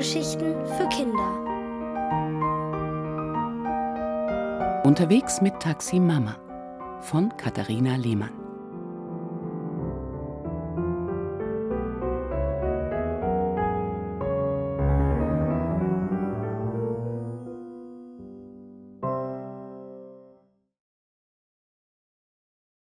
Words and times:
Hörgeschichten 0.00 0.54
für 0.64 0.88
Kinder. 0.88 1.30
Unterwegs 4.82 5.42
mit 5.42 5.60
Taxi 5.60 6.00
Mama 6.00 6.38
von 7.02 7.36
Katharina 7.36 7.96
Lehmann. 7.96 8.32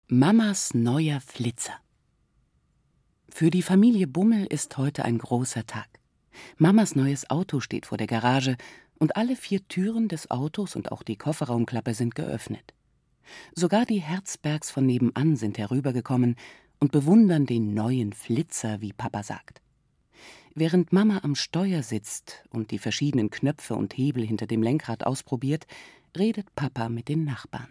Mamas 0.07 0.73
neuer 0.73 1.19
Flitzer. 1.19 1.73
Für 3.27 3.49
die 3.49 3.61
Familie 3.61 4.07
Bummel 4.07 4.45
ist 4.45 4.77
heute 4.77 5.03
ein 5.03 5.17
großer 5.17 5.65
Tag. 5.65 6.00
Mamas 6.57 6.95
neues 6.95 7.29
Auto 7.29 7.59
steht 7.59 7.85
vor 7.85 7.97
der 7.97 8.07
Garage 8.07 8.57
und 8.99 9.15
alle 9.15 9.35
vier 9.35 9.67
Türen 9.67 10.07
des 10.07 10.29
Autos 10.29 10.75
und 10.75 10.91
auch 10.91 11.03
die 11.03 11.15
Kofferraumklappe 11.15 11.93
sind 11.93 12.15
geöffnet. 12.15 12.73
Sogar 13.55 13.85
die 13.85 14.01
Herzbergs 14.01 14.69
von 14.71 14.85
nebenan 14.85 15.35
sind 15.35 15.57
herübergekommen 15.57 16.35
und 16.79 16.91
bewundern 16.91 17.45
den 17.45 17.73
neuen 17.73 18.13
Flitzer, 18.13 18.81
wie 18.81 18.93
Papa 18.93 19.23
sagt. 19.23 19.61
Während 20.53 20.91
Mama 20.91 21.21
am 21.23 21.35
Steuer 21.35 21.81
sitzt 21.81 22.43
und 22.49 22.71
die 22.71 22.79
verschiedenen 22.79 23.29
Knöpfe 23.29 23.75
und 23.75 23.97
Hebel 23.97 24.25
hinter 24.25 24.47
dem 24.47 24.61
Lenkrad 24.61 25.05
ausprobiert, 25.05 25.65
redet 26.17 26.53
Papa 26.55 26.89
mit 26.89 27.07
den 27.07 27.23
Nachbarn. 27.23 27.69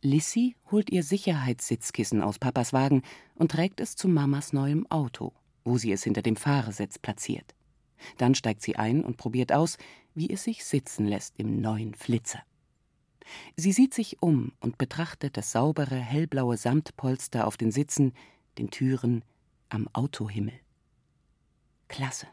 Lissy 0.00 0.54
holt 0.70 0.90
ihr 0.90 1.02
Sicherheitssitzkissen 1.02 2.22
aus 2.22 2.38
Papas 2.38 2.72
Wagen 2.72 3.02
und 3.34 3.50
trägt 3.50 3.80
es 3.80 3.96
zu 3.96 4.06
Mamas 4.06 4.52
neuem 4.52 4.86
Auto, 4.90 5.32
wo 5.68 5.78
sie 5.78 5.92
es 5.92 6.02
hinter 6.02 6.22
dem 6.22 6.36
Fahrersitz 6.36 6.98
platziert. 6.98 7.54
Dann 8.16 8.34
steigt 8.34 8.62
sie 8.62 8.76
ein 8.76 9.04
und 9.04 9.16
probiert 9.16 9.52
aus, 9.52 9.76
wie 10.14 10.30
es 10.30 10.44
sich 10.44 10.64
sitzen 10.64 11.06
lässt 11.06 11.34
im 11.38 11.60
neuen 11.60 11.94
Flitzer. 11.94 12.42
Sie 13.56 13.72
sieht 13.72 13.92
sich 13.92 14.22
um 14.22 14.52
und 14.60 14.78
betrachtet 14.78 15.36
das 15.36 15.52
saubere, 15.52 15.96
hellblaue 15.96 16.56
Samtpolster 16.56 17.46
auf 17.46 17.56
den 17.56 17.70
Sitzen, 17.70 18.14
den 18.56 18.70
Türen, 18.70 19.22
am 19.68 19.88
Autohimmel. 19.92 20.54
Klasse. 21.88 22.26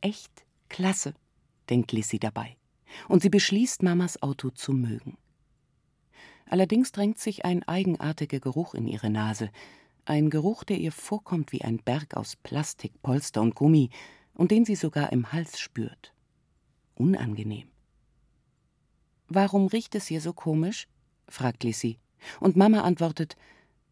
Echt 0.00 0.44
klasse, 0.68 1.14
denkt 1.68 1.92
Lissy 1.92 2.18
dabei. 2.18 2.56
Und 3.08 3.22
sie 3.22 3.30
beschließt, 3.30 3.82
Mamas 3.82 4.20
Auto 4.22 4.50
zu 4.50 4.72
mögen. 4.72 5.16
Allerdings 6.46 6.90
drängt 6.90 7.20
sich 7.20 7.44
ein 7.44 7.62
eigenartiger 7.62 8.40
Geruch 8.40 8.74
in 8.74 8.88
ihre 8.88 9.10
Nase, 9.10 9.50
ein 10.04 10.30
Geruch, 10.30 10.64
der 10.64 10.78
ihr 10.78 10.92
vorkommt 10.92 11.52
wie 11.52 11.62
ein 11.62 11.78
Berg 11.78 12.16
aus 12.16 12.36
Plastik, 12.36 13.00
Polster 13.02 13.40
und 13.42 13.54
Gummi 13.54 13.90
und 14.34 14.50
den 14.50 14.64
sie 14.64 14.74
sogar 14.74 15.12
im 15.12 15.32
Hals 15.32 15.58
spürt. 15.58 16.12
Unangenehm. 16.94 17.68
Warum 19.28 19.66
riecht 19.68 19.94
es 19.94 20.06
hier 20.06 20.20
so 20.20 20.32
komisch? 20.32 20.88
fragt 21.28 21.62
Lissy. 21.62 21.98
Und 22.40 22.56
Mama 22.56 22.82
antwortet: 22.82 23.36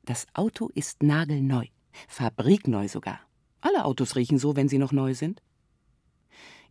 Das 0.05 0.27
Auto 0.34 0.69
ist 0.75 1.03
nagelneu, 1.03 1.67
fabrikneu 2.09 2.89
sogar. 2.89 3.20
Alle 3.61 3.84
Autos 3.84 4.17
riechen 4.17 4.39
so, 4.39 4.56
wenn 4.56 4.69
sie 4.69 4.79
noch 4.79 4.92
neu 4.92 5.14
sind. 5.14 5.42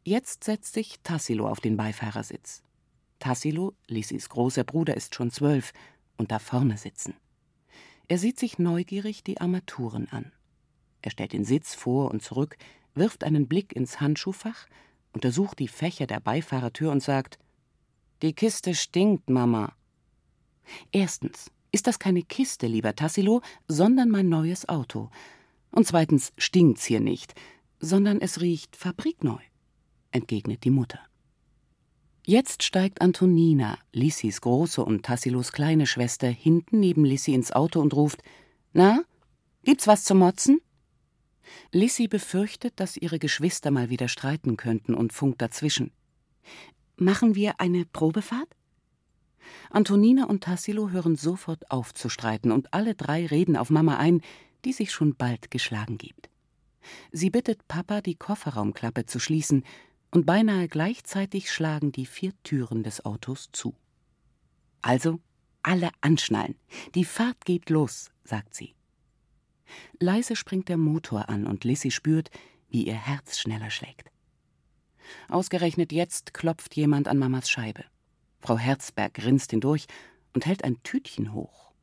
Jetzt 0.03 0.43
setzt 0.43 0.73
sich 0.73 0.99
Tassilo 1.03 1.47
auf 1.47 1.59
den 1.59 1.77
Beifahrersitz. 1.77 2.63
Tassilo, 3.19 3.73
Lissys 3.87 4.29
großer 4.29 4.63
Bruder, 4.63 4.95
ist 4.95 5.15
schon 5.15 5.31
zwölf 5.31 5.73
und 6.17 6.31
da 6.31 6.39
vorne 6.39 6.77
sitzen. 6.77 7.13
Er 8.07 8.17
sieht 8.17 8.39
sich 8.39 8.57
neugierig 8.57 9.23
die 9.23 9.41
Armaturen 9.41 10.07
an. 10.09 10.31
Er 11.01 11.11
stellt 11.11 11.33
den 11.33 11.43
Sitz 11.43 11.75
vor 11.75 12.11
und 12.11 12.21
zurück, 12.21 12.57
wirft 12.95 13.23
einen 13.23 13.47
Blick 13.47 13.73
ins 13.73 13.99
Handschuhfach, 13.99 14.67
untersucht 15.13 15.59
die 15.59 15.67
Fächer 15.67 16.07
der 16.07 16.19
Beifahrertür 16.19 16.91
und 16.91 17.03
sagt: 17.03 17.37
Die 18.21 18.33
Kiste 18.33 18.75
stinkt, 18.75 19.29
Mama. 19.29 19.75
Erstens 20.91 21.51
ist 21.71 21.87
das 21.87 21.99
keine 21.99 22.23
Kiste, 22.23 22.67
lieber 22.67 22.95
Tassilo, 22.95 23.41
sondern 23.67 24.09
mein 24.09 24.29
neues 24.29 24.67
Auto. 24.69 25.09
Und 25.71 25.85
zweitens 25.85 26.33
stinkt's 26.37 26.85
hier 26.85 27.01
nicht, 27.01 27.35
sondern 27.79 28.21
es 28.21 28.41
riecht 28.41 28.75
fabrikneu, 28.75 29.39
entgegnet 30.11 30.63
die 30.63 30.71
Mutter. 30.71 31.06
Jetzt 32.29 32.63
steigt 32.63 33.01
Antonina, 33.01 33.77
Lissys 33.93 34.41
große 34.41 34.83
und 34.83 35.05
Tassilos 35.05 35.53
kleine 35.53 35.87
Schwester, 35.87 36.27
hinten 36.27 36.81
neben 36.81 37.05
Lissy 37.05 37.33
ins 37.33 37.53
Auto 37.53 37.79
und 37.79 37.93
ruft: 37.93 38.21
Na, 38.73 39.05
gibt's 39.63 39.87
was 39.87 40.03
zu 40.03 40.13
motzen? 40.13 40.59
Lissy 41.71 42.09
befürchtet, 42.09 42.81
dass 42.81 42.97
ihre 42.97 43.17
Geschwister 43.17 43.71
mal 43.71 43.89
wieder 43.89 44.09
streiten 44.09 44.57
könnten 44.57 44.93
und 44.93 45.13
funkt 45.13 45.41
dazwischen. 45.41 45.91
Machen 46.97 47.35
wir 47.35 47.61
eine 47.61 47.85
Probefahrt? 47.85 48.49
Antonina 49.69 50.25
und 50.25 50.43
Tassilo 50.43 50.89
hören 50.89 51.15
sofort 51.15 51.71
auf 51.71 51.93
zu 51.93 52.09
streiten 52.09 52.51
und 52.51 52.73
alle 52.73 52.93
drei 52.93 53.25
reden 53.25 53.55
auf 53.55 53.69
Mama 53.69 53.99
ein, 53.99 54.19
die 54.65 54.73
sich 54.73 54.91
schon 54.91 55.15
bald 55.15 55.49
geschlagen 55.49 55.97
gibt. 55.97 56.29
Sie 57.13 57.29
bittet 57.29 57.69
Papa, 57.69 58.01
die 58.01 58.15
Kofferraumklappe 58.15 59.05
zu 59.05 59.19
schließen, 59.19 59.63
und 60.11 60.25
beinahe 60.25 60.67
gleichzeitig 60.67 61.51
schlagen 61.51 61.91
die 61.91 62.05
vier 62.05 62.33
Türen 62.43 62.83
des 62.83 63.05
Autos 63.05 63.49
zu. 63.51 63.75
Also 64.81 65.19
alle 65.63 65.89
anschnallen. 66.01 66.55
Die 66.95 67.05
Fahrt 67.05 67.43
geht 67.45 67.69
los, 67.69 68.09
sagt 68.23 68.55
sie. 68.55 68.73
Leise 69.99 70.35
springt 70.35 70.69
der 70.69 70.77
Motor 70.77 71.29
an 71.29 71.45
und 71.45 71.63
Lissy 71.63 71.91
spürt, 71.91 72.29
wie 72.69 72.87
ihr 72.87 72.95
Herz 72.95 73.37
schneller 73.37 73.69
schlägt. 73.69 74.11
Ausgerechnet 75.29 75.91
jetzt 75.91 76.33
klopft 76.33 76.75
jemand 76.75 77.07
an 77.07 77.17
Mamas 77.17 77.49
Scheibe. 77.49 77.83
Frau 78.39 78.57
Herzberg 78.57 79.13
grinst 79.13 79.51
hindurch 79.51 79.87
und 80.33 80.45
hält 80.45 80.63
ein 80.63 80.81
Tütchen 80.83 81.33
hoch. 81.33 81.73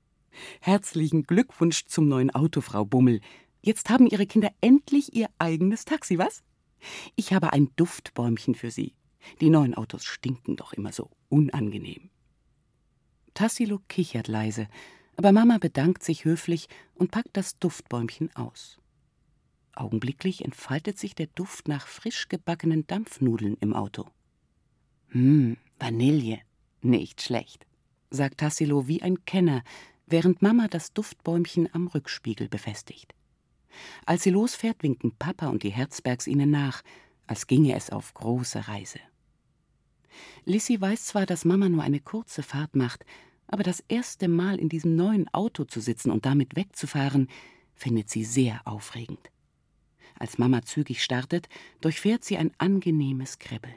Herzlichen 0.61 1.25
Glückwunsch 1.25 1.87
zum 1.87 2.09
neuen 2.09 2.35
Auto, 2.35 2.61
Frau 2.61 2.85
Bummel. 2.85 3.21
Jetzt 3.63 3.89
haben 3.91 4.07
Ihre 4.07 4.27
Kinder 4.27 4.51
endlich 4.61 5.15
ihr 5.15 5.29
eigenes 5.39 5.85
Taxi, 5.85 6.19
was? 6.19 6.43
Ich 7.17 7.33
habe 7.33 7.53
ein 7.53 7.71
Duftbäumchen 7.77 8.55
für 8.55 8.71
Sie. 8.71 8.95
Die 9.41 9.51
neuen 9.51 9.75
Autos 9.75 10.05
stinken 10.05 10.57
doch 10.57 10.73
immer 10.73 10.93
so 10.93 11.11
unangenehm. 11.29 12.11
Tassilo 13.33 13.81
kichert 13.89 14.29
leise, 14.29 14.69
aber 15.17 15.33
Mama 15.33 15.59
bedankt 15.59 16.03
sich 16.03 16.25
höflich 16.25 16.69
und 16.95 17.11
packt 17.11 17.37
das 17.37 17.59
Duftbäumchen 17.59 18.35
aus. 18.37 18.79
Augenblicklich 19.75 20.45
entfaltet 20.45 20.99
sich 20.99 21.15
der 21.15 21.27
Duft 21.27 21.67
nach 21.67 21.87
frisch 21.87 22.29
gebackenen 22.29 22.87
Dampfnudeln 22.87 23.57
im 23.61 23.75
Auto. 23.75 24.07
Hm, 25.09 25.57
Vanille. 25.79 26.41
Nicht 26.81 27.23
schlecht, 27.23 27.67
sagt 28.11 28.39
Tassilo 28.39 28.87
wie 28.87 29.01
ein 29.03 29.25
Kenner, 29.25 29.65
während 30.07 30.43
Mama 30.43 30.69
das 30.69 30.93
Duftbäumchen 30.93 31.69
am 31.73 31.87
Rückspiegel 31.87 32.49
befestigt. 32.49 33.15
Als 34.07 34.23
sie 34.23 34.31
losfährt, 34.31 34.83
winken 34.83 35.13
Papa 35.19 35.49
und 35.49 35.63
die 35.63 35.71
Herzbergs 35.71 36.27
ihnen 36.27 36.51
nach, 36.51 36.83
als 37.27 37.47
ginge 37.47 37.75
es 37.75 37.91
auf 37.91 38.15
große 38.15 38.69
Reise. 38.69 39.01
Lissy 40.45 40.81
weiß 40.81 41.07
zwar, 41.07 41.27
dass 41.27 41.45
Mama 41.45 41.69
nur 41.69 41.83
eine 41.83 42.01
kurze 42.01 42.43
Fahrt 42.43 42.77
macht, 42.77 43.05
aber 43.47 43.63
das 43.63 43.83
erste 43.89 44.29
Mal 44.29 44.59
in 44.59 44.69
diesem 44.69 44.97
neuen 44.97 45.33
Auto 45.33 45.65
zu 45.65 45.81
sitzen 45.81 46.11
und 46.11 46.27
damit 46.27 46.57
wegzufahren, 46.57 47.29
findet 47.75 48.11
sie 48.11 48.25
sehr 48.25 48.61
aufregend. 48.65 49.31
Als 50.19 50.39
Mama 50.39 50.63
zügig 50.63 51.03
startet, 51.03 51.49
durchfährt 51.81 52.25
sie 52.25 52.37
ein 52.37 52.53
angenehmes 52.59 53.39
Kribbeln. 53.39 53.75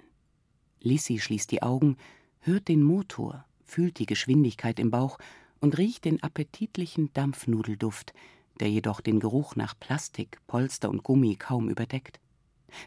Lissy 0.82 1.20
schließt 1.20 1.52
die 1.52 1.64
Augen, 1.64 1.98
hört 2.42 2.68
den 2.68 2.84
Motor, 2.84 3.46
fühlt 3.66 4.00
die 4.00 4.06
Geschwindigkeit 4.06 4.80
im 4.80 4.92
Bauch 4.92 5.18
und 5.60 5.78
riecht 5.78 6.06
den 6.06 6.22
appetitlichen 6.22 7.12
Dampfnudelduft, 7.14 8.14
der 8.58 8.70
jedoch 8.70 9.02
den 9.02 9.20
Geruch 9.20 9.56
nach 9.56 9.78
Plastik, 9.80 10.40
Polster 10.48 10.90
und 10.90 11.04
Gummi 11.04 11.36
kaum 11.36 11.70
überdeckt. 11.70 12.20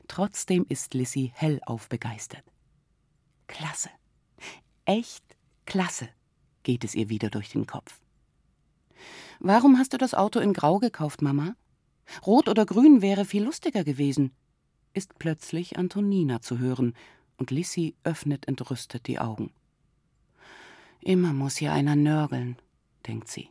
Trotzdem 0.08 0.66
ist 0.68 0.94
Lissy 0.94 1.32
hellauf 1.34 1.88
begeistert. 1.88 2.44
Klasse, 3.46 3.90
echt 4.84 5.24
klasse, 5.66 6.08
geht 6.62 6.84
es 6.84 6.94
ihr 6.94 7.08
wieder 7.08 7.30
durch 7.30 7.50
den 7.50 7.66
Kopf. 7.66 8.00
Warum 9.38 9.78
hast 9.78 9.92
du 9.92 9.98
das 9.98 10.14
Auto 10.14 10.40
in 10.40 10.52
Grau 10.52 10.78
gekauft, 10.78 11.22
Mama? 11.22 11.54
Rot 12.26 12.48
oder 12.48 12.66
Grün 12.66 13.02
wäre 13.02 13.24
viel 13.24 13.44
lustiger 13.44 13.84
gewesen, 13.84 14.32
ist 14.92 15.18
plötzlich 15.18 15.78
Antonina 15.78 16.40
zu 16.40 16.58
hören, 16.58 16.94
und 17.36 17.50
Lissy 17.50 17.94
öffnet 18.04 18.46
entrüstet 18.48 19.06
die 19.06 19.18
Augen. 19.18 19.50
Immer 21.00 21.32
muss 21.32 21.56
hier 21.56 21.72
einer 21.72 21.96
nörgeln, 21.96 22.56
denkt 23.06 23.28
sie. 23.28 23.48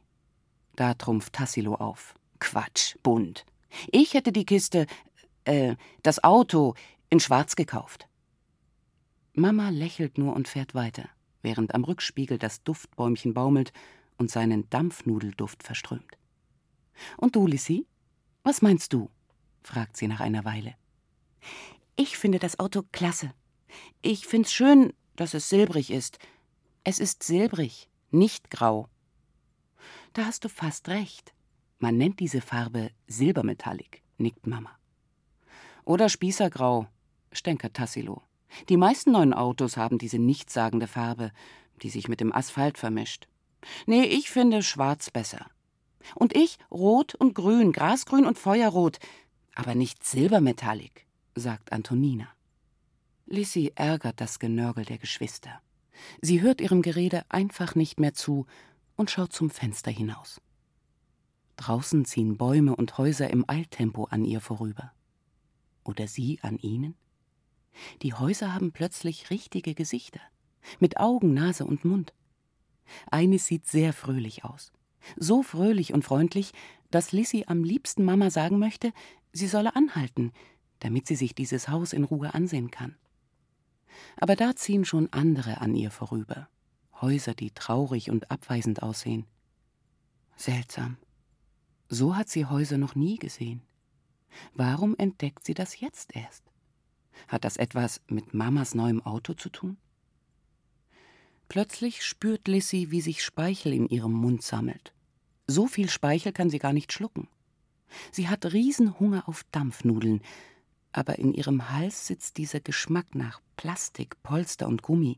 Da 0.79 0.93
trumpft 0.93 1.33
Tassilo 1.33 1.75
auf. 1.75 2.15
Quatsch, 2.39 2.95
bunt. 3.03 3.45
Ich 3.91 4.13
hätte 4.13 4.31
die 4.31 4.45
Kiste, 4.45 4.87
äh, 5.43 5.75
das 6.03 6.23
Auto 6.23 6.73
in 7.09 7.19
Schwarz 7.19 7.57
gekauft. 7.57 8.07
Mama 9.33 9.71
lächelt 9.71 10.17
nur 10.17 10.33
und 10.33 10.47
fährt 10.47 10.75
weiter, 10.75 11.09
während 11.41 11.75
am 11.75 11.83
Rückspiegel 11.83 12.37
das 12.37 12.63
Duftbäumchen 12.63 13.33
baumelt 13.33 13.73
und 14.17 14.31
seinen 14.31 14.69
Dampfnudelduft 14.69 15.63
verströmt. 15.63 16.17
Und 17.17 17.35
du, 17.35 17.45
Lissy? 17.45 17.85
Was 18.43 18.61
meinst 18.61 18.93
du? 18.93 19.09
fragt 19.63 19.97
sie 19.97 20.07
nach 20.07 20.21
einer 20.21 20.45
Weile. 20.45 20.75
Ich 21.97 22.17
finde 22.17 22.39
das 22.39 22.57
Auto 22.57 22.83
klasse. 22.93 23.33
Ich 24.01 24.27
find's 24.27 24.53
schön, 24.53 24.93
dass 25.17 25.33
es 25.33 25.49
silbrig 25.49 25.91
ist. 25.91 26.19
Es 26.85 26.99
ist 26.99 27.23
silbrig, 27.23 27.89
nicht 28.11 28.49
grau. 28.49 28.87
Da 30.13 30.25
hast 30.25 30.43
du 30.43 30.49
fast 30.49 30.89
recht. 30.89 31.33
Man 31.77 31.97
nennt 31.97 32.19
diese 32.19 32.41
Farbe 32.41 32.91
Silbermetallic, 33.07 34.01
nickt 34.17 34.47
Mama. 34.47 34.71
Oder 35.85 36.09
Spießergrau, 36.09 36.87
stänkert 37.31 37.75
Tassilo. 37.75 38.21
Die 38.67 38.77
meisten 38.77 39.11
neuen 39.11 39.33
Autos 39.33 39.77
haben 39.77 39.97
diese 39.97 40.19
nichtssagende 40.19 40.87
Farbe, 40.87 41.31
die 41.81 41.89
sich 41.89 42.07
mit 42.07 42.19
dem 42.19 42.33
Asphalt 42.33 42.77
vermischt. 42.77 43.27
Nee, 43.85 44.03
ich 44.03 44.29
finde 44.29 44.63
schwarz 44.63 45.11
besser. 45.11 45.45
Und 46.15 46.35
ich 46.35 46.57
rot 46.71 47.15
und 47.15 47.35
grün, 47.35 47.71
grasgrün 47.71 48.25
und 48.25 48.37
feuerrot, 48.37 48.99
aber 49.53 49.75
nicht 49.75 50.05
silbermetallic, 50.05 51.05
sagt 51.35 51.71
Antonina. 51.71 52.27
Lissy 53.25 53.71
ärgert 53.75 54.19
das 54.19 54.39
Genörgel 54.39 54.85
der 54.85 54.97
Geschwister. 54.97 55.61
Sie 56.21 56.41
hört 56.41 56.61
ihrem 56.61 56.81
Gerede 56.81 57.23
einfach 57.29 57.75
nicht 57.75 57.99
mehr 57.99 58.13
zu 58.13 58.47
und 58.99 59.09
schaut 59.09 59.31
zum 59.31 59.49
Fenster 59.49 59.91
hinaus. 59.91 60.41
Draußen 61.55 62.03
ziehen 62.03 62.35
Bäume 62.37 62.75
und 62.75 62.97
Häuser 62.97 63.29
im 63.29 63.45
Eiltempo 63.47 64.03
an 64.03 64.25
ihr 64.25 64.41
vorüber. 64.41 64.91
Oder 65.85 66.05
sie 66.05 66.39
an 66.41 66.57
ihnen? 66.57 66.95
Die 68.01 68.13
Häuser 68.13 68.53
haben 68.53 68.73
plötzlich 68.73 69.29
richtige 69.29 69.73
Gesichter, 69.73 70.19
mit 70.79 70.97
Augen, 70.97 71.33
Nase 71.33 71.63
und 71.63 71.85
Mund. 71.85 72.13
Eines 73.09 73.45
sieht 73.45 73.67
sehr 73.67 73.93
fröhlich 73.93 74.43
aus. 74.43 74.73
So 75.15 75.43
fröhlich 75.43 75.93
und 75.93 76.03
freundlich, 76.03 76.51
dass 76.91 77.13
Lissy 77.13 77.45
am 77.47 77.63
liebsten 77.63 78.03
Mama 78.03 78.29
sagen 78.29 78.59
möchte, 78.59 78.91
sie 79.31 79.47
solle 79.47 79.77
anhalten, 79.77 80.33
damit 80.79 81.07
sie 81.07 81.15
sich 81.15 81.33
dieses 81.33 81.69
Haus 81.69 81.93
in 81.93 82.03
Ruhe 82.03 82.33
ansehen 82.33 82.69
kann. 82.69 82.97
Aber 84.17 84.35
da 84.35 84.57
ziehen 84.57 84.83
schon 84.83 85.07
andere 85.13 85.61
an 85.61 85.73
ihr 85.73 85.89
vorüber. 85.89 86.49
Häuser, 87.01 87.33
die 87.33 87.51
traurig 87.51 88.09
und 88.09 88.29
abweisend 88.31 88.83
aussehen. 88.83 89.25
Seltsam. 90.35 90.97
So 91.87 92.15
hat 92.15 92.29
sie 92.29 92.45
Häuser 92.45 92.77
noch 92.77 92.95
nie 92.95 93.17
gesehen. 93.17 93.61
Warum 94.53 94.95
entdeckt 94.97 95.45
sie 95.45 95.53
das 95.53 95.79
jetzt 95.79 96.15
erst? 96.15 96.43
Hat 97.27 97.43
das 97.43 97.57
etwas 97.57 98.01
mit 98.07 98.33
Mamas 98.33 98.75
neuem 98.75 99.01
Auto 99.01 99.33
zu 99.33 99.49
tun? 99.49 99.77
Plötzlich 101.49 102.05
spürt 102.05 102.47
Lissy, 102.47 102.91
wie 102.91 103.01
sich 103.01 103.23
Speichel 103.23 103.73
in 103.73 103.87
ihrem 103.87 104.13
Mund 104.13 104.43
sammelt. 104.43 104.93
So 105.47 105.65
viel 105.65 105.89
Speichel 105.89 106.31
kann 106.31 106.51
sie 106.51 106.59
gar 106.59 106.73
nicht 106.73 106.93
schlucken. 106.93 107.27
Sie 108.11 108.27
hat 108.29 108.53
Riesenhunger 108.53 109.27
auf 109.27 109.43
Dampfnudeln, 109.51 110.21
aber 110.91 111.17
in 111.17 111.33
ihrem 111.33 111.71
Hals 111.71 112.05
sitzt 112.05 112.37
dieser 112.37 112.59
Geschmack 112.59 113.15
nach 113.15 113.41
Plastik, 113.57 114.21
Polster 114.21 114.67
und 114.67 114.83
Gummi. 114.83 115.17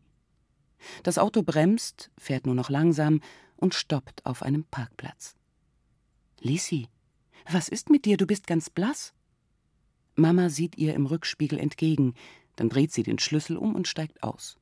Das 1.04 1.18
Auto 1.18 1.44
bremst, 1.44 2.12
fährt 2.18 2.46
nur 2.46 2.56
noch 2.56 2.70
langsam 2.70 3.22
und 3.58 3.76
stoppt 3.76 4.26
auf 4.26 4.44
einem 4.44 4.64
Parkplatz. 4.66 5.36
Lissy, 6.40 6.88
was 7.50 7.70
ist 7.70 7.90
mit 7.90 8.06
dir? 8.06 8.18
Du 8.18 8.26
bist 8.26 8.48
ganz 8.48 8.70
blass. 8.70 9.14
Mama 10.16 10.50
sieht 10.50 10.78
ihr 10.78 10.94
im 10.94 11.06
Rückspiegel 11.06 11.60
entgegen, 11.60 12.16
dann 12.56 12.70
dreht 12.70 12.92
sie 12.92 13.04
den 13.04 13.20
Schlüssel 13.20 13.58
um 13.58 13.76
und 13.76 13.88
steigt 13.88 14.24
aus. 14.24 14.58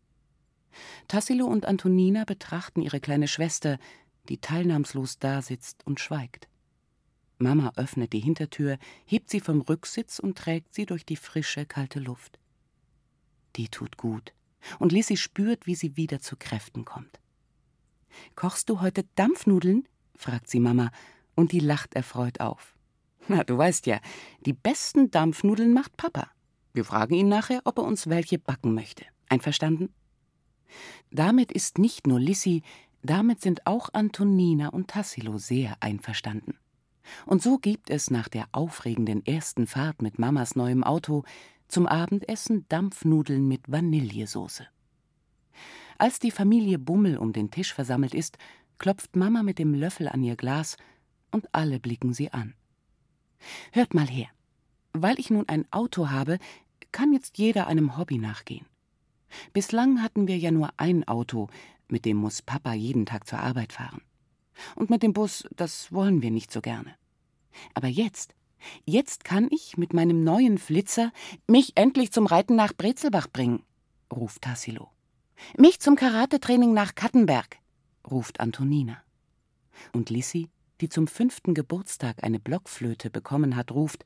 Tassilo 1.07 1.45
und 1.45 1.65
Antonina 1.65 2.23
betrachten 2.25 2.81
ihre 2.81 2.99
kleine 2.99 3.27
Schwester, 3.27 3.79
die 4.27 4.37
teilnahmslos 4.37 5.19
dasitzt 5.19 5.85
und 5.85 5.99
schweigt. 5.99 6.47
Mama 7.39 7.71
öffnet 7.77 8.13
die 8.13 8.19
Hintertür, 8.19 8.77
hebt 9.05 9.29
sie 9.29 9.39
vom 9.39 9.61
Rücksitz 9.61 10.19
und 10.19 10.37
trägt 10.37 10.73
sie 10.73 10.85
durch 10.85 11.05
die 11.05 11.15
frische, 11.15 11.65
kalte 11.65 11.99
Luft. 11.99 12.37
Die 13.55 13.69
tut 13.69 13.97
gut, 13.97 14.33
und 14.79 14.91
Lissy 14.91 15.17
spürt, 15.17 15.65
wie 15.65 15.75
sie 15.75 15.97
wieder 15.97 16.19
zu 16.19 16.35
Kräften 16.37 16.85
kommt. 16.85 17.19
Kochst 18.35 18.69
du 18.69 18.81
heute 18.81 19.05
Dampfnudeln? 19.15 19.87
fragt 20.15 20.49
sie 20.49 20.59
Mama, 20.59 20.91
und 21.35 21.51
die 21.51 21.59
lacht 21.59 21.95
erfreut 21.95 22.41
auf. 22.41 22.75
Na, 23.27 23.43
du 23.43 23.57
weißt 23.57 23.85
ja, 23.85 23.99
die 24.45 24.53
besten 24.53 25.11
Dampfnudeln 25.11 25.71
macht 25.71 25.95
Papa. 25.97 26.29
Wir 26.73 26.83
fragen 26.83 27.13
ihn 27.13 27.29
nachher, 27.29 27.61
ob 27.63 27.77
er 27.77 27.83
uns 27.83 28.07
welche 28.09 28.39
backen 28.39 28.73
möchte. 28.73 29.05
Einverstanden? 29.29 29.93
Damit 31.11 31.51
ist 31.51 31.77
nicht 31.77 32.07
nur 32.07 32.19
Lissy, 32.19 32.63
damit 33.01 33.41
sind 33.41 33.65
auch 33.65 33.89
Antonina 33.93 34.69
und 34.69 34.89
Tassilo 34.89 35.37
sehr 35.37 35.77
einverstanden. 35.79 36.55
Und 37.25 37.41
so 37.41 37.57
gibt 37.57 37.89
es 37.89 38.11
nach 38.11 38.27
der 38.27 38.45
aufregenden 38.51 39.25
ersten 39.25 39.67
Fahrt 39.67 40.01
mit 40.01 40.19
Mamas 40.19 40.55
neuem 40.55 40.83
Auto 40.83 41.23
zum 41.69 41.87
Abendessen 41.87 42.65
Dampfnudeln 42.67 43.47
mit 43.47 43.71
Vanillesoße. 43.71 44.67
Als 45.97 46.19
die 46.19 46.31
Familie 46.31 46.79
Bummel 46.79 47.17
um 47.17 47.31
den 47.31 47.51
Tisch 47.51 47.73
versammelt 47.73 48.13
ist, 48.13 48.37
klopft 48.77 49.15
Mama 49.15 49.43
mit 49.43 49.59
dem 49.59 49.73
Löffel 49.73 50.07
an 50.07 50.23
ihr 50.23 50.35
Glas 50.35 50.77
und 51.31 51.47
alle 51.53 51.79
blicken 51.79 52.13
sie 52.13 52.31
an. 52.31 52.55
Hört 53.71 53.93
mal 53.93 54.07
her. 54.07 54.27
Weil 54.93 55.19
ich 55.19 55.29
nun 55.29 55.47
ein 55.47 55.71
Auto 55.71 56.09
habe, 56.09 56.39
kann 56.91 57.13
jetzt 57.13 57.37
jeder 57.37 57.67
einem 57.67 57.97
Hobby 57.97 58.17
nachgehen. 58.17 58.65
Bislang 59.53 60.01
hatten 60.01 60.27
wir 60.27 60.37
ja 60.37 60.49
nur 60.49 60.71
ein 60.77 61.07
Auto, 61.07 61.49
mit 61.87 62.05
dem 62.05 62.17
muss 62.17 62.41
Papa 62.41 62.73
jeden 62.73 63.05
Tag 63.05 63.27
zur 63.27 63.39
Arbeit 63.39 63.73
fahren. 63.73 64.01
Und 64.75 64.89
mit 64.89 65.03
dem 65.03 65.13
Bus, 65.13 65.47
das 65.55 65.91
wollen 65.91 66.21
wir 66.21 66.31
nicht 66.31 66.51
so 66.51 66.61
gerne. 66.61 66.95
Aber 67.73 67.87
jetzt, 67.87 68.35
jetzt 68.85 69.23
kann 69.23 69.47
ich 69.51 69.77
mit 69.77 69.93
meinem 69.93 70.23
neuen 70.23 70.57
Flitzer 70.57 71.11
mich 71.47 71.73
endlich 71.75 72.11
zum 72.11 72.25
Reiten 72.25 72.55
nach 72.55 72.73
Brezelbach 72.73 73.27
bringen, 73.27 73.63
ruft 74.11 74.41
Tassilo. 74.41 74.89
Mich 75.57 75.79
zum 75.79 75.95
Karatetraining 75.95 76.73
nach 76.73 76.95
Kattenberg, 76.95 77.57
ruft 78.09 78.39
Antonina. 78.39 78.97
Und 79.93 80.09
Lissy, 80.09 80.49
die 80.81 80.89
zum 80.89 81.07
fünften 81.07 81.53
Geburtstag 81.53 82.23
eine 82.23 82.39
Blockflöte 82.39 83.09
bekommen 83.09 83.55
hat, 83.55 83.71
ruft 83.71 84.05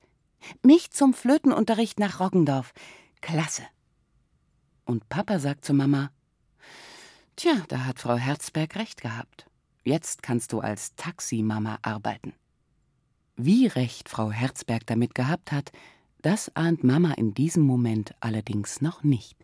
Mich 0.61 0.91
zum 0.91 1.13
Flötenunterricht 1.13 1.99
nach 1.99 2.19
Roggendorf. 2.19 2.73
Klasse. 3.21 3.63
Und 4.85 5.07
Papa 5.09 5.39
sagt 5.39 5.65
zu 5.65 5.73
Mama 5.73 6.11
Tja, 7.35 7.63
da 7.67 7.85
hat 7.85 7.99
Frau 7.99 8.15
Herzberg 8.15 8.75
recht 8.75 9.01
gehabt. 9.01 9.47
Jetzt 9.83 10.21
kannst 10.21 10.53
du 10.53 10.59
als 10.59 10.95
Taximama 10.95 11.79
arbeiten. 11.81 12.33
Wie 13.35 13.67
recht 13.67 14.09
Frau 14.09 14.31
Herzberg 14.31 14.85
damit 14.85 15.15
gehabt 15.15 15.51
hat, 15.51 15.71
das 16.21 16.55
ahnt 16.55 16.83
Mama 16.83 17.13
in 17.13 17.33
diesem 17.33 17.63
Moment 17.63 18.13
allerdings 18.19 18.81
noch 18.81 19.03
nicht. 19.03 19.37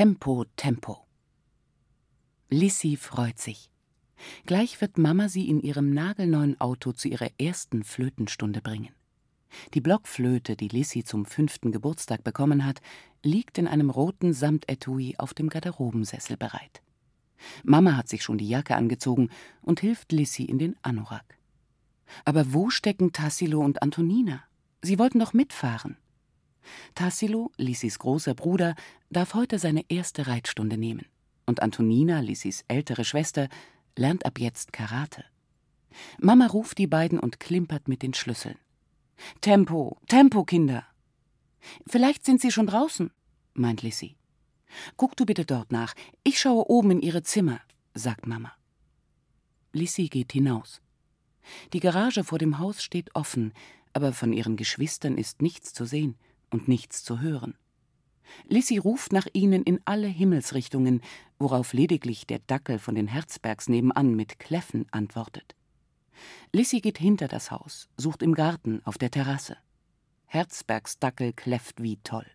Tempo, 0.00 0.46
Tempo. 0.56 1.06
Lissy 2.48 2.96
freut 2.96 3.38
sich. 3.38 3.70
Gleich 4.46 4.80
wird 4.80 4.96
Mama 4.96 5.28
sie 5.28 5.46
in 5.46 5.60
ihrem 5.60 5.90
nagelneuen 5.92 6.58
Auto 6.58 6.92
zu 6.92 7.08
ihrer 7.08 7.28
ersten 7.38 7.84
Flötenstunde 7.84 8.62
bringen. 8.62 8.94
Die 9.74 9.82
Blockflöte, 9.82 10.56
die 10.56 10.68
Lissy 10.68 11.04
zum 11.04 11.26
fünften 11.26 11.70
Geburtstag 11.70 12.24
bekommen 12.24 12.64
hat, 12.64 12.80
liegt 13.22 13.58
in 13.58 13.68
einem 13.68 13.90
roten 13.90 14.32
Samtetui 14.32 15.16
auf 15.18 15.34
dem 15.34 15.50
Garderobensessel 15.50 16.38
bereit. 16.38 16.80
Mama 17.62 17.94
hat 17.94 18.08
sich 18.08 18.22
schon 18.22 18.38
die 18.38 18.48
Jacke 18.48 18.76
angezogen 18.76 19.28
und 19.60 19.80
hilft 19.80 20.12
Lissy 20.12 20.44
in 20.44 20.58
den 20.58 20.76
Anorak. 20.80 21.36
Aber 22.24 22.54
wo 22.54 22.70
stecken 22.70 23.12
Tassilo 23.12 23.60
und 23.60 23.82
Antonina? 23.82 24.44
Sie 24.80 24.98
wollten 24.98 25.18
doch 25.18 25.34
mitfahren. 25.34 25.98
Tassilo, 26.94 27.50
Lissis 27.56 27.98
großer 27.98 28.34
Bruder, 28.34 28.74
darf 29.10 29.34
heute 29.34 29.58
seine 29.58 29.84
erste 29.88 30.26
Reitstunde 30.26 30.76
nehmen. 30.76 31.06
Und 31.46 31.62
Antonina, 31.62 32.20
Lissis 32.20 32.64
ältere 32.68 33.04
Schwester, 33.04 33.48
lernt 33.96 34.24
ab 34.24 34.38
jetzt 34.38 34.72
Karate. 34.72 35.24
Mama 36.18 36.46
ruft 36.46 36.78
die 36.78 36.86
beiden 36.86 37.18
und 37.18 37.40
klimpert 37.40 37.88
mit 37.88 38.02
den 38.02 38.14
Schlüsseln. 38.14 38.56
Tempo, 39.40 39.98
Tempo, 40.06 40.44
Kinder! 40.44 40.86
Vielleicht 41.86 42.24
sind 42.24 42.40
sie 42.40 42.52
schon 42.52 42.66
draußen, 42.66 43.10
meint 43.54 43.82
Lissy. 43.82 44.16
Guck 44.96 45.16
du 45.16 45.26
bitte 45.26 45.44
dort 45.44 45.72
nach. 45.72 45.94
Ich 46.22 46.40
schaue 46.40 46.70
oben 46.70 46.92
in 46.92 47.02
ihre 47.02 47.22
Zimmer, 47.22 47.60
sagt 47.92 48.26
Mama. 48.26 48.52
Lissy 49.72 50.08
geht 50.08 50.32
hinaus. 50.32 50.80
Die 51.72 51.80
Garage 51.80 52.24
vor 52.24 52.38
dem 52.38 52.58
Haus 52.58 52.82
steht 52.82 53.14
offen, 53.14 53.52
aber 53.92 54.12
von 54.12 54.32
ihren 54.32 54.56
Geschwistern 54.56 55.18
ist 55.18 55.42
nichts 55.42 55.74
zu 55.74 55.84
sehen 55.84 56.16
und 56.50 56.68
nichts 56.68 57.02
zu 57.02 57.20
hören. 57.20 57.54
Lissy 58.46 58.78
ruft 58.78 59.12
nach 59.12 59.26
ihnen 59.32 59.62
in 59.62 59.80
alle 59.84 60.06
Himmelsrichtungen, 60.06 61.02
worauf 61.38 61.72
lediglich 61.72 62.26
der 62.26 62.38
Dackel 62.40 62.78
von 62.78 62.94
den 62.94 63.08
Herzbergs 63.08 63.68
nebenan 63.68 64.14
mit 64.14 64.38
Kläffen 64.38 64.86
antwortet. 64.92 65.56
Lissy 66.52 66.80
geht 66.80 66.98
hinter 66.98 67.28
das 67.28 67.50
Haus, 67.50 67.88
sucht 67.96 68.22
im 68.22 68.34
Garten, 68.34 68.80
auf 68.84 68.98
der 68.98 69.10
Terrasse. 69.10 69.56
Herzbergs 70.26 70.98
Dackel 70.98 71.32
kläfft 71.32 71.82
wie 71.82 71.96
toll. 71.98 72.26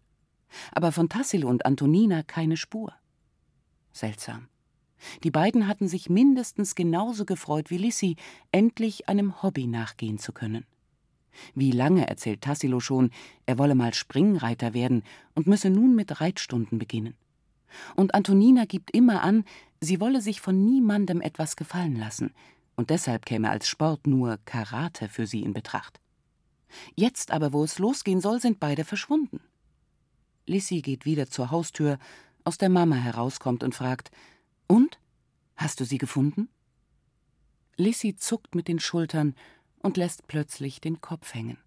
Aber 0.72 0.92
von 0.92 1.10
Tassilo 1.10 1.48
und 1.50 1.66
Antonina 1.66 2.24
keine 2.24 2.58
Spur. 2.58 2.94
Seltsam. 3.92 4.48
Die 5.24 5.32
beiden 5.32 5.68
hatten 5.68 5.88
sich 5.88 6.10
mindestens 6.10 6.76
genauso 6.76 7.26
gefreut 7.26 7.70
wie 7.70 7.78
Lissy, 7.78 8.16
endlich 8.52 9.08
einem 9.08 9.42
Hobby 9.44 9.68
nachgehen 9.68 10.18
zu 10.18 10.32
können. 10.32 10.66
Wie 11.54 11.72
lange 11.72 12.08
erzählt 12.08 12.42
Tassilo 12.42 12.80
schon, 12.80 13.12
er 13.46 13.58
wolle 13.58 13.75
mal 13.75 13.94
Springreiter 13.94 14.74
werden 14.74 15.04
und 15.34 15.48
müsse 15.48 15.70
nun 15.70 15.96
mit 15.96 16.22
Reitstunden 16.22 16.80
beginnen. 16.80 17.15
Und 17.96 18.15
Antonina 18.15 18.65
gibt 18.65 18.92
immer 18.92 19.22
an, 19.22 19.44
sie 19.82 20.00
wolle 20.00 20.22
sich 20.22 20.42
von 20.42 20.63
niemandem 20.63 21.22
etwas 21.22 21.56
gefallen 21.56 21.96
lassen, 21.96 22.32
und 22.75 22.89
deshalb 22.89 23.25
käme 23.25 23.50
als 23.50 23.68
Sport 23.68 24.08
nur 24.08 24.38
Karate 24.46 25.08
für 25.08 25.27
sie 25.27 25.44
in 25.44 25.54
Betracht. 25.54 26.00
Jetzt 26.96 27.32
aber, 27.32 27.54
wo 27.54 27.63
es 27.63 27.80
losgehen 27.80 28.22
soll, 28.22 28.42
sind 28.42 28.60
beide 28.60 28.84
verschwunden. 28.84 29.39
Lissy 30.46 30.82
geht 30.82 31.06
wieder 31.06 31.30
zur 31.30 31.51
Haustür, 31.51 31.98
aus 32.44 32.58
der 32.58 32.70
Mama 32.70 32.96
herauskommt 32.96 33.63
und 33.63 33.75
fragt: 33.75 34.12
Und? 34.68 35.00
Hast 35.56 35.80
du 35.80 35.86
sie 35.86 35.98
gefunden? 35.98 36.50
Lissy 37.77 38.15
zuckt 38.15 38.56
mit 38.56 38.68
den 38.68 38.80
Schultern 38.80 39.36
und 39.86 39.98
lässt 39.98 40.25
plötzlich 40.25 40.82
den 40.82 41.00
Kopf 41.00 41.36
hängen. 41.36 41.60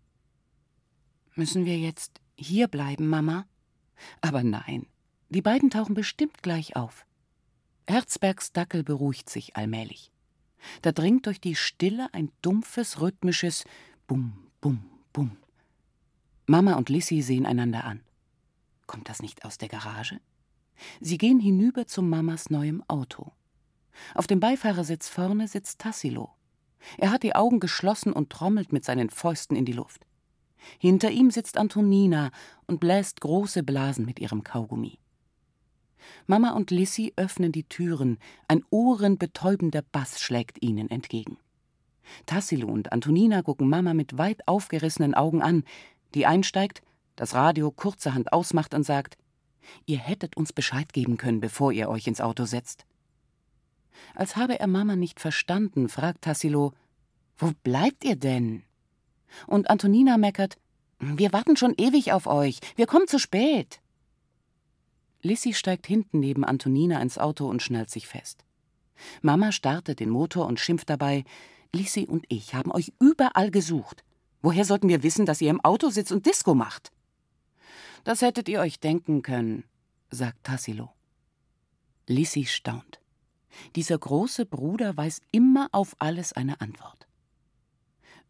Müssen 1.37 1.64
wir 1.64 1.78
jetzt 1.78 2.20
hier 2.37 2.66
bleiben, 2.66 3.08
Mama? 3.08 3.46
Aber 4.20 4.42
nein, 4.42 4.87
die 5.28 5.40
beiden 5.40 5.70
tauchen 5.70 5.94
bestimmt 5.94 6.42
gleich 6.42 6.75
auf. 6.75 7.06
Herzbergs 7.87 8.52
Dackel 8.52 8.82
beruhigt 8.82 9.30
sich 9.30 9.56
allmählich. 9.56 10.10
Da 10.82 10.90
dringt 10.90 11.26
durch 11.26 11.40
die 11.40 11.54
Stille 11.54 12.12
ein 12.12 12.32
dumpfes, 12.42 13.00
rhythmisches 13.00 13.62
Bum, 14.08 14.50
Bum, 14.60 14.84
Bum. 15.12 15.37
Mama 16.46 16.75
und 16.75 16.88
Lissy 16.88 17.22
sehen 17.22 17.46
einander 17.46 17.84
an. 17.84 18.00
Kommt 18.88 19.08
das 19.08 19.22
nicht 19.22 19.44
aus 19.44 19.58
der 19.58 19.68
Garage? 19.68 20.20
Sie 21.00 21.18
gehen 21.18 21.38
hinüber 21.38 21.87
zu 21.87 22.02
Mamas 22.02 22.50
neuem 22.50 22.82
Auto. 22.88 23.30
Auf 24.14 24.26
dem 24.26 24.40
Beifahrersitz 24.40 25.08
vorne 25.08 25.46
sitzt 25.46 25.78
Tassilo. 25.78 26.34
Er 26.97 27.11
hat 27.11 27.23
die 27.23 27.35
Augen 27.35 27.61
geschlossen 27.61 28.12
und 28.12 28.30
trommelt 28.30 28.73
mit 28.73 28.85
seinen 28.85 29.11
Fäusten 29.11 29.56
in 29.56 29.64
die 29.64 29.73
Luft. 29.73 30.06
Hinter 30.78 31.11
ihm 31.11 31.30
sitzt 31.30 31.56
Antonina 31.56 32.30
und 32.66 32.80
bläst 32.80 33.20
große 33.20 33.62
Blasen 33.62 34.04
mit 34.04 34.18
ihrem 34.18 34.44
Kaugummi. 34.44 34.99
Mama 36.26 36.52
und 36.52 36.70
Lissy 36.70 37.12
öffnen 37.16 37.52
die 37.52 37.64
Türen, 37.64 38.18
ein 38.47 38.64
ohrenbetäubender 38.70 39.82
Bass 39.82 40.20
schlägt 40.20 40.62
ihnen 40.62 40.90
entgegen. 40.90 41.38
Tassilo 42.26 42.68
und 42.68 42.92
Antonina 42.92 43.42
gucken 43.42 43.68
Mama 43.68 43.94
mit 43.94 44.16
weit 44.16 44.47
aufgerissenen 44.47 45.14
Augen 45.14 45.42
an, 45.42 45.64
die 46.14 46.26
einsteigt, 46.26 46.82
das 47.16 47.35
Radio 47.35 47.70
kurzerhand 47.70 48.32
ausmacht 48.32 48.75
und 48.75 48.85
sagt: 48.85 49.18
Ihr 49.87 49.99
hättet 49.99 50.37
uns 50.37 50.52
Bescheid 50.52 50.92
geben 50.92 51.16
können, 51.16 51.40
bevor 51.40 51.73
ihr 51.73 51.88
euch 51.88 52.06
ins 52.06 52.20
Auto 52.20 52.44
setzt. 52.44 52.87
Als 54.14 54.37
habe 54.37 54.59
er 54.61 54.67
Mama 54.67 54.97
nicht 54.97 55.21
verstanden, 55.21 55.88
fragt 55.88 56.23
Tassilo: 56.23 56.73
Wo 57.37 57.52
bleibt 57.62 58.05
ihr 58.05 58.17
denn? 58.17 58.62
Und 59.47 59.71
Antonina 59.71 60.19
meckert: 60.19 60.59
Wir 60.99 61.33
warten 61.33 61.57
schon 61.57 61.75
ewig 61.76 62.12
auf 62.12 62.26
euch, 62.26 62.61
wir 62.76 62.87
kommen 62.87 63.09
zu 63.09 63.19
spät. 63.19 63.81
Lissy 65.23 65.52
steigt 65.52 65.87
hinten 65.87 66.21
neben 66.21 66.45
Antonina 66.45 67.00
ins 67.00 67.19
Auto 67.19 67.49
und 67.49 67.62
schnallt 67.62 67.90
sich 67.90 68.07
fest. 68.07 68.45
Mama 69.23 69.52
startet 69.52 70.00
den 70.00 70.11
Motor 70.11 70.47
und 70.47 70.61
schimpft 70.61 70.90
dabei: 70.90 71.25
Lissy 71.75 72.07
und 72.07 72.25
ich 72.28 72.55
haben 72.55 72.73
euch 72.73 72.93
überall 73.00 73.50
gesucht. 73.50 74.05
Woher 74.40 74.64
sollten 74.64 74.88
wir 74.88 75.02
wissen, 75.02 75.26
dass 75.26 75.40
ihr 75.40 75.50
im 75.50 75.61
Auto 75.61 75.90
sitzt 75.90 76.12
und 76.12 76.26
Disco 76.26 76.55
macht? 76.55 76.93
Das 78.05 78.23
hättet 78.23 78.49
ihr 78.49 78.61
euch 78.61 78.78
denken 78.81 79.23
können, 79.23 79.64
sagt 80.11 80.45
Tassilo. 80.45 80.90
Lissy 82.07 82.47
staunt. 82.47 83.00
Dieser 83.76 83.98
große 83.98 84.46
Bruder 84.46 84.96
weiß 84.96 85.20
immer 85.32 85.68
auf 85.72 85.94
alles 85.98 86.32
eine 86.32 86.60
Antwort. 86.60 87.06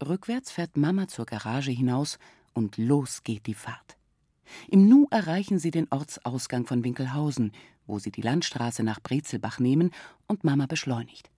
Rückwärts 0.05 0.51
fährt 0.51 0.77
Mama 0.77 1.07
zur 1.07 1.25
Garage 1.25 1.71
hinaus 1.71 2.19
und 2.53 2.77
los 2.77 3.23
geht 3.23 3.47
die 3.47 3.53
Fahrt. 3.53 3.97
Im 4.67 4.87
Nu 4.87 5.07
erreichen 5.11 5.59
sie 5.59 5.71
den 5.71 5.87
Ortsausgang 5.91 6.65
von 6.65 6.83
Winkelhausen, 6.83 7.51
wo 7.85 7.99
sie 7.99 8.11
die 8.11 8.21
Landstraße 8.21 8.83
nach 8.83 8.99
Brezelbach 9.01 9.59
nehmen 9.59 9.91
und 10.27 10.43
Mama 10.43 10.65
beschleunigt. 10.65 11.29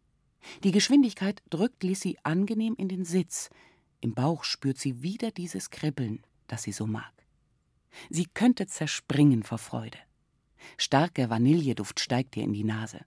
Die 0.63 0.71
Geschwindigkeit 0.71 1.41
drückt 1.49 1.83
Lissy 1.83 2.17
angenehm 2.23 2.75
in 2.77 2.87
den 2.87 3.05
Sitz. 3.05 3.49
Im 3.99 4.13
Bauch 4.13 4.43
spürt 4.43 4.77
sie 4.77 5.01
wieder 5.01 5.31
dieses 5.31 5.69
Kribbeln, 5.69 6.23
das 6.47 6.63
sie 6.63 6.71
so 6.71 6.87
mag. 6.87 7.11
Sie 8.09 8.25
könnte 8.25 8.67
zerspringen 8.67 9.43
vor 9.43 9.57
Freude. 9.57 9.97
Starker 10.77 11.29
Vanilleduft 11.29 11.99
steigt 11.99 12.37
ihr 12.37 12.43
in 12.43 12.53
die 12.53 12.63
Nase. 12.63 13.01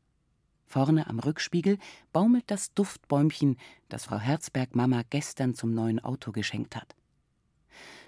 Vorne 0.74 1.06
am 1.06 1.20
Rückspiegel 1.20 1.78
baumelt 2.12 2.46
das 2.48 2.74
Duftbäumchen, 2.74 3.58
das 3.88 4.06
Frau 4.06 4.18
Herzberg 4.18 4.74
Mama 4.74 5.02
gestern 5.08 5.54
zum 5.54 5.72
neuen 5.72 6.00
Auto 6.00 6.32
geschenkt 6.32 6.74
hat. 6.74 6.96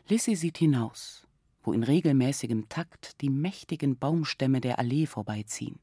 Lissy 0.08 0.34
sieht 0.34 0.58
hinaus, 0.58 1.28
wo 1.62 1.72
in 1.72 1.84
regelmäßigem 1.84 2.68
Takt 2.68 3.20
die 3.20 3.30
mächtigen 3.30 3.96
Baumstämme 3.96 4.60
der 4.60 4.80
Allee 4.80 5.06
vorbeiziehen. 5.06 5.78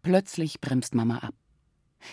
Plötzlich 0.00 0.62
bremst 0.62 0.94
Mama 0.94 1.18
ab. 1.18 1.34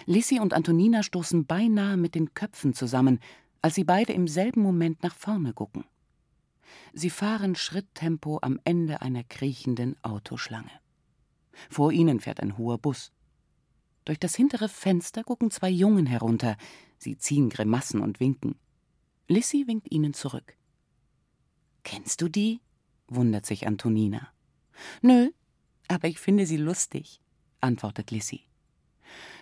Lissy 0.05 0.41
und 0.41 0.53
Antonina 0.53 1.01
stoßen 1.01 1.45
beinahe 1.45 1.95
mit 1.95 2.15
den 2.15 2.33
Köpfen 2.33 2.73
zusammen, 2.73 3.21
als 3.61 3.75
sie 3.75 3.85
beide 3.85 4.11
im 4.11 4.27
selben 4.27 4.61
Moment 4.61 5.03
nach 5.03 5.15
vorne 5.15 5.53
gucken. 5.53 5.85
Sie 6.91 7.09
fahren 7.09 7.55
Schritttempo 7.55 8.39
am 8.41 8.59
Ende 8.65 9.01
einer 9.01 9.23
kriechenden 9.23 9.95
Autoschlange. 10.03 10.81
Vor 11.69 11.93
ihnen 11.93 12.19
fährt 12.19 12.41
ein 12.41 12.57
hoher 12.57 12.77
Bus. 12.77 13.13
Durch 14.09 14.17
das 14.17 14.33
hintere 14.33 14.69
Fenster 14.69 15.23
gucken 15.23 15.51
zwei 15.51 15.69
Jungen 15.69 16.07
herunter. 16.07 16.57
Sie 16.97 17.19
ziehen 17.19 17.47
Grimassen 17.47 18.01
und 18.01 18.19
winken. 18.19 18.55
Lissy 19.27 19.67
winkt 19.67 19.91
ihnen 19.91 20.15
zurück. 20.15 20.57
Kennst 21.83 22.19
du 22.19 22.27
die? 22.27 22.59
wundert 23.07 23.45
sich 23.45 23.67
Antonina. 23.67 24.29
Nö, 25.03 25.29
aber 25.87 26.07
ich 26.07 26.17
finde 26.17 26.47
sie 26.47 26.57
lustig, 26.57 27.21
antwortet 27.61 28.09
Lissy. 28.09 28.41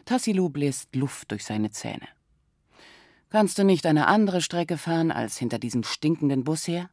Tassilo 0.03 0.49
bläst 0.49 0.93
Luft 0.97 1.31
durch 1.31 1.45
seine 1.45 1.71
Zähne. 1.71 2.09
Kannst 3.29 3.57
du 3.59 3.63
nicht 3.63 3.85
eine 3.85 4.07
andere 4.07 4.41
Strecke 4.41 4.77
fahren 4.77 5.11
als 5.13 5.37
hinter 5.37 5.59
diesem 5.59 5.83
stinkenden 5.83 6.43
Bus 6.43 6.67
her? 6.67 6.89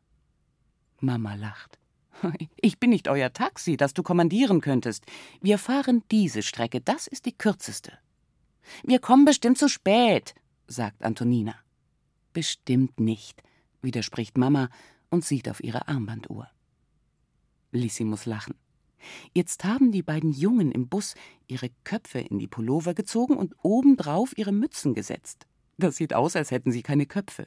Mama 1.01 1.35
lacht. 1.35 1.81
Ich 2.61 2.79
bin 2.79 2.91
nicht 2.91 3.09
euer 3.09 3.33
Taxi, 3.33 3.77
das 3.77 3.95
du 3.95 4.03
kommandieren 4.03 4.61
könntest. 4.61 5.05
Wir 5.41 5.59
fahren 5.59 6.03
diese 6.11 6.43
Strecke, 6.43 6.81
das 6.81 7.07
ist 7.07 7.27
die 7.27 7.37
kürzeste. 7.37 7.93
Wir 8.83 8.99
kommen 8.99 9.25
bestimmt 9.25 9.59
zu 9.59 9.69
spät, 9.69 10.35
sagt 10.67 11.03
Antonina. 11.03 11.55
Bestimmt 12.33 12.99
nicht, 12.99 13.43
widerspricht 13.83 14.39
Mama 14.39 14.71
und 15.11 15.25
sieht 15.25 15.49
auf 15.49 15.63
ihre 15.63 15.89
Armbanduhr. 15.89 16.49
Lissy 17.73 18.05
muss 18.05 18.27
lachen. 18.27 18.55
Jetzt 19.35 19.65
haben 19.65 19.93
die 19.93 20.03
beiden 20.03 20.33
Jungen 20.33 20.73
im 20.73 20.89
Bus 20.89 21.15
ihre 21.47 21.69
Köpfe 21.85 22.21
in 22.21 22.39
die 22.39 22.47
Pullover 22.47 22.95
gezogen 22.95 23.37
und 23.37 23.55
obendrauf 23.63 24.37
ihre 24.39 24.53
Mützen 24.53 24.95
gesetzt. 24.95 25.47
Das 25.77 25.97
sieht 25.97 26.15
aus, 26.15 26.37
als 26.37 26.51
hätten 26.51 26.73
sie 26.73 26.83
keine 26.83 27.05
Köpfe. 27.05 27.47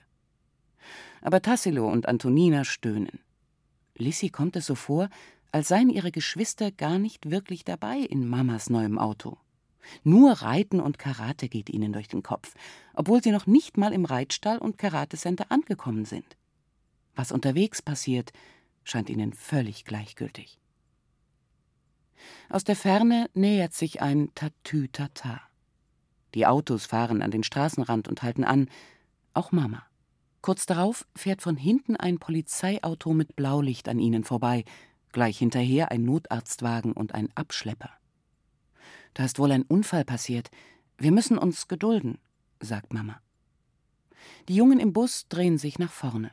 Aber 1.21 1.41
Tassilo 1.41 1.89
und 1.89 2.07
Antonina 2.07 2.63
stöhnen. 2.63 3.19
Lissy 3.97 4.29
kommt 4.29 4.55
es 4.55 4.65
so 4.65 4.75
vor, 4.75 5.09
als 5.51 5.69
seien 5.69 5.89
ihre 5.89 6.11
Geschwister 6.11 6.71
gar 6.71 6.99
nicht 6.99 7.29
wirklich 7.29 7.65
dabei 7.65 7.97
in 7.97 8.27
Mamas 8.27 8.69
neuem 8.69 8.99
Auto. 8.99 9.37
Nur 10.03 10.33
Reiten 10.33 10.79
und 10.79 10.99
Karate 10.99 11.47
geht 11.47 11.69
ihnen 11.69 11.93
durch 11.93 12.07
den 12.07 12.21
Kopf, 12.21 12.53
obwohl 12.93 13.23
sie 13.23 13.31
noch 13.31 13.47
nicht 13.47 13.77
mal 13.77 13.93
im 13.93 14.05
Reitstall 14.05 14.57
und 14.57 14.77
Karatecenter 14.77 15.51
angekommen 15.51 16.05
sind. 16.05 16.37
Was 17.15 17.31
unterwegs 17.31 17.81
passiert, 17.81 18.31
scheint 18.83 19.09
ihnen 19.09 19.33
völlig 19.33 19.85
gleichgültig. 19.85 20.59
Aus 22.49 22.63
der 22.63 22.75
Ferne 22.75 23.29
nähert 23.33 23.73
sich 23.73 24.01
ein 24.01 24.31
Tatütata. 24.35 25.41
Die 26.33 26.45
Autos 26.45 26.85
fahren 26.85 27.21
an 27.21 27.31
den 27.31 27.43
Straßenrand 27.43 28.07
und 28.07 28.21
halten 28.21 28.43
an, 28.43 28.69
auch 29.33 29.51
Mama. 29.51 29.86
Kurz 30.41 30.65
darauf 30.65 31.05
fährt 31.15 31.41
von 31.41 31.57
hinten 31.57 31.95
ein 31.95 32.19
Polizeiauto 32.19 33.13
mit 33.13 33.35
Blaulicht 33.35 33.89
an 33.89 33.99
ihnen 33.99 34.23
vorbei, 34.23 34.63
gleich 35.11 35.39
hinterher 35.39 35.91
ein 35.91 36.03
Notarztwagen 36.03 36.93
und 36.93 37.15
ein 37.15 37.29
Abschlepper. 37.35 37.91
Da 39.13 39.25
ist 39.25 39.39
wohl 39.39 39.51
ein 39.51 39.63
Unfall 39.63 40.05
passiert. 40.05 40.51
Wir 40.97 41.11
müssen 41.11 41.37
uns 41.37 41.67
gedulden, 41.67 42.19
sagt 42.59 42.93
Mama. 42.93 43.19
Die 44.47 44.55
Jungen 44.55 44.79
im 44.79 44.93
Bus 44.93 45.27
drehen 45.27 45.57
sich 45.57 45.79
nach 45.79 45.91
vorne. 45.91 46.31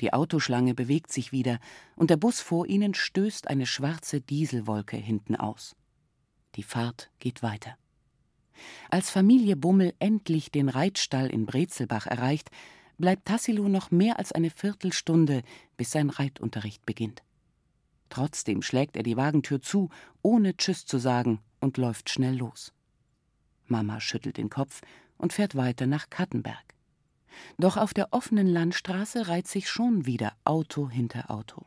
Die 0.00 0.12
Autoschlange 0.12 0.74
bewegt 0.74 1.10
sich 1.10 1.32
wieder, 1.32 1.58
und 1.96 2.10
der 2.10 2.16
Bus 2.16 2.40
vor 2.40 2.66
ihnen 2.66 2.94
stößt 2.94 3.48
eine 3.48 3.66
schwarze 3.66 4.20
Dieselwolke 4.20 4.96
hinten 4.96 5.34
aus. 5.34 5.74
Die 6.54 6.62
Fahrt 6.62 7.10
geht 7.18 7.42
weiter. 7.42 7.76
Als 8.90 9.10
Familie 9.10 9.56
Bummel 9.56 9.94
endlich 9.98 10.50
den 10.50 10.68
Reitstall 10.68 11.28
in 11.28 11.46
Brezelbach 11.46 12.06
erreicht, 12.06 12.50
bleibt 12.98 13.26
Tassilo 13.26 13.68
noch 13.68 13.90
mehr 13.90 14.18
als 14.18 14.32
eine 14.32 14.50
Viertelstunde, 14.50 15.42
bis 15.76 15.90
sein 15.90 16.10
Reitunterricht 16.10 16.84
beginnt. 16.84 17.22
Trotzdem 18.10 18.62
schlägt 18.62 18.96
er 18.96 19.02
die 19.02 19.16
Wagentür 19.16 19.60
zu, 19.60 19.90
ohne 20.22 20.56
Tschüss 20.56 20.86
zu 20.86 20.98
sagen, 20.98 21.40
und 21.60 21.76
läuft 21.76 22.10
schnell 22.10 22.36
los. 22.36 22.72
Mama 23.66 24.00
schüttelt 24.00 24.36
den 24.36 24.50
Kopf 24.50 24.80
und 25.16 25.32
fährt 25.32 25.56
weiter 25.56 25.86
nach 25.86 26.08
Kattenberg. 26.10 26.74
Doch 27.58 27.76
auf 27.76 27.94
der 27.94 28.12
offenen 28.12 28.46
Landstraße 28.46 29.28
reiht 29.28 29.46
sich 29.46 29.68
schon 29.68 30.06
wieder 30.06 30.32
Auto 30.44 30.88
hinter 30.88 31.30
Auto. 31.30 31.66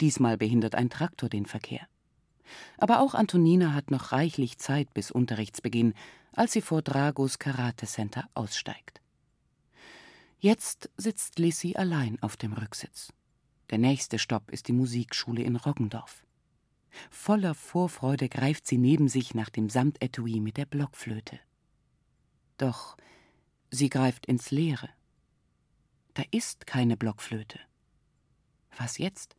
Diesmal 0.00 0.36
behindert 0.36 0.74
ein 0.74 0.90
Traktor 0.90 1.28
den 1.28 1.46
Verkehr. 1.46 1.86
Aber 2.76 3.00
auch 3.00 3.14
Antonina 3.14 3.74
hat 3.74 3.90
noch 3.90 4.12
reichlich 4.12 4.58
Zeit 4.58 4.92
bis 4.94 5.10
Unterrichtsbeginn, 5.10 5.94
als 6.32 6.52
sie 6.52 6.62
vor 6.62 6.82
Dragos 6.82 7.38
Karate 7.38 7.86
Center 7.86 8.28
aussteigt. 8.34 9.00
Jetzt 10.40 10.88
sitzt 10.96 11.40
Lissy 11.40 11.74
allein 11.76 12.22
auf 12.22 12.36
dem 12.36 12.52
Rücksitz. 12.52 13.12
Der 13.70 13.78
nächste 13.78 14.20
Stopp 14.20 14.50
ist 14.50 14.68
die 14.68 14.72
Musikschule 14.72 15.42
in 15.42 15.56
Roggendorf. 15.56 16.24
Voller 17.10 17.54
Vorfreude 17.54 18.28
greift 18.28 18.66
sie 18.66 18.78
neben 18.78 19.08
sich 19.08 19.34
nach 19.34 19.50
dem 19.50 19.68
Samtetui 19.68 20.38
mit 20.40 20.56
der 20.56 20.66
Blockflöte. 20.66 21.40
Doch 22.56 22.96
sie 23.70 23.88
greift 23.88 24.26
ins 24.26 24.52
Leere. 24.52 24.88
Da 26.14 26.22
ist 26.30 26.68
keine 26.68 26.96
Blockflöte. 26.96 27.58
Was 28.76 28.98
jetzt? 28.98 29.36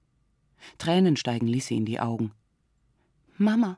Tränen 0.77 1.15
steigen 1.15 1.47
Lissy 1.47 1.77
in 1.77 1.85
die 1.85 2.01
Augen. 2.01 2.33
Mama, 3.37 3.77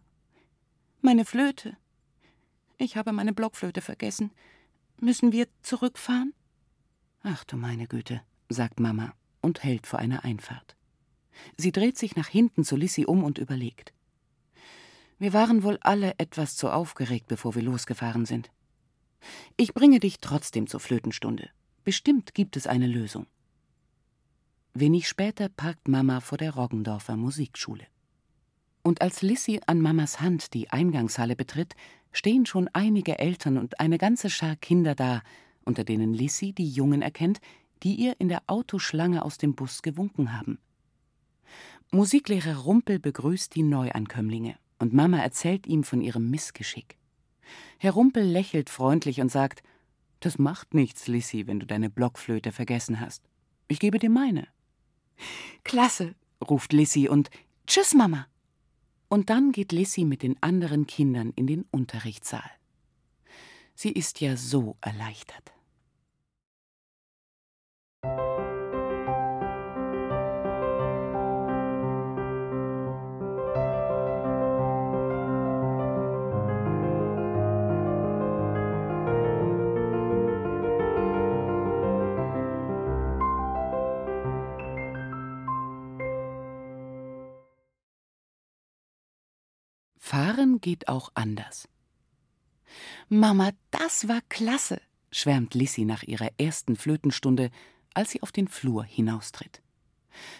meine 1.01 1.25
Flöte. 1.25 1.77
Ich 2.79 2.97
habe 2.97 3.11
meine 3.11 3.33
Blockflöte 3.33 3.81
vergessen. 3.81 4.31
Müssen 4.99 5.31
wir 5.31 5.47
zurückfahren? 5.61 6.33
Ach 7.23 7.43
du 7.43 7.57
meine 7.57 7.87
Güte, 7.87 8.21
sagt 8.49 8.79
Mama 8.79 9.13
und 9.41 9.63
hält 9.63 9.87
vor 9.87 9.99
einer 9.99 10.23
Einfahrt. 10.23 10.75
Sie 11.57 11.71
dreht 11.71 11.97
sich 11.97 12.15
nach 12.15 12.27
hinten 12.27 12.63
zu 12.63 12.75
Lissy 12.75 13.05
um 13.05 13.23
und 13.23 13.37
überlegt. 13.37 13.93
Wir 15.19 15.33
waren 15.33 15.63
wohl 15.63 15.77
alle 15.81 16.15
etwas 16.17 16.55
zu 16.55 16.69
aufgeregt, 16.69 17.27
bevor 17.27 17.53
wir 17.53 17.61
losgefahren 17.61 18.25
sind. 18.25 18.49
Ich 19.55 19.73
bringe 19.73 19.99
dich 19.99 20.19
trotzdem 20.19 20.65
zur 20.65 20.79
Flötenstunde. 20.79 21.49
Bestimmt 21.83 22.33
gibt 22.33 22.57
es 22.57 22.65
eine 22.65 22.87
Lösung. 22.87 23.27
Wenig 24.73 25.07
später 25.07 25.49
parkt 25.49 25.87
Mama 25.87 26.21
vor 26.21 26.37
der 26.37 26.55
Roggendorfer 26.55 27.17
Musikschule. 27.17 27.85
Und 28.83 29.01
als 29.01 29.21
Lissy 29.21 29.61
an 29.67 29.79
Mamas 29.79 30.21
Hand 30.21 30.55
die 30.55 30.71
Eingangshalle 30.71 31.35
betritt, 31.35 31.75
stehen 32.11 32.47
schon 32.47 32.67
einige 32.73 33.19
Eltern 33.19 33.57
und 33.59 33.79
eine 33.79 33.99
ganze 33.99 34.29
Schar 34.29 34.55
Kinder 34.55 34.95
da, 34.95 35.21
unter 35.65 35.83
denen 35.83 36.13
Lissy 36.13 36.53
die 36.53 36.69
Jungen 36.69 37.01
erkennt, 37.01 37.39
die 37.83 37.95
ihr 37.95 38.19
in 38.19 38.29
der 38.29 38.43
Autoschlange 38.47 39.23
aus 39.23 39.37
dem 39.37 39.55
Bus 39.55 39.81
gewunken 39.81 40.37
haben. 40.37 40.59
Musiklehrer 41.91 42.57
Rumpel 42.57 42.99
begrüßt 42.99 43.55
die 43.55 43.63
Neuankömmlinge 43.63 44.55
und 44.79 44.93
Mama 44.93 45.17
erzählt 45.17 45.67
ihm 45.67 45.83
von 45.83 46.01
ihrem 46.01 46.29
Missgeschick. 46.29 46.97
Herr 47.77 47.91
Rumpel 47.91 48.23
lächelt 48.23 48.69
freundlich 48.69 49.19
und 49.19 49.29
sagt: 49.29 49.63
das 50.21 50.37
macht 50.37 50.75
nichts, 50.75 51.07
Lissy, 51.07 51.47
wenn 51.47 51.59
du 51.59 51.65
deine 51.65 51.89
Blockflöte 51.89 52.51
vergessen 52.51 52.99
hast. 52.99 53.23
Ich 53.67 53.79
gebe 53.79 53.97
dir 53.97 54.11
meine. 54.11 54.47
Klasse, 55.63 56.15
ruft 56.47 56.73
Lissy 56.73 57.09
und 57.09 57.29
Tschüss, 57.65 57.95
Mama. 57.95 58.27
Und 59.09 59.29
dann 59.29 59.51
geht 59.51 59.71
Lissy 59.71 60.05
mit 60.05 60.21
den 60.21 60.41
anderen 60.41 60.85
Kindern 60.85 61.33
in 61.35 61.47
den 61.47 61.65
Unterrichtssaal. 61.71 62.49
Sie 63.73 63.91
ist 63.91 64.21
ja 64.21 64.37
so 64.37 64.77
erleichtert. 64.79 65.51
Geht 90.61 90.87
auch 90.87 91.11
anders. 91.15 91.67
Mama, 93.09 93.51
das 93.71 94.07
war 94.07 94.21
klasse, 94.29 94.81
schwärmt 95.11 95.53
Lissy 95.53 95.85
nach 95.85 96.03
ihrer 96.03 96.29
ersten 96.37 96.75
Flötenstunde, 96.75 97.51
als 97.93 98.11
sie 98.11 98.21
auf 98.21 98.31
den 98.31 98.47
Flur 98.47 98.83
hinaustritt. 98.83 99.61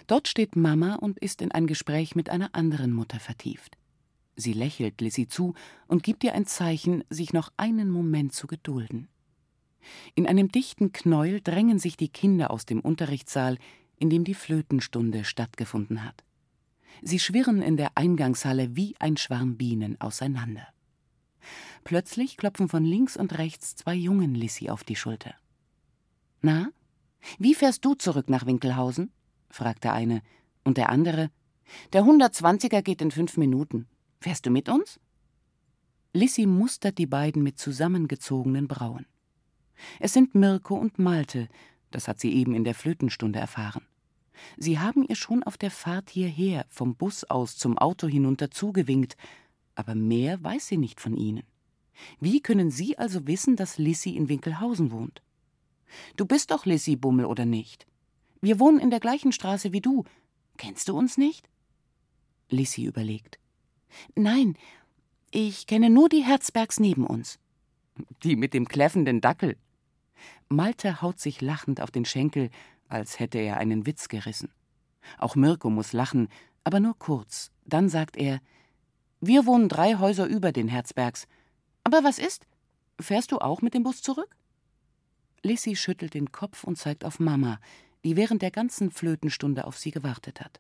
Dort 0.08 0.28
steht 0.28 0.56
Mama 0.56 0.96
und 0.96 1.20
ist 1.20 1.42
in 1.42 1.52
ein 1.52 1.68
Gespräch 1.68 2.16
mit 2.16 2.30
einer 2.30 2.56
anderen 2.56 2.94
Mutter 2.94 3.20
vertieft. 3.20 3.78
Sie 4.36 4.54
lächelt 4.54 5.02
Lissy 5.02 5.28
zu 5.28 5.54
und 5.88 6.04
gibt 6.04 6.24
ihr 6.24 6.34
ein 6.34 6.46
Zeichen, 6.46 7.04
sich 7.10 7.34
noch 7.34 7.52
einen 7.58 7.90
Moment 7.90 8.34
zu 8.34 8.48
gedulden. 8.48 9.08
In 10.16 10.28
einem 10.28 10.52
dichten 10.52 10.92
Knäuel 10.92 11.42
drängen 11.42 11.80
sich 11.80 11.98
die 11.98 12.10
Kinder 12.10 12.52
aus 12.52 12.66
dem 12.66 12.80
Unterrichtssaal, 12.80 13.58
in 13.98 14.10
dem 14.10 14.24
die 14.24 14.34
Flötenstunde 14.34 15.26
stattgefunden 15.26 16.04
hat. 16.04 16.24
Sie 17.02 17.20
schwirren 17.20 17.62
in 17.62 17.78
der 17.78 17.92
Eingangshalle 17.96 18.76
wie 18.76 18.96
ein 19.00 19.18
Schwarm 19.18 19.58
Bienen 19.58 20.00
auseinander. 20.00 20.68
Plötzlich 21.84 22.38
klopfen 22.38 22.70
von 22.70 22.84
links 22.84 23.18
und 23.18 23.38
rechts 23.38 23.76
zwei 23.76 23.96
Jungen 23.96 24.36
Lissy 24.36 24.70
auf 24.70 24.84
die 24.84 24.96
Schulter. 24.96 25.34
Na, 26.42 26.70
wie 27.40 27.56
fährst 27.56 27.86
du 27.86 27.96
zurück 27.96 28.30
nach 28.30 28.46
Winkelhausen? 28.46 29.12
fragt 29.50 29.84
der 29.84 29.94
eine, 29.94 30.22
und 30.64 30.78
der 30.78 30.90
andere, 30.90 31.32
der 31.94 32.04
120er 32.04 32.82
geht 32.82 33.02
in 33.02 33.12
fünf 33.12 33.38
Minuten. 33.38 33.88
Fährst 34.20 34.46
du 34.46 34.52
mit 34.52 34.70
uns? 34.70 35.00
Lissy 36.14 36.46
mustert 36.46 36.98
die 36.98 37.06
beiden 37.06 37.42
mit 37.42 37.58
zusammengezogenen 37.58 38.68
Brauen. 38.68 39.06
Es 40.00 40.14
sind 40.14 40.36
Mirko 40.36 40.76
und 40.76 41.00
Malte, 41.00 41.48
das 41.90 42.08
hat 42.08 42.20
sie 42.20 42.34
eben 42.34 42.54
in 42.54 42.64
der 42.64 42.76
Flötenstunde 42.76 43.40
erfahren. 43.40 43.86
Sie 44.58 44.80
haben 44.80 45.04
ihr 45.08 45.16
schon 45.16 45.44
auf 45.44 45.58
der 45.58 45.72
Fahrt 45.72 46.10
hierher 46.10 46.66
vom 46.70 46.96
Bus 46.96 47.24
aus 47.24 47.58
zum 47.58 47.78
Auto 47.78 48.08
hinunter 48.08 48.52
zugewinkt, 48.52 49.18
aber 49.76 49.96
mehr 49.96 50.44
weiß 50.44 50.68
sie 50.68 50.78
nicht 50.78 51.00
von 51.00 51.16
ihnen. 51.16 51.44
Wie 52.20 52.42
können 52.42 52.72
Sie 52.72 52.98
also 52.98 53.28
wissen, 53.28 53.56
dass 53.56 53.78
Lissy 53.78 54.12
in 54.12 54.30
Winkelhausen 54.30 54.92
wohnt? 54.92 55.22
Du 56.16 56.26
bist 56.26 56.52
doch 56.52 56.66
Lissy 56.66 56.96
Bummel, 56.96 57.26
oder 57.26 57.46
nicht? 57.46 57.86
Wir 58.42 58.60
wohnen 58.60 58.80
in 58.80 58.90
der 58.90 59.00
gleichen 59.00 59.32
Straße 59.32 59.72
wie 59.72 59.82
du. 59.82 60.04
Kennst 60.58 60.88
du 60.88 60.98
uns 60.98 61.18
nicht? 61.18 61.48
Lissy 62.50 62.86
überlegt. 62.86 63.40
Nein, 64.16 64.56
ich 65.32 65.68
kenne 65.68 65.90
nur 65.90 66.10
die 66.10 66.24
Herzbergs 66.24 66.80
neben 66.80 67.06
uns. 67.06 67.40
Die 68.24 68.36
mit 68.36 68.54
dem 68.54 68.68
kläffenden 68.68 69.22
Dackel. 69.22 69.58
Malte 70.50 71.02
haut 71.02 71.20
sich 71.20 71.42
lachend 71.42 71.82
auf 71.82 71.92
den 71.92 72.06
Schenkel, 72.06 72.50
als 72.92 73.20
hätte 73.20 73.40
er 73.40 73.58
einen 73.58 73.86
Witz 73.86 74.08
gerissen. 74.08 74.50
Auch 75.18 75.36
Mirko 75.36 75.70
muss 75.70 75.94
lachen, 75.94 76.28
aber 76.64 76.80
nur 76.80 76.98
kurz. 76.98 77.52
Dann 77.66 77.90
sagt 77.90 78.18
er: 78.18 78.40
Wir 79.20 79.46
wohnen 79.46 79.70
drei 79.70 79.96
Häuser 79.96 80.26
über 80.26 80.52
den 80.52 80.68
Herzbergs. 80.68 81.28
Aber 81.84 82.04
was 82.04 82.20
ist? 82.20 82.46
Fährst 83.00 83.32
du 83.32 83.40
auch 83.40 83.62
mit 83.62 83.74
dem 83.74 83.84
Bus 83.84 84.02
zurück? 84.02 84.36
Lissy 85.44 85.76
schüttelt 85.76 86.14
den 86.14 86.32
Kopf 86.32 86.64
und 86.64 86.78
zeigt 86.78 87.04
auf 87.04 87.20
Mama, 87.20 87.60
die 88.04 88.16
während 88.16 88.42
der 88.42 88.52
ganzen 88.52 88.92
Flötenstunde 88.92 89.66
auf 89.66 89.78
sie 89.78 89.92
gewartet 89.92 90.40
hat. 90.42 90.60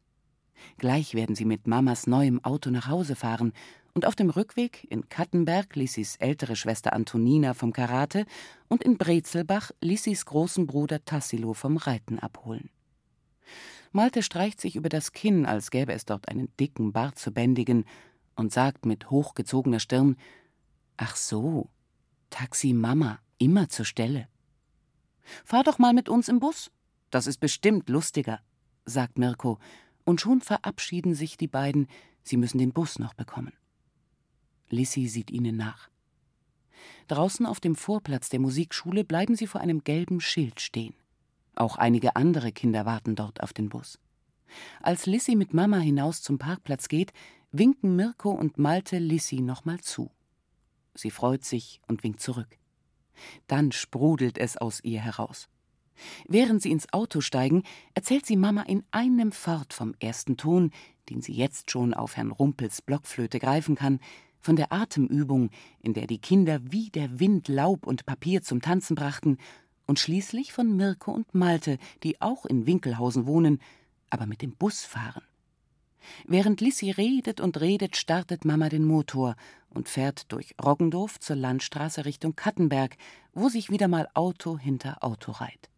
Gleich 0.78 1.14
werden 1.14 1.36
sie 1.36 1.46
mit 1.46 1.68
Mamas 1.68 2.08
neuem 2.08 2.44
Auto 2.44 2.70
nach 2.70 2.88
Hause 2.88 3.16
fahren 3.16 3.54
und 3.94 4.06
auf 4.06 4.16
dem 4.16 4.30
Rückweg 4.30 4.86
in 4.90 5.10
Kattenberg 5.10 5.76
Lissys 5.76 6.16
ältere 6.18 6.56
Schwester 6.56 6.94
Antonina 6.94 7.54
vom 7.54 7.74
Karate 7.74 8.26
und 8.68 8.84
in 8.84 8.98
Brezelbach 8.98 9.72
Lissys 9.82 10.26
großen 10.26 10.68
Bruder 10.68 11.04
Tassilo 11.06 11.54
vom 11.54 11.78
Reiten 11.78 12.20
abholen. 12.20 12.70
Malte 13.92 14.24
streicht 14.24 14.62
sich 14.62 14.76
über 14.76 14.90
das 14.90 15.12
Kinn, 15.12 15.46
als 15.46 15.70
gäbe 15.70 15.92
es 15.94 16.06
dort 16.06 16.30
einen 16.30 16.56
dicken 16.58 16.94
Bart 16.94 17.20
zu 17.20 17.32
bändigen, 17.32 17.86
und 18.36 18.54
sagt 18.54 18.86
mit 18.86 19.10
hochgezogener 19.10 19.80
Stirn: 19.80 20.16
Ach 20.98 21.16
so, 21.16 21.70
Taxi 22.30 22.74
Mama, 22.74 23.20
immer 23.38 23.68
zur 23.70 23.86
Stelle. 23.86 24.28
Fahr 25.44 25.64
doch 25.64 25.80
mal 25.80 25.94
mit 25.94 26.10
uns 26.10 26.30
im 26.30 26.40
Bus. 26.40 26.72
Das 27.10 27.28
ist 27.28 27.40
bestimmt 27.40 27.90
lustiger, 27.90 28.40
sagt 28.86 29.18
Mirko, 29.18 29.60
und 30.06 30.22
schon 30.22 30.42
verabschieden 30.42 31.14
sich 31.14 31.38
die 31.38 31.48
beiden, 31.48 31.88
sie 32.24 32.38
müssen 32.38 32.58
den 32.58 32.72
Bus 32.72 33.00
noch 33.00 33.14
bekommen. 33.14 33.54
Lissy 34.72 35.08
sieht 35.08 35.32
ihnen 35.32 35.58
nach. 35.58 35.90
Draußen 37.08 37.46
auf 37.46 37.60
dem 37.60 37.76
Vorplatz 37.76 38.30
der 38.30 38.40
Musikschule 38.40 39.04
bleiben 39.04 39.36
sie 39.36 39.48
vor 39.48 39.62
einem 39.62 39.84
gelben 39.84 40.22
Schild 40.22 40.62
stehen. 40.62 40.96
Auch 41.56 41.78
einige 41.78 42.16
andere 42.16 42.52
Kinder 42.52 42.86
warten 42.86 43.16
dort 43.16 43.44
auf 43.44 43.54
den 43.54 43.70
Bus. 43.70 44.00
Als 44.82 45.06
Lissy 45.06 45.36
mit 45.36 45.54
Mama 45.54 45.78
hinaus 45.78 46.22
zum 46.22 46.38
Parkplatz 46.38 46.88
geht, 46.88 47.14
winken 47.52 47.96
Mirko 47.96 48.32
und 48.32 48.58
Malte 48.58 48.98
Lissy 49.00 49.42
nochmal 49.42 49.80
zu. 49.80 50.12
Sie 50.94 51.12
freut 51.12 51.44
sich 51.44 51.82
und 51.88 52.04
winkt 52.04 52.22
zurück. 52.22 52.58
Dann 53.48 53.72
sprudelt 53.72 54.38
es 54.38 54.58
aus 54.58 54.84
ihr 54.84 55.02
heraus. 55.02 55.48
Während 56.28 56.62
sie 56.62 56.72
ins 56.72 56.92
Auto 56.94 57.22
steigen, 57.22 57.64
erzählt 57.94 58.26
sie 58.26 58.38
Mama 58.38 58.64
in 58.64 58.84
einem 58.92 59.32
Fort 59.32 59.74
vom 59.74 59.94
ersten 60.00 60.38
Ton, 60.38 60.72
den 61.10 61.22
sie 61.22 61.34
jetzt 61.34 61.70
schon 61.70 61.94
auf 61.94 62.18
Herrn 62.18 62.32
Rumpels 62.32 62.82
Blockflöte 62.82 63.40
greifen 63.40 63.76
kann, 63.76 64.00
von 64.42 64.56
der 64.56 64.74
Atemübung, 64.74 65.50
in 65.80 65.94
der 65.94 66.08
die 66.08 66.20
Kinder 66.20 66.60
wie 66.64 66.90
der 66.90 67.20
Wind 67.20 67.48
Laub 67.48 67.88
und 67.88 68.06
Papier 68.06 68.42
zum 68.42 68.62
Tanzen 68.62 68.96
brachten, 68.96 69.38
und 69.88 70.00
schließlich 70.00 70.54
von 70.54 70.76
Mirko 70.76 71.12
und 71.12 71.34
Malte, 71.36 71.78
die 72.04 72.22
auch 72.22 72.46
in 72.46 72.66
Winkelhausen 72.66 73.26
wohnen, 73.26 73.60
aber 74.10 74.26
mit 74.26 74.42
dem 74.42 74.56
Bus 74.56 74.86
fahren. 74.86 75.24
Während 76.26 76.62
Lissy 76.62 76.92
redet 76.92 77.42
und 77.42 77.60
redet, 77.60 77.98
startet 77.98 78.46
Mama 78.46 78.70
den 78.70 78.86
Motor 78.86 79.36
und 79.70 79.90
fährt 79.90 80.32
durch 80.32 80.56
Roggendorf 80.64 81.20
zur 81.20 81.36
Landstraße 81.36 82.06
Richtung 82.06 82.36
Kattenberg, 82.36 82.98
wo 83.34 83.50
sich 83.50 83.70
wieder 83.70 83.88
mal 83.88 84.08
Auto 84.14 84.58
hinter 84.58 85.04
Auto 85.04 85.32
reiht. 85.32 85.70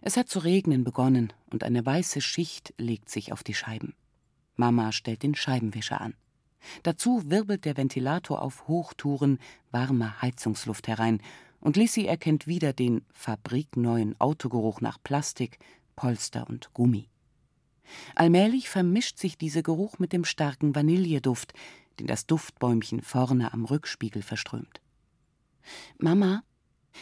Es 0.00 0.16
hat 0.16 0.28
zu 0.28 0.40
regnen 0.40 0.82
begonnen 0.82 1.32
und 1.50 1.62
eine 1.62 1.84
weiße 1.84 2.20
Schicht 2.20 2.74
legt 2.78 3.08
sich 3.08 3.32
auf 3.32 3.44
die 3.44 3.54
Scheiben. 3.54 3.94
Mama 4.56 4.92
stellt 4.92 5.22
den 5.22 5.34
Scheibenwischer 5.34 6.00
an. 6.00 6.14
Dazu 6.82 7.30
wirbelt 7.30 7.64
der 7.64 7.76
Ventilator 7.76 8.42
auf 8.42 8.68
Hochtouren 8.68 9.38
warme 9.70 10.20
Heizungsluft 10.22 10.88
herein 10.88 11.20
und 11.60 11.76
Lissy 11.76 12.06
erkennt 12.06 12.46
wieder 12.46 12.72
den 12.72 13.04
fabrikneuen 13.12 14.20
Autogeruch 14.20 14.80
nach 14.80 14.98
Plastik, 15.02 15.58
Polster 15.96 16.48
und 16.48 16.72
Gummi. 16.74 17.08
Allmählich 18.14 18.68
vermischt 18.68 19.18
sich 19.18 19.38
dieser 19.38 19.62
Geruch 19.62 19.98
mit 19.98 20.12
dem 20.12 20.24
starken 20.24 20.74
Vanilleduft, 20.74 21.52
den 21.98 22.06
das 22.06 22.26
Duftbäumchen 22.26 23.02
vorne 23.02 23.52
am 23.52 23.64
Rückspiegel 23.64 24.22
verströmt. 24.22 24.80
Mama, 25.98 26.42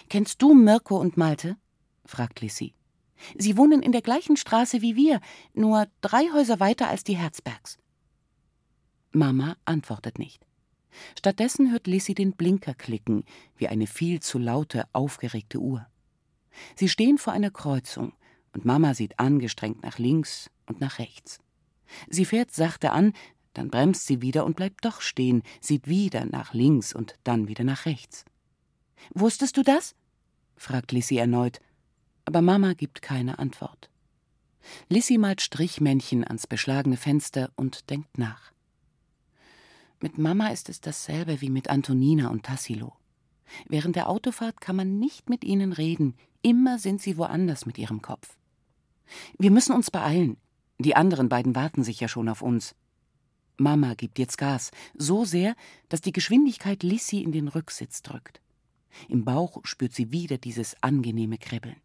kennst 0.08 0.42
du 0.42 0.54
Mirko 0.54 0.98
und 0.98 1.16
Malte? 1.16 1.56
fragt 2.04 2.40
Lissy. 2.40 2.74
Sie 3.38 3.56
wohnen 3.56 3.82
in 3.82 3.92
der 3.92 4.02
gleichen 4.02 4.36
Straße 4.36 4.82
wie 4.82 4.96
wir, 4.96 5.20
nur 5.52 5.86
drei 6.00 6.24
Häuser 6.32 6.60
weiter 6.60 6.88
als 6.88 7.04
die 7.04 7.16
Herzbergs. 7.16 7.78
Mama 9.12 9.56
antwortet 9.64 10.18
nicht. 10.18 10.46
Stattdessen 11.18 11.70
hört 11.70 11.86
Lissy 11.86 12.14
den 12.14 12.32
Blinker 12.32 12.74
klicken, 12.74 13.24
wie 13.56 13.68
eine 13.68 13.86
viel 13.86 14.20
zu 14.20 14.38
laute, 14.38 14.84
aufgeregte 14.92 15.58
Uhr. 15.58 15.86
Sie 16.76 16.88
stehen 16.88 17.18
vor 17.18 17.32
einer 17.32 17.50
Kreuzung, 17.50 18.12
und 18.52 18.64
Mama 18.64 18.94
sieht 18.94 19.18
angestrengt 19.18 19.82
nach 19.82 19.98
links 19.98 20.50
und 20.66 20.80
nach 20.80 20.98
rechts. 20.98 21.38
Sie 22.08 22.24
fährt 22.24 22.50
sachte 22.52 22.92
an, 22.92 23.12
dann 23.54 23.68
bremst 23.68 24.06
sie 24.06 24.22
wieder 24.22 24.44
und 24.44 24.56
bleibt 24.56 24.84
doch 24.84 25.00
stehen, 25.00 25.42
sieht 25.60 25.88
wieder 25.88 26.24
nach 26.24 26.54
links 26.54 26.92
und 26.92 27.16
dann 27.24 27.48
wieder 27.48 27.64
nach 27.64 27.86
rechts. 27.86 28.24
Wusstest 29.14 29.56
du 29.56 29.62
das? 29.62 29.94
fragt 30.56 30.92
Lissy 30.92 31.16
erneut, 31.16 31.60
aber 32.24 32.42
Mama 32.42 32.74
gibt 32.74 33.02
keine 33.02 33.38
Antwort. 33.38 33.90
Lissy 34.88 35.18
malt 35.18 35.40
Strichmännchen 35.40 36.24
ans 36.24 36.46
beschlagene 36.46 36.96
Fenster 36.96 37.50
und 37.56 37.88
denkt 37.90 38.18
nach. 38.18 38.52
Mit 40.00 40.16
Mama 40.16 40.48
ist 40.48 40.70
es 40.70 40.80
dasselbe 40.80 41.42
wie 41.42 41.50
mit 41.50 41.68
Antonina 41.68 42.28
und 42.28 42.44
Tassilo. 42.44 42.94
Während 43.68 43.96
der 43.96 44.08
Autofahrt 44.08 44.60
kann 44.60 44.76
man 44.76 44.98
nicht 44.98 45.28
mit 45.28 45.44
ihnen 45.44 45.72
reden, 45.72 46.14
immer 46.40 46.78
sind 46.78 47.02
sie 47.02 47.18
woanders 47.18 47.66
mit 47.66 47.76
ihrem 47.76 48.00
Kopf. 48.00 48.36
Wir 49.38 49.50
müssen 49.50 49.74
uns 49.74 49.90
beeilen. 49.90 50.38
Die 50.78 50.96
anderen 50.96 51.28
beiden 51.28 51.54
warten 51.54 51.84
sich 51.84 52.00
ja 52.00 52.08
schon 52.08 52.30
auf 52.30 52.40
uns. 52.40 52.74
Mama 53.58 53.92
gibt 53.92 54.18
jetzt 54.18 54.38
Gas, 54.38 54.70
so 54.94 55.26
sehr, 55.26 55.54
dass 55.90 56.00
die 56.00 56.12
Geschwindigkeit 56.12 56.82
Lissy 56.82 57.20
in 57.22 57.32
den 57.32 57.48
Rücksitz 57.48 58.00
drückt. 58.00 58.40
Im 59.08 59.26
Bauch 59.26 59.58
spürt 59.64 59.92
sie 59.92 60.12
wieder 60.12 60.38
dieses 60.38 60.82
angenehme 60.82 61.36
Kribbeln. 61.36 61.76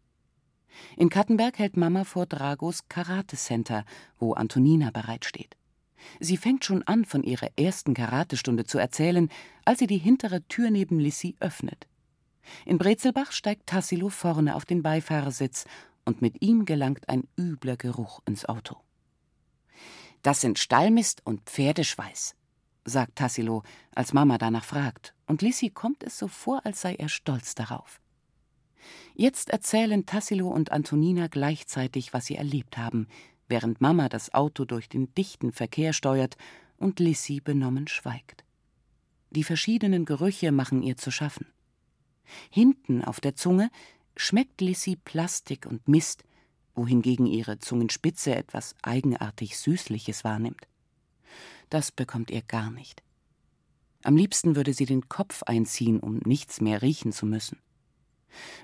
In 0.96 1.10
Kattenberg 1.10 1.58
hält 1.58 1.76
Mama 1.76 2.04
vor 2.04 2.24
Dragos 2.24 2.88
Karate 2.88 3.36
Center, 3.36 3.84
wo 4.18 4.32
Antonina 4.32 4.90
bereitsteht. 4.90 5.56
Sie 6.20 6.36
fängt 6.36 6.64
schon 6.64 6.82
an, 6.82 7.04
von 7.04 7.22
ihrer 7.22 7.48
ersten 7.58 7.94
Karatestunde 7.94 8.64
zu 8.64 8.78
erzählen, 8.78 9.28
als 9.64 9.78
sie 9.78 9.86
die 9.86 9.98
hintere 9.98 10.42
Tür 10.48 10.70
neben 10.70 10.98
Lissy 10.98 11.36
öffnet. 11.40 11.86
In 12.64 12.78
Brezelbach 12.78 13.32
steigt 13.32 13.66
Tassilo 13.66 14.08
vorne 14.08 14.54
auf 14.54 14.64
den 14.64 14.82
Beifahrersitz 14.82 15.64
und 16.04 16.22
mit 16.22 16.42
ihm 16.42 16.64
gelangt 16.64 17.08
ein 17.08 17.26
übler 17.38 17.76
Geruch 17.76 18.20
ins 18.26 18.44
Auto. 18.44 18.76
Das 20.22 20.40
sind 20.40 20.58
Stallmist 20.58 21.22
und 21.24 21.42
Pferdeschweiß, 21.48 22.34
sagt 22.84 23.16
Tassilo, 23.16 23.62
als 23.94 24.12
Mama 24.12 24.38
danach 24.38 24.64
fragt, 24.64 25.14
und 25.26 25.42
Lissi 25.42 25.70
kommt 25.70 26.02
es 26.02 26.18
so 26.18 26.28
vor, 26.28 26.64
als 26.64 26.80
sei 26.80 26.94
er 26.94 27.08
stolz 27.08 27.54
darauf. 27.54 28.00
Jetzt 29.14 29.50
erzählen 29.50 30.06
Tassilo 30.06 30.48
und 30.48 30.72
Antonina 30.72 31.26
gleichzeitig, 31.26 32.12
was 32.12 32.26
sie 32.26 32.36
erlebt 32.36 32.76
haben, 32.76 33.08
während 33.48 33.80
Mama 33.80 34.08
das 34.08 34.32
Auto 34.34 34.64
durch 34.64 34.88
den 34.88 35.14
dichten 35.14 35.52
Verkehr 35.52 35.92
steuert 35.92 36.36
und 36.76 37.00
Lissy 37.00 37.40
benommen 37.40 37.88
schweigt. 37.88 38.44
Die 39.30 39.44
verschiedenen 39.44 40.04
Gerüche 40.04 40.52
machen 40.52 40.82
ihr 40.82 40.96
zu 40.96 41.10
schaffen. 41.10 41.46
Hinten 42.50 43.02
auf 43.02 43.20
der 43.20 43.36
Zunge 43.36 43.70
schmeckt 44.16 44.60
Lissy 44.60 44.96
Plastik 44.96 45.66
und 45.66 45.86
Mist, 45.88 46.24
wohingegen 46.74 47.26
ihre 47.26 47.58
Zungenspitze 47.58 48.34
etwas 48.34 48.74
eigenartig 48.82 49.56
Süßliches 49.56 50.24
wahrnimmt. 50.24 50.66
Das 51.70 51.90
bekommt 51.90 52.30
ihr 52.30 52.42
gar 52.42 52.70
nicht. 52.70 53.02
Am 54.02 54.16
liebsten 54.16 54.56
würde 54.56 54.72
sie 54.72 54.86
den 54.86 55.08
Kopf 55.08 55.42
einziehen, 55.42 55.98
um 56.00 56.18
nichts 56.24 56.60
mehr 56.60 56.82
riechen 56.82 57.12
zu 57.12 57.26
müssen. 57.26 57.58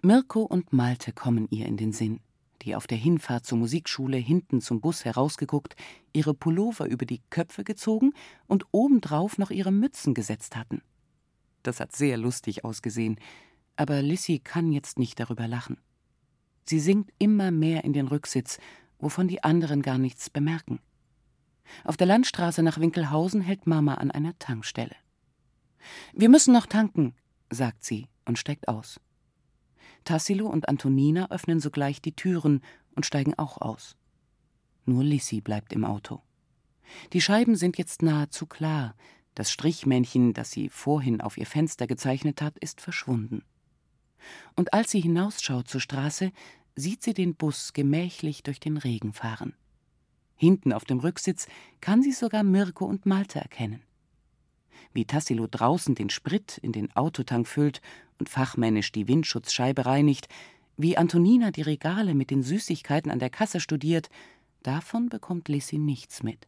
Mirko 0.03 0.43
und 0.43 0.73
Malte 0.73 1.13
kommen 1.13 1.49
ihr 1.51 1.67
in 1.67 1.77
den 1.77 1.93
Sinn, 1.93 2.21
die 2.63 2.75
auf 2.77 2.87
der 2.87 2.99
Hinfahrt 2.99 3.45
zur 3.45 3.59
Musikschule 3.59 4.17
hinten 4.17 4.61
zum 4.61 4.81
Bus 4.81 5.05
herausgeguckt, 5.05 5.77
ihre 6.13 6.35
Pullover 6.35 6.87
über 6.87 7.07
die 7.07 7.21
Köpfe 7.31 7.65
gezogen 7.65 8.13
und 8.47 8.67
obendrauf 8.71 9.39
noch 9.39 9.51
ihre 9.51 9.73
Mützen 9.73 10.15
gesetzt 10.15 10.57
hatten. 10.57 10.83
Das 11.63 11.81
hat 11.81 11.95
sehr 11.95 12.17
lustig 12.17 12.65
ausgesehen, 12.65 13.19
aber 13.77 14.03
Lissy 14.03 14.39
kann 14.39 14.73
jetzt 14.73 14.99
nicht 14.99 15.19
darüber 15.21 15.49
lachen. 15.49 15.79
Sie 16.65 16.81
sinkt 16.81 17.13
immer 17.19 17.51
mehr 17.51 17.85
in 17.85 17.93
den 17.93 18.09
Rücksitz, 18.09 18.59
wovon 18.99 19.29
die 19.29 19.43
anderen 19.43 19.83
gar 19.83 19.99
nichts 19.99 20.31
bemerken. 20.31 20.81
Auf 21.85 21.97
der 21.97 22.07
Landstraße 22.07 22.63
nach 22.63 22.79
Winkelhausen 22.79 23.41
hält 23.41 23.67
Mama 23.67 23.95
an 23.95 24.11
einer 24.11 24.39
Tankstelle. 24.39 24.97
Wir 26.13 26.29
müssen 26.29 26.53
noch 26.53 26.67
tanken, 26.67 27.15
sagt 27.51 27.85
sie 27.85 28.09
und 28.25 28.39
steigt 28.39 28.69
aus. 28.69 29.01
Tassilo 30.05 30.47
und 30.47 30.69
Antonina 30.69 31.31
öffnen 31.31 31.61
sogleich 31.61 32.01
die 32.03 32.15
Türen 32.15 32.63
und 32.95 33.07
steigen 33.07 33.35
auch 33.39 33.61
aus. 33.61 33.97
Nur 34.85 35.05
Lissy 35.05 35.41
bleibt 35.41 35.73
im 35.73 35.85
Auto. 35.85 36.21
Die 37.13 37.21
Scheiben 37.21 37.57
sind 37.57 37.79
jetzt 37.79 38.03
nahezu 38.03 38.47
klar. 38.47 38.95
Das 39.35 39.51
Strichmännchen, 39.51 40.35
das 40.35 40.51
sie 40.51 40.69
vorhin 40.69 41.21
auf 41.21 41.39
ihr 41.39 41.47
Fenster 41.47 41.87
gezeichnet 41.87 42.43
hat, 42.43 42.59
ist 42.59 42.81
verschwunden 42.81 43.43
und 44.55 44.73
als 44.73 44.91
sie 44.91 45.01
hinausschaut 45.01 45.69
zur 45.69 45.81
Straße, 45.81 46.33
sieht 46.75 47.03
sie 47.03 47.15
den 47.15 47.35
Bus 47.35 47.73
gemächlich 47.73 48.43
durch 48.43 48.61
den 48.61 48.77
Regen 48.77 49.13
fahren. 49.13 49.55
Hinten 50.37 50.73
auf 50.73 50.85
dem 50.85 51.01
Rücksitz 51.01 51.47
kann 51.81 52.03
sie 52.03 52.13
sogar 52.13 52.43
Mirko 52.43 52.85
und 52.85 53.07
Malte 53.07 53.41
erkennen. 53.41 53.83
Wie 54.93 55.05
Tassilo 55.05 55.47
draußen 55.47 55.95
den 55.95 56.11
Sprit 56.11 56.59
in 56.59 56.73
den 56.73 56.95
Autotank 56.97 57.47
füllt 57.47 57.81
und 58.23 58.29
fachmännisch 58.29 58.93
die 58.93 59.09
Windschutzscheibe 59.09 59.85
reinigt, 59.85 60.29
wie 60.77 60.97
Antonina 60.97 61.51
die 61.51 61.63
Regale 61.63 62.15
mit 62.15 62.31
den 62.31 62.45
Süßigkeiten 62.45 63.11
an 63.11 63.19
der 63.19 63.31
Kasse 63.31 63.59
studiert, 63.59 64.11
davon 64.63 65.09
bekommt 65.09 65.49
Lissy 65.49 65.77
nichts 65.77 66.23
mit. 66.23 66.47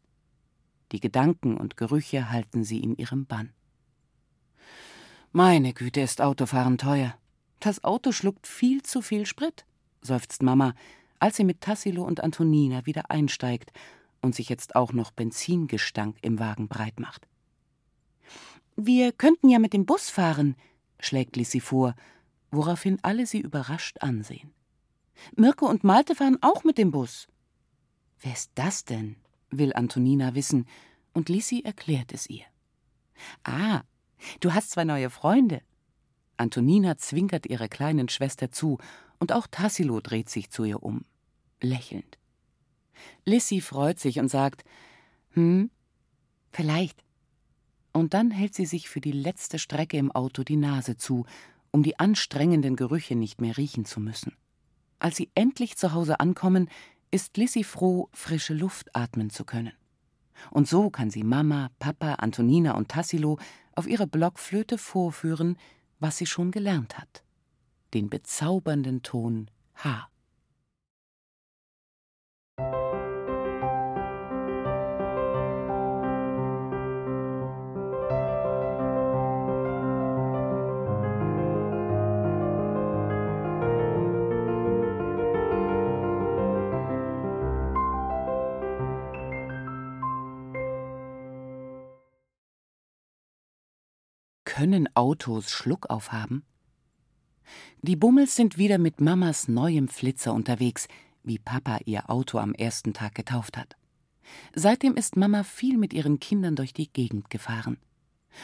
Die 0.93 1.01
Gedanken 1.01 1.57
und 1.57 1.77
Gerüche 1.77 2.31
halten 2.31 2.63
sie 2.63 2.79
in 2.79 2.95
ihrem 2.95 3.27
Bann. 3.27 3.53
Meine 5.33 5.73
Güte, 5.73 6.01
ist 6.01 6.21
Autofahren 6.21 6.79
teuer. 6.79 7.17
Das 7.59 7.83
Auto 7.83 8.13
schluckt 8.13 8.47
viel 8.47 8.85
zu 8.85 9.03
viel 9.03 9.27
Sprit, 9.27 9.65
seufzt 10.01 10.45
Mama, 10.45 10.77
als 11.19 11.39
sie 11.39 11.45
mit 11.45 11.61
Tassilo 11.61 12.05
und 12.05 12.23
Antonina 12.23 12.87
wieder 12.87 13.11
einsteigt 13.11 13.73
und 14.23 14.37
sich 14.37 14.49
jetzt 14.49 14.77
auch 14.77 14.93
noch 14.93 15.11
Benzingestank 15.11 16.19
im 16.23 16.39
Wagen 16.39 16.69
breit 16.69 17.01
macht. 17.01 17.27
Wir 18.77 19.11
könnten 19.11 19.49
ja 19.49 19.59
mit 19.59 19.73
dem 19.73 19.87
Bus 19.87 20.09
fahren, 20.09 20.55
schlägt 21.05 21.37
Lissy 21.37 21.61
vor, 21.61 21.95
woraufhin 22.51 22.99
alle 23.03 23.27
sie 23.27 23.41
überrascht 23.41 23.99
ansehen. 24.01 24.53
Mirko 25.37 25.67
und 25.67 25.85
Malte 25.85 26.15
fahren 26.15 26.39
auch 26.41 26.65
mit 26.65 26.79
dem 26.79 26.91
Bus. 26.91 27.29
Wer 28.21 28.33
ist 28.33 28.53
das 28.55 28.85
denn? 28.85 29.17
will 29.51 29.73
Antonina 29.75 30.35
wissen, 30.35 30.67
und 31.13 31.29
Lissy 31.29 31.61
erklärt 31.61 32.13
es 32.13 32.29
ihr. 32.29 32.45
Ah, 33.45 33.83
du 34.41 34.53
hast 34.53 34.71
zwei 34.71 34.85
neue 34.85 35.11
Freunde, 35.11 35.63
Antonina 36.37 36.97
zwinkert 36.97 37.47
ihrer 37.47 37.69
kleinen 37.69 38.09
Schwester 38.09 38.51
zu 38.51 38.79
und 39.19 39.33
auch 39.33 39.47
Tassilo 39.47 40.01
dreht 40.01 40.29
sich 40.29 40.51
zu 40.51 40.65
ihr 40.65 40.83
um, 40.83 41.05
lächelnd. 41.61 42.19
Lissy 43.25 43.61
freut 43.61 44.01
sich 44.01 44.19
und 44.19 44.29
sagt: 44.29 44.65
Hm, 45.31 45.71
vielleicht. 46.51 47.04
Und 47.95 48.13
dann 48.13 48.33
hält 48.33 48.55
sie 48.55 48.67
sich 48.67 48.89
für 48.89 49.01
die 49.01 49.13
letzte 49.13 49.59
Strecke 49.59 49.97
im 49.97 50.11
Auto 50.11 50.43
die 50.43 50.57
Nase 50.57 50.97
zu, 50.97 51.27
um 51.71 51.85
die 51.85 51.99
anstrengenden 51.99 52.75
Gerüche 52.75 53.15
nicht 53.15 53.41
mehr 53.41 53.57
riechen 53.57 53.85
zu 53.85 54.01
müssen. 54.01 54.37
Als 54.99 55.17
sie 55.17 55.31
endlich 55.37 55.77
zu 55.77 55.93
Hause 55.93 56.19
ankommen, 56.19 56.69
ist 57.13 57.37
Lissy 57.37 57.63
froh, 57.63 58.09
frische 58.13 58.53
Luft 58.53 58.95
atmen 58.97 59.31
zu 59.31 59.45
können. 59.45 59.73
Und 60.51 60.67
so 60.67 60.91
kann 60.91 61.11
sie 61.11 61.23
Mama, 61.23 61.71
Papa, 61.79 62.15
Antonina 62.15 62.73
und 62.73 62.89
Tassilo 62.89 63.39
auf 63.77 63.87
ihre 63.87 64.09
Blockflöte 64.09 64.77
vorführen, 64.77 65.57
was 66.01 66.17
sie 66.19 66.27
schon 66.27 66.51
gelernt 66.51 66.99
hat. 66.99 67.23
Den 67.95 68.11
bezaubernden 68.11 69.03
Ton 69.03 69.49
H. 69.77 70.09
Können 94.65 94.89
Autos 94.95 95.51
Schluck 95.51 95.91
aufhaben? 95.91 96.43
Die 97.83 97.97
Bummels 97.97 98.35
sind 98.35 98.57
wieder 98.57 98.79
mit 98.79 98.99
Mamas 98.99 99.47
neuem 99.47 99.89
Flitzer 99.89 100.33
unterwegs, 100.33 100.89
wie 101.23 101.39
Papa 101.39 101.81
ihr 101.85 102.09
Auto 102.09 102.39
am 102.39 102.55
ersten 102.55 102.95
Tag 102.95 103.15
getauft 103.15 103.59
hat. 103.59 103.77
Seitdem 104.55 104.95
ist 104.95 105.17
Mama 105.17 105.43
viel 105.43 105.77
mit 105.77 105.93
ihren 105.93 106.19
Kindern 106.19 106.57
durch 106.57 106.73
die 106.73 106.91
Gegend 106.91 107.29
gefahren. 107.29 107.77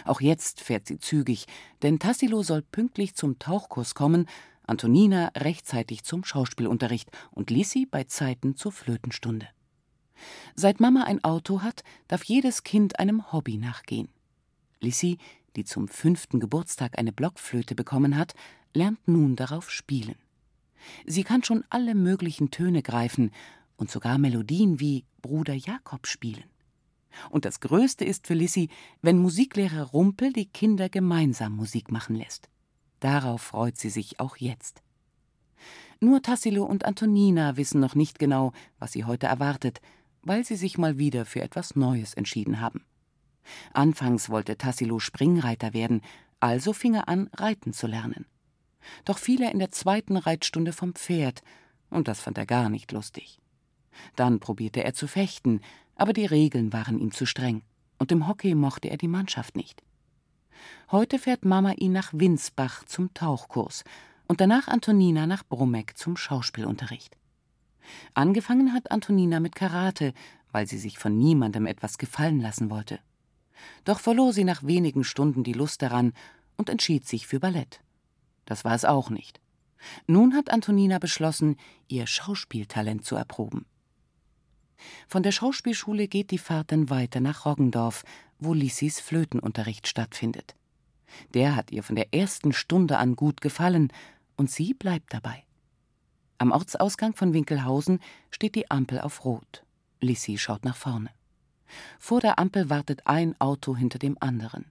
Auch 0.04 0.20
jetzt 0.20 0.60
fährt 0.60 0.86
sie 0.88 0.98
zügig, 0.98 1.46
denn 1.80 1.98
Tassilo 1.98 2.42
soll 2.42 2.60
pünktlich 2.60 3.14
zum 3.14 3.38
Tauchkurs 3.38 3.94
kommen, 3.94 4.26
Antonina 4.66 5.28
rechtzeitig 5.38 6.04
zum 6.04 6.22
Schauspielunterricht 6.24 7.10
und 7.30 7.48
Lissi 7.48 7.86
bei 7.90 8.04
Zeiten 8.04 8.56
zur 8.56 8.72
Flötenstunde. 8.72 9.48
Seit 10.54 10.80
Mama 10.80 11.04
ein 11.04 11.24
Auto 11.24 11.62
hat, 11.62 11.82
darf 12.08 12.24
jedes 12.24 12.62
Kind 12.62 12.98
einem 12.98 13.32
Hobby 13.32 13.56
nachgehen. 13.56 14.10
Lissi 14.80 15.18
die 15.56 15.64
zum 15.64 15.88
fünften 15.88 16.40
Geburtstag 16.40 16.98
eine 16.98 17.12
Blockflöte 17.12 17.74
bekommen 17.74 18.16
hat, 18.16 18.34
lernt 18.74 19.06
nun 19.06 19.36
darauf 19.36 19.70
spielen. 19.70 20.16
Sie 21.06 21.24
kann 21.24 21.44
schon 21.44 21.64
alle 21.70 21.94
möglichen 21.94 22.50
Töne 22.50 22.82
greifen 22.82 23.30
und 23.76 23.90
sogar 23.90 24.18
Melodien 24.18 24.80
wie 24.80 25.04
Bruder 25.22 25.54
Jakob 25.54 26.06
spielen. 26.06 26.44
Und 27.28 27.44
das 27.44 27.60
Größte 27.60 28.04
ist 28.04 28.26
für 28.26 28.34
Lissy, 28.34 28.68
wenn 29.02 29.18
Musiklehrer 29.18 29.82
Rumpel 29.82 30.32
die 30.32 30.46
Kinder 30.46 30.88
gemeinsam 30.88 31.56
Musik 31.56 31.90
machen 31.90 32.14
lässt. 32.14 32.48
Darauf 33.00 33.42
freut 33.42 33.76
sie 33.76 33.90
sich 33.90 34.20
auch 34.20 34.36
jetzt. 34.36 34.82
Nur 36.00 36.22
Tassilo 36.22 36.64
und 36.64 36.84
Antonina 36.84 37.56
wissen 37.56 37.80
noch 37.80 37.94
nicht 37.94 38.18
genau, 38.18 38.52
was 38.78 38.92
sie 38.92 39.04
heute 39.04 39.26
erwartet, 39.26 39.80
weil 40.22 40.44
sie 40.44 40.56
sich 40.56 40.78
mal 40.78 40.98
wieder 40.98 41.26
für 41.26 41.42
etwas 41.42 41.76
Neues 41.76 42.14
entschieden 42.14 42.60
haben. 42.60 42.84
Anfangs 43.72 44.30
wollte 44.30 44.56
Tassilo 44.56 44.98
Springreiter 44.98 45.72
werden, 45.72 46.02
also 46.40 46.72
fing 46.72 46.94
er 46.94 47.08
an, 47.08 47.28
reiten 47.34 47.72
zu 47.72 47.86
lernen. 47.86 48.26
Doch 49.04 49.18
fiel 49.18 49.42
er 49.42 49.52
in 49.52 49.58
der 49.58 49.70
zweiten 49.70 50.16
Reitstunde 50.16 50.72
vom 50.72 50.94
Pferd, 50.94 51.42
und 51.90 52.08
das 52.08 52.20
fand 52.20 52.38
er 52.38 52.46
gar 52.46 52.68
nicht 52.68 52.92
lustig. 52.92 53.40
Dann 54.16 54.40
probierte 54.40 54.84
er 54.84 54.94
zu 54.94 55.06
fechten, 55.06 55.60
aber 55.96 56.12
die 56.12 56.26
Regeln 56.26 56.72
waren 56.72 56.98
ihm 56.98 57.12
zu 57.12 57.26
streng, 57.26 57.62
und 57.98 58.12
im 58.12 58.26
Hockey 58.26 58.54
mochte 58.54 58.88
er 58.88 58.96
die 58.96 59.08
Mannschaft 59.08 59.56
nicht. 59.56 59.82
Heute 60.90 61.18
fährt 61.18 61.44
Mama 61.44 61.72
ihn 61.72 61.92
nach 61.92 62.10
Winsbach 62.12 62.84
zum 62.84 63.12
Tauchkurs 63.14 63.84
und 64.28 64.40
danach 64.40 64.68
Antonina 64.68 65.26
nach 65.26 65.44
Brummeck 65.44 65.96
zum 65.96 66.16
Schauspielunterricht. 66.16 67.16
Angefangen 68.14 68.72
hat 68.72 68.90
Antonina 68.90 69.40
mit 69.40 69.54
Karate, 69.54 70.12
weil 70.52 70.66
sie 70.66 70.78
sich 70.78 70.98
von 70.98 71.16
niemandem 71.16 71.66
etwas 71.66 71.98
gefallen 71.98 72.40
lassen 72.40 72.70
wollte. 72.70 73.00
Doch 73.84 74.00
verlor 74.00 74.32
sie 74.32 74.44
nach 74.44 74.62
wenigen 74.62 75.04
Stunden 75.04 75.44
die 75.44 75.52
Lust 75.52 75.82
daran 75.82 76.12
und 76.56 76.68
entschied 76.68 77.06
sich 77.06 77.26
für 77.26 77.40
Ballett. 77.40 77.80
Das 78.44 78.64
war 78.64 78.74
es 78.74 78.84
auch 78.84 79.10
nicht. 79.10 79.40
Nun 80.06 80.34
hat 80.34 80.50
Antonina 80.50 80.98
beschlossen, 80.98 81.56
ihr 81.88 82.06
Schauspieltalent 82.06 83.04
zu 83.04 83.16
erproben. 83.16 83.66
Von 85.08 85.22
der 85.22 85.32
Schauspielschule 85.32 86.08
geht 86.08 86.30
die 86.30 86.38
Fahrt 86.38 86.72
dann 86.72 86.90
weiter 86.90 87.20
nach 87.20 87.46
Roggendorf, 87.46 88.04
wo 88.38 88.54
Lissys 88.54 89.00
Flötenunterricht 89.00 89.86
stattfindet. 89.86 90.54
Der 91.34 91.56
hat 91.56 91.70
ihr 91.70 91.82
von 91.82 91.96
der 91.96 92.14
ersten 92.14 92.52
Stunde 92.52 92.98
an 92.98 93.16
gut 93.16 93.40
gefallen 93.40 93.92
und 94.36 94.50
sie 94.50 94.74
bleibt 94.74 95.12
dabei. 95.12 95.44
Am 96.38 96.52
Ortsausgang 96.52 97.14
von 97.14 97.34
Winkelhausen 97.34 98.00
steht 98.30 98.54
die 98.54 98.70
Ampel 98.70 99.00
auf 99.00 99.24
Rot. 99.24 99.64
Lissy 100.00 100.38
schaut 100.38 100.64
nach 100.64 100.76
vorne. 100.76 101.10
Vor 101.98 102.20
der 102.20 102.38
Ampel 102.38 102.70
wartet 102.70 103.06
ein 103.06 103.40
Auto 103.40 103.76
hinter 103.76 103.98
dem 103.98 104.16
anderen. 104.20 104.66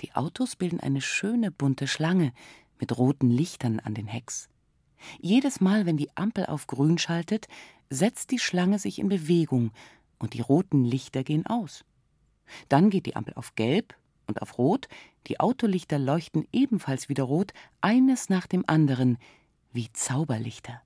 Die 0.00 0.14
Autos 0.14 0.56
bilden 0.56 0.80
eine 0.80 1.00
schöne 1.00 1.50
bunte 1.50 1.86
Schlange 1.86 2.32
mit 2.78 2.96
roten 2.96 3.30
Lichtern 3.30 3.80
an 3.80 3.94
den 3.94 4.06
Hecks. 4.06 4.48
Jedes 5.20 5.60
Mal, 5.60 5.86
wenn 5.86 5.96
die 5.96 6.14
Ampel 6.16 6.46
auf 6.46 6.66
grün 6.66 6.98
schaltet, 6.98 7.46
setzt 7.90 8.30
die 8.30 8.38
Schlange 8.38 8.78
sich 8.78 8.98
in 8.98 9.08
Bewegung 9.08 9.70
und 10.18 10.34
die 10.34 10.40
roten 10.40 10.84
Lichter 10.84 11.22
gehen 11.22 11.46
aus. 11.46 11.84
Dann 12.68 12.90
geht 12.90 13.06
die 13.06 13.16
Ampel 13.16 13.34
auf 13.34 13.54
gelb 13.54 13.94
und 14.26 14.42
auf 14.42 14.58
rot, 14.58 14.88
die 15.26 15.40
Autolichter 15.40 15.98
leuchten 15.98 16.46
ebenfalls 16.52 17.08
wieder 17.08 17.24
rot, 17.24 17.52
eines 17.80 18.28
nach 18.28 18.46
dem 18.46 18.64
anderen, 18.66 19.18
wie 19.72 19.92
Zauberlichter. 19.92 20.82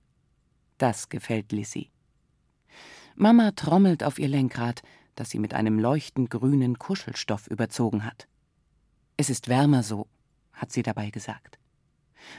Das 0.78 1.08
gefällt 1.08 1.52
Lissy. 1.52 1.90
Mama 3.16 3.50
trommelt 3.52 4.04
auf 4.04 4.18
ihr 4.18 4.28
Lenkrad, 4.28 4.82
das 5.18 5.30
sie 5.30 5.38
mit 5.38 5.54
einem 5.54 5.78
leuchtend 5.78 6.30
grünen 6.30 6.78
Kuschelstoff 6.78 7.46
überzogen 7.46 8.04
hat. 8.04 8.28
Es 9.16 9.30
ist 9.30 9.48
wärmer 9.48 9.82
so, 9.82 10.06
hat 10.52 10.72
sie 10.72 10.82
dabei 10.82 11.10
gesagt. 11.10 11.58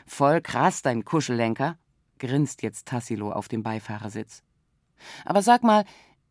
Voll 0.06 0.42
krass, 0.42 0.82
dein 0.82 1.04
Kuschellenker, 1.04 1.78
grinst 2.20 2.62
jetzt 2.62 2.88
Tassilo 2.88 3.32
auf 3.32 3.48
dem 3.48 3.64
Beifahrersitz. 3.64 4.44
Aber 5.26 5.42
sag 5.42 5.64
mal, 5.64 5.86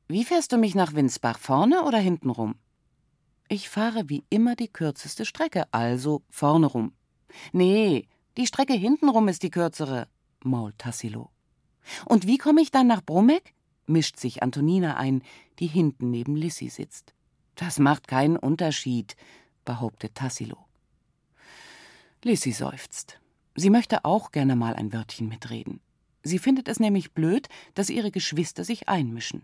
wie 0.08 0.24
fährst 0.24 0.52
du 0.52 0.58
mich 0.58 0.74
nach 0.74 0.94
Winsbach, 0.94 1.38
vorne 1.38 1.84
oder 1.84 1.98
hinten 1.98 2.30
rum? 2.30 2.56
Ich 3.48 3.68
fahre 3.68 4.08
wie 4.08 4.24
immer 4.30 4.56
die 4.56 4.68
kürzeste 4.68 5.24
Strecke, 5.24 5.64
also 5.72 6.22
vorne 6.30 6.66
rum. 6.66 6.92
Nee, 7.52 8.08
die 8.36 8.46
Strecke 8.46 8.74
hintenrum 8.74 9.28
ist 9.28 9.42
die 9.42 9.50
kürzere, 9.50 10.08
mault 10.44 10.78
Tassilo. 10.78 11.30
Und 12.04 12.26
wie 12.26 12.38
komme 12.38 12.60
ich 12.60 12.70
dann 12.70 12.86
nach 12.86 13.02
Brummeck? 13.02 13.54
mischt 13.86 14.18
sich 14.18 14.42
Antonina 14.42 14.96
ein, 14.96 15.22
die 15.58 15.66
hinten 15.66 16.10
neben 16.10 16.36
Lissy 16.36 16.68
sitzt. 16.68 17.14
Das 17.54 17.78
macht 17.78 18.08
keinen 18.08 18.36
Unterschied, 18.36 19.16
behauptet 19.64 20.14
Tassilo. 20.14 20.58
Lissy 22.22 22.52
seufzt. 22.52 23.20
Sie 23.54 23.70
möchte 23.70 24.04
auch 24.04 24.30
gerne 24.30 24.56
mal 24.56 24.74
ein 24.74 24.92
Wörtchen 24.92 25.28
mitreden. 25.28 25.80
Sie 26.22 26.38
findet 26.38 26.68
es 26.68 26.80
nämlich 26.80 27.12
blöd, 27.12 27.48
dass 27.74 27.90
ihre 27.90 28.10
Geschwister 28.10 28.64
sich 28.64 28.88
einmischen. 28.88 29.42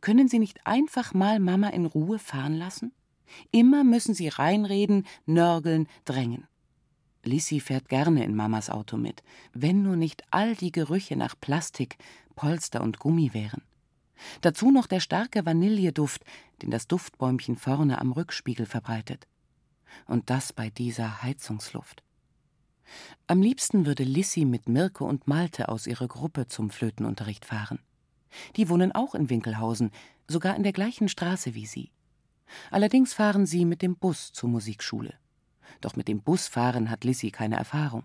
Können 0.00 0.28
Sie 0.28 0.38
nicht 0.38 0.66
einfach 0.66 1.14
mal 1.14 1.38
Mama 1.38 1.68
in 1.68 1.86
Ruhe 1.86 2.18
fahren 2.18 2.54
lassen? 2.54 2.92
Immer 3.50 3.84
müssen 3.84 4.14
Sie 4.14 4.28
reinreden, 4.28 5.06
nörgeln, 5.26 5.86
drängen. 6.04 6.46
Lissy 7.24 7.60
fährt 7.60 7.88
gerne 7.88 8.24
in 8.24 8.34
Mamas 8.34 8.70
Auto 8.70 8.96
mit, 8.96 9.22
wenn 9.52 9.82
nur 9.82 9.96
nicht 9.96 10.22
all 10.30 10.54
die 10.54 10.72
Gerüche 10.72 11.16
nach 11.16 11.34
Plastik, 11.38 11.98
Polster 12.36 12.80
und 12.80 12.98
Gummi 12.98 13.34
wären. 13.34 13.62
Dazu 14.40 14.70
noch 14.70 14.86
der 14.86 15.00
starke 15.00 15.46
Vanilleduft, 15.46 16.24
den 16.62 16.70
das 16.70 16.88
Duftbäumchen 16.88 17.56
vorne 17.56 18.00
am 18.00 18.12
Rückspiegel 18.12 18.66
verbreitet. 18.66 19.26
Und 20.06 20.30
das 20.30 20.52
bei 20.52 20.70
dieser 20.70 21.22
Heizungsluft. 21.22 22.02
Am 23.26 23.42
liebsten 23.42 23.86
würde 23.86 24.04
Lissy 24.04 24.44
mit 24.44 24.68
Mirke 24.68 25.04
und 25.04 25.26
Malte 25.26 25.68
aus 25.68 25.86
ihrer 25.86 26.08
Gruppe 26.08 26.46
zum 26.46 26.70
Flötenunterricht 26.70 27.44
fahren. 27.44 27.80
Die 28.56 28.68
wohnen 28.68 28.92
auch 28.92 29.14
in 29.14 29.30
Winkelhausen, 29.30 29.90
sogar 30.26 30.56
in 30.56 30.62
der 30.62 30.72
gleichen 30.72 31.08
Straße 31.08 31.54
wie 31.54 31.66
sie. 31.66 31.90
Allerdings 32.70 33.12
fahren 33.12 33.46
sie 33.46 33.64
mit 33.64 33.82
dem 33.82 33.96
Bus 33.96 34.32
zur 34.32 34.48
Musikschule. 34.48 35.14
Doch 35.80 35.96
mit 35.96 36.08
dem 36.08 36.22
Busfahren 36.22 36.90
hat 36.90 37.04
Lissy 37.04 37.30
keine 37.30 37.56
Erfahrung. 37.56 38.04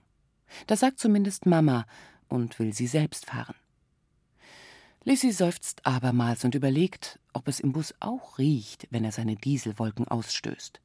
Das 0.67 0.81
sagt 0.81 0.99
zumindest 0.99 1.45
Mama 1.45 1.85
und 2.27 2.59
will 2.59 2.73
sie 2.73 2.87
selbst 2.87 3.25
fahren. 3.25 3.55
Lissy 5.05 5.33
seufzt 5.33 5.85
abermals 5.85 6.45
und 6.45 6.55
überlegt, 6.55 7.19
ob 7.33 7.49
es 7.49 7.59
im 7.59 7.73
Bus 7.73 7.93
auch 7.99 8.37
riecht, 8.37 8.87
wenn 8.89 9.03
er 9.03 9.11
seine 9.11 9.35
Dieselwolken 9.35 10.07
ausstößt. 10.07 10.79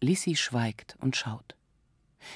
Lissy 0.00 0.36
schweigt 0.36 0.96
und 1.00 1.16
schaut. 1.16 1.54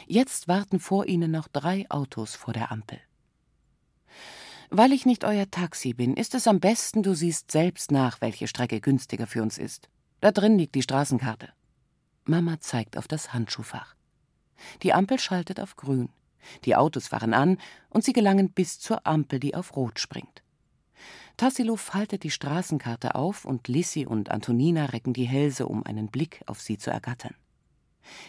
Jetzt 0.07 0.47
warten 0.47 0.79
vor 0.79 1.07
ihnen 1.07 1.31
noch 1.31 1.49
drei 1.49 1.87
Autos 1.91 2.35
vor 2.35 2.53
der 2.53 2.71
Ampel. 2.71 3.01
Weil 4.69 4.93
ich 4.93 5.07
nicht 5.07 5.25
euer 5.25 5.51
Taxi 5.51 5.95
bin, 5.95 6.15
ist 6.15 6.35
es 6.35 6.47
am 6.47 6.61
besten, 6.61 7.03
du 7.03 7.15
siehst 7.15 7.51
selbst 7.51 7.91
nach, 7.91 8.21
welche 8.21 8.47
Strecke 8.47 8.81
günstiger 8.81 9.27
für 9.27 9.43
uns 9.43 9.57
ist. 9.57 9.89
Da 10.21 10.33
drin 10.33 10.59
liegt 10.59 10.75
die 10.75 10.83
Straßenkarte. 10.83 11.49
Mama 12.25 12.61
zeigt 12.61 12.99
auf 12.99 13.09
das 13.09 13.33
Handschuhfach. 13.33 13.97
Die 14.83 14.93
Ampel 14.93 15.19
schaltet 15.19 15.61
auf 15.61 15.77
grün. 15.77 16.11
Die 16.65 16.77
Autos 16.77 17.09
fahren 17.09 17.33
an 17.33 17.59
und 17.89 18.05
sie 18.05 18.13
gelangen 18.13 18.53
bis 18.53 18.79
zur 18.79 19.07
Ampel, 19.07 19.41
die 19.41 19.55
auf 19.55 19.77
rot 19.77 19.99
springt. 19.99 20.43
Tassilo 21.41 21.77
faltet 21.77 22.23
die 22.25 22.31
Straßenkarte 22.31 23.15
auf 23.15 23.47
und 23.47 23.67
Lissi 23.67 24.05
und 24.05 24.31
Antonina 24.31 24.85
recken 24.85 25.15
die 25.15 25.25
Hälse, 25.25 25.67
um 25.67 25.87
einen 25.87 26.09
Blick 26.09 26.43
auf 26.45 26.61
sie 26.61 26.77
zu 26.77 26.91
ergattern. 26.91 27.35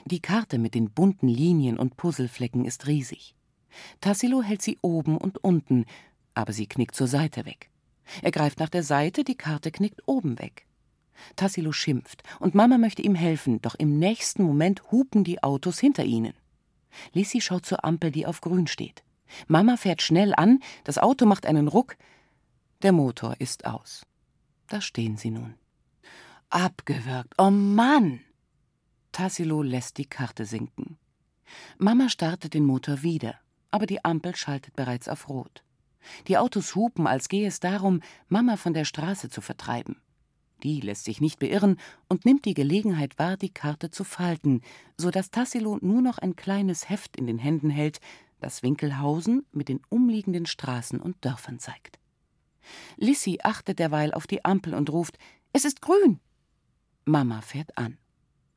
Die 0.05 0.21
Karte 0.21 0.57
mit 0.57 0.75
den 0.75 0.91
bunten 0.91 1.27
Linien 1.27 1.77
und 1.77 1.97
Puzzleflecken 1.97 2.63
ist 2.63 2.87
riesig. 2.87 3.35
Tassilo 3.99 4.41
hält 4.41 4.61
sie 4.61 4.77
oben 4.81 5.17
und 5.17 5.43
unten, 5.43 5.83
aber 6.35 6.53
sie 6.53 6.67
knickt 6.67 6.95
zur 6.95 7.07
Seite 7.07 7.45
weg. 7.45 7.69
Er 8.21 8.31
greift 8.31 8.61
nach 8.61 8.69
der 8.69 8.83
Seite, 8.83 9.25
die 9.25 9.35
Karte 9.35 9.71
knickt 9.71 10.03
oben 10.05 10.39
weg. 10.39 10.65
Tassilo 11.35 11.73
schimpft 11.73 12.23
und 12.39 12.55
Mama 12.55 12.77
möchte 12.77 13.01
ihm 13.01 13.15
helfen, 13.15 13.61
doch 13.61 13.75
im 13.75 13.99
nächsten 13.99 14.41
Moment 14.41 14.89
hupen 14.89 15.25
die 15.25 15.43
Autos 15.43 15.79
hinter 15.79 16.05
ihnen. 16.05 16.33
Lissi 17.11 17.41
schaut 17.41 17.65
zur 17.65 17.83
Ampel, 17.83 18.11
die 18.11 18.25
auf 18.25 18.39
grün 18.39 18.67
steht. 18.67 19.03
Mama 19.49 19.75
fährt 19.75 20.01
schnell 20.01 20.33
an, 20.33 20.59
das 20.85 20.97
Auto 20.97 21.25
macht 21.25 21.45
einen 21.45 21.67
Ruck. 21.67 21.97
Der 22.81 22.93
Motor 22.93 23.35
ist 23.37 23.65
aus. 23.65 24.07
Da 24.67 24.81
stehen 24.81 25.15
sie 25.15 25.29
nun. 25.29 25.53
Abgewürgt. 26.49 27.35
Oh 27.37 27.51
Mann! 27.51 28.21
Tassilo 29.11 29.61
lässt 29.61 29.99
die 29.99 30.05
Karte 30.05 30.45
sinken. 30.45 30.97
Mama 31.77 32.09
startet 32.09 32.55
den 32.55 32.65
Motor 32.65 33.03
wieder, 33.03 33.35
aber 33.69 33.85
die 33.85 34.03
Ampel 34.03 34.35
schaltet 34.35 34.75
bereits 34.75 35.07
auf 35.07 35.29
Rot. 35.29 35.63
Die 36.27 36.39
Autos 36.39 36.73
hupen, 36.73 37.05
als 37.05 37.29
gehe 37.29 37.47
es 37.47 37.59
darum, 37.59 38.01
Mama 38.29 38.57
von 38.57 38.73
der 38.73 38.85
Straße 38.85 39.29
zu 39.29 39.41
vertreiben. 39.41 39.97
Die 40.63 40.81
lässt 40.81 41.03
sich 41.03 41.21
nicht 41.21 41.37
beirren 41.37 41.77
und 42.09 42.25
nimmt 42.25 42.45
die 42.45 42.55
Gelegenheit 42.55 43.19
wahr, 43.19 43.37
die 43.37 43.53
Karte 43.53 43.91
zu 43.91 44.03
falten, 44.03 44.61
so 44.97 45.11
dass 45.11 45.29
Tassilo 45.29 45.77
nur 45.81 46.01
noch 46.01 46.17
ein 46.17 46.35
kleines 46.35 46.89
Heft 46.89 47.15
in 47.15 47.27
den 47.27 47.37
Händen 47.37 47.69
hält, 47.69 47.99
das 48.39 48.63
Winkelhausen 48.63 49.45
mit 49.51 49.69
den 49.69 49.81
umliegenden 49.89 50.47
Straßen 50.47 50.99
und 50.99 51.23
Dörfern 51.23 51.59
zeigt. 51.59 52.00
Lissy 52.97 53.39
achtet 53.43 53.79
derweil 53.79 54.13
auf 54.13 54.27
die 54.27 54.45
Ampel 54.45 54.73
und 54.73 54.89
ruft: 54.89 55.17
Es 55.53 55.65
ist 55.65 55.81
grün! 55.81 56.19
Mama 57.05 57.41
fährt 57.41 57.77
an. 57.77 57.97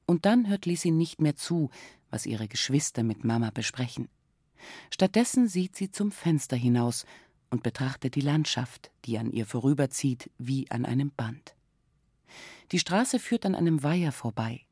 Und 0.06 0.26
dann 0.26 0.48
hört 0.48 0.66
Lissy 0.66 0.90
nicht 0.90 1.20
mehr 1.20 1.36
zu, 1.36 1.70
was 2.10 2.26
ihre 2.26 2.48
Geschwister 2.48 3.02
mit 3.02 3.24
Mama 3.24 3.50
besprechen. 3.50 4.08
Stattdessen 4.90 5.48
sieht 5.48 5.76
sie 5.76 5.90
zum 5.90 6.12
Fenster 6.12 6.56
hinaus 6.56 7.06
und 7.50 7.62
betrachtet 7.62 8.14
die 8.14 8.20
Landschaft, 8.20 8.90
die 9.04 9.18
an 9.18 9.30
ihr 9.30 9.46
vorüberzieht 9.46 10.30
wie 10.38 10.70
an 10.70 10.84
einem 10.84 11.10
Band. 11.10 11.54
Die 12.72 12.78
Straße 12.78 13.18
führt 13.18 13.46
an 13.46 13.54
einem 13.54 13.82
Weiher 13.82 14.12
vorbei, 14.12 14.62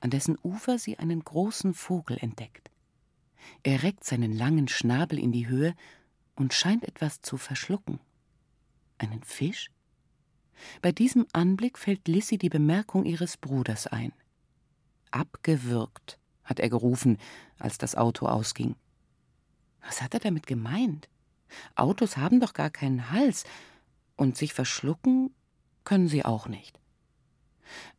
an 0.00 0.10
dessen 0.10 0.36
Ufer 0.42 0.78
sie 0.78 0.98
einen 0.98 1.22
großen 1.22 1.74
Vogel 1.74 2.18
entdeckt. 2.20 2.70
Er 3.62 3.82
reckt 3.82 4.04
seinen 4.04 4.32
langen 4.32 4.68
Schnabel 4.68 5.18
in 5.18 5.32
die 5.32 5.46
Höhe 5.46 5.74
und 6.34 6.54
scheint 6.54 6.84
etwas 6.84 7.20
zu 7.20 7.36
verschlucken. 7.36 8.00
Einen 9.04 9.22
Fisch? 9.22 9.70
Bei 10.80 10.92
diesem 10.92 11.26
Anblick 11.32 11.78
fällt 11.78 12.08
Lissy 12.08 12.38
die 12.38 12.48
Bemerkung 12.48 13.04
ihres 13.04 13.36
Bruders 13.36 13.86
ein. 13.86 14.12
Abgewürgt, 15.10 16.18
hat 16.42 16.58
er 16.58 16.70
gerufen, 16.70 17.18
als 17.58 17.76
das 17.76 17.96
Auto 17.96 18.26
ausging. 18.26 18.76
Was 19.82 20.00
hat 20.00 20.14
er 20.14 20.20
damit 20.20 20.46
gemeint? 20.46 21.08
Autos 21.74 22.16
haben 22.16 22.40
doch 22.40 22.54
gar 22.54 22.70
keinen 22.70 23.10
Hals, 23.10 23.44
und 24.16 24.36
sich 24.36 24.54
verschlucken 24.54 25.34
können 25.82 26.08
sie 26.08 26.24
auch 26.24 26.46
nicht. 26.46 26.80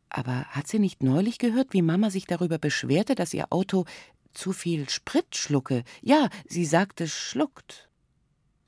Aber 0.08 0.46
hat 0.46 0.66
sie 0.66 0.78
nicht 0.78 1.02
neulich 1.02 1.38
gehört, 1.38 1.72
wie 1.72 1.82
Mama 1.82 2.10
sich 2.10 2.24
darüber 2.26 2.58
beschwerte, 2.58 3.14
dass 3.14 3.34
ihr 3.34 3.52
Auto 3.52 3.84
zu 4.32 4.52
viel 4.52 4.88
Sprit 4.88 5.36
schlucke? 5.36 5.84
Ja, 6.00 6.30
sie 6.46 6.64
sagte 6.64 7.06
schluckt. 7.06 7.85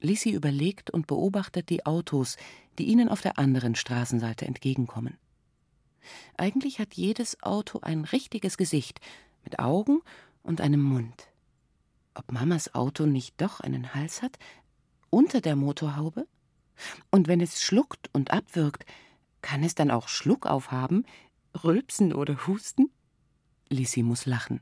Lissy 0.01 0.31
überlegt 0.31 0.91
und 0.91 1.07
beobachtet 1.07 1.71
die 1.71 1.87
Autos, 1.87 2.37
die 2.79 2.85
ihnen 2.85 3.09
auf 3.09 3.21
der 3.21 3.39
anderen 3.39 3.75
Straßenseite 3.75 4.47
entgegenkommen. 4.47 5.19
Eigentlich 6.37 6.79
hat 6.79 6.95
jedes 6.95 7.43
Auto 7.43 7.81
ein 7.81 8.05
richtiges 8.05 8.57
Gesicht, 8.57 9.01
mit 9.45 9.59
Augen 9.59 10.01
und 10.43 10.61
einem 10.61 10.83
Mund. 10.83 11.29
Ob 12.15 12.33
Mamas 12.33 12.75
Auto 12.75 13.07
nicht 13.07 13.41
doch 13.41 13.61
einen 13.61 13.95
Hals 13.95 14.23
hat, 14.23 14.39
unter 15.11 15.41
der 15.41 15.57
Motorhaube? 15.57 16.27
Und 17.11 17.29
wenn 17.29 17.41
es 17.41 17.63
schluckt 17.63 18.09
und 18.13 18.31
abwirkt, 18.31 18.85
kann 19.43 19.63
es 19.65 19.75
dann 19.75 19.91
auch 19.91 20.09
Schluck 20.09 20.47
aufhaben, 20.47 21.05
rülpsen 21.65 22.13
oder 22.13 22.47
husten? 22.47 22.91
Lissy 23.69 24.03
muss 24.03 24.27
lachen. 24.27 24.61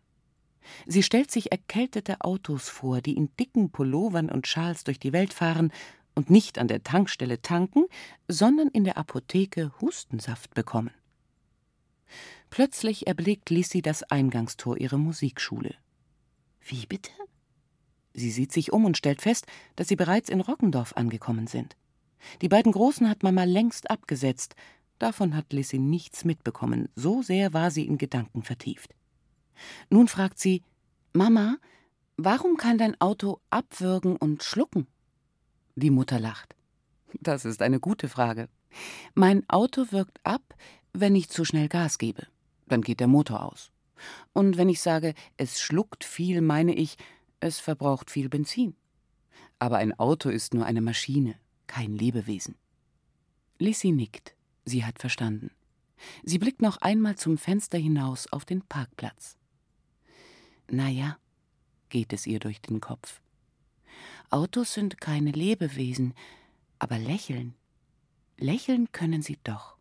Sie 0.86 1.02
stellt 1.02 1.30
sich 1.30 1.52
erkältete 1.52 2.20
Autos 2.20 2.68
vor, 2.68 3.00
die 3.00 3.16
in 3.16 3.30
dicken 3.38 3.70
Pullovern 3.70 4.30
und 4.30 4.46
Schals 4.46 4.84
durch 4.84 4.98
die 4.98 5.12
Welt 5.12 5.32
fahren 5.32 5.72
und 6.14 6.30
nicht 6.30 6.58
an 6.58 6.68
der 6.68 6.82
Tankstelle 6.82 7.42
tanken, 7.42 7.84
sondern 8.28 8.68
in 8.68 8.84
der 8.84 8.98
Apotheke 8.98 9.72
Hustensaft 9.80 10.54
bekommen. 10.54 10.90
Plötzlich 12.50 13.06
erblickt 13.06 13.50
Lissy 13.50 13.82
das 13.82 14.02
Eingangstor 14.04 14.78
ihrer 14.78 14.98
Musikschule. 14.98 15.74
Wie 16.60 16.86
bitte? 16.86 17.10
Sie 18.14 18.30
sieht 18.30 18.52
sich 18.52 18.72
um 18.72 18.84
und 18.84 18.96
stellt 18.96 19.20
fest, 19.20 19.46
dass 19.74 19.88
sie 19.88 19.96
bereits 19.96 20.30
in 20.30 20.40
Rockendorf 20.40 20.94
angekommen 20.96 21.46
sind. 21.46 21.76
Die 22.40 22.48
beiden 22.48 22.72
Großen 22.72 23.10
hat 23.10 23.22
Mama 23.22 23.44
längst 23.44 23.90
abgesetzt, 23.90 24.56
Davon 24.98 25.36
hat 25.36 25.52
Lissy 25.52 25.78
nichts 25.78 26.24
mitbekommen, 26.24 26.88
so 26.94 27.20
sehr 27.20 27.52
war 27.52 27.70
sie 27.70 27.86
in 27.86 27.98
Gedanken 27.98 28.42
vertieft. 28.42 28.94
Nun 29.90 30.08
fragt 30.08 30.38
sie: 30.38 30.62
Mama, 31.12 31.56
warum 32.16 32.56
kann 32.56 32.78
dein 32.78 33.00
Auto 33.00 33.40
abwürgen 33.50 34.16
und 34.16 34.42
schlucken? 34.42 34.86
Die 35.74 35.90
Mutter 35.90 36.18
lacht. 36.20 36.54
Das 37.20 37.44
ist 37.44 37.62
eine 37.62 37.80
gute 37.80 38.08
Frage. 38.08 38.48
Mein 39.14 39.48
Auto 39.48 39.90
wirkt 39.90 40.20
ab, 40.24 40.54
wenn 40.92 41.14
ich 41.14 41.28
zu 41.28 41.44
schnell 41.44 41.68
Gas 41.68 41.98
gebe. 41.98 42.26
Dann 42.66 42.82
geht 42.82 43.00
der 43.00 43.06
Motor 43.06 43.44
aus. 43.44 43.70
Und 44.32 44.56
wenn 44.56 44.68
ich 44.68 44.80
sage, 44.80 45.14
es 45.36 45.60
schluckt 45.60 46.04
viel, 46.04 46.40
meine 46.40 46.74
ich, 46.74 46.96
es 47.40 47.60
verbraucht 47.60 48.10
viel 48.10 48.28
Benzin. 48.28 48.74
Aber 49.58 49.78
ein 49.78 49.98
Auto 49.98 50.28
ist 50.28 50.52
nur 50.52 50.66
eine 50.66 50.82
Maschine, 50.82 51.36
kein 51.66 51.94
Lebewesen. 51.94 52.56
Lissy 53.58 53.92
nickt. 53.92 54.34
Sie 54.64 54.84
hat 54.84 54.98
verstanden. 54.98 55.50
Sie 56.24 56.38
blickt 56.38 56.60
noch 56.60 56.78
einmal 56.78 57.16
zum 57.16 57.38
Fenster 57.38 57.78
hinaus 57.78 58.30
auf 58.32 58.44
den 58.44 58.62
Parkplatz. 58.62 59.36
Na 60.68 60.88
ja, 60.88 61.18
geht 61.88 62.12
es 62.12 62.26
ihr 62.26 62.40
durch 62.40 62.60
den 62.60 62.80
Kopf. 62.80 63.20
Autos 64.30 64.74
sind 64.74 65.00
keine 65.00 65.30
Lebewesen, 65.30 66.14
aber 66.78 66.98
lächeln. 66.98 67.54
Lächeln 68.38 68.90
können 68.92 69.22
sie 69.22 69.38
doch. 69.44 69.75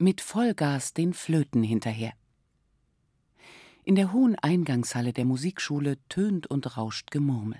Mit 0.00 0.22
Vollgas 0.22 0.94
den 0.94 1.12
Flöten 1.12 1.62
hinterher. 1.62 2.14
In 3.84 3.96
der 3.96 4.14
hohen 4.14 4.34
Eingangshalle 4.34 5.12
der 5.12 5.26
Musikschule 5.26 5.98
tönt 6.08 6.46
und 6.46 6.78
rauscht 6.78 7.10
Gemurmel. 7.10 7.58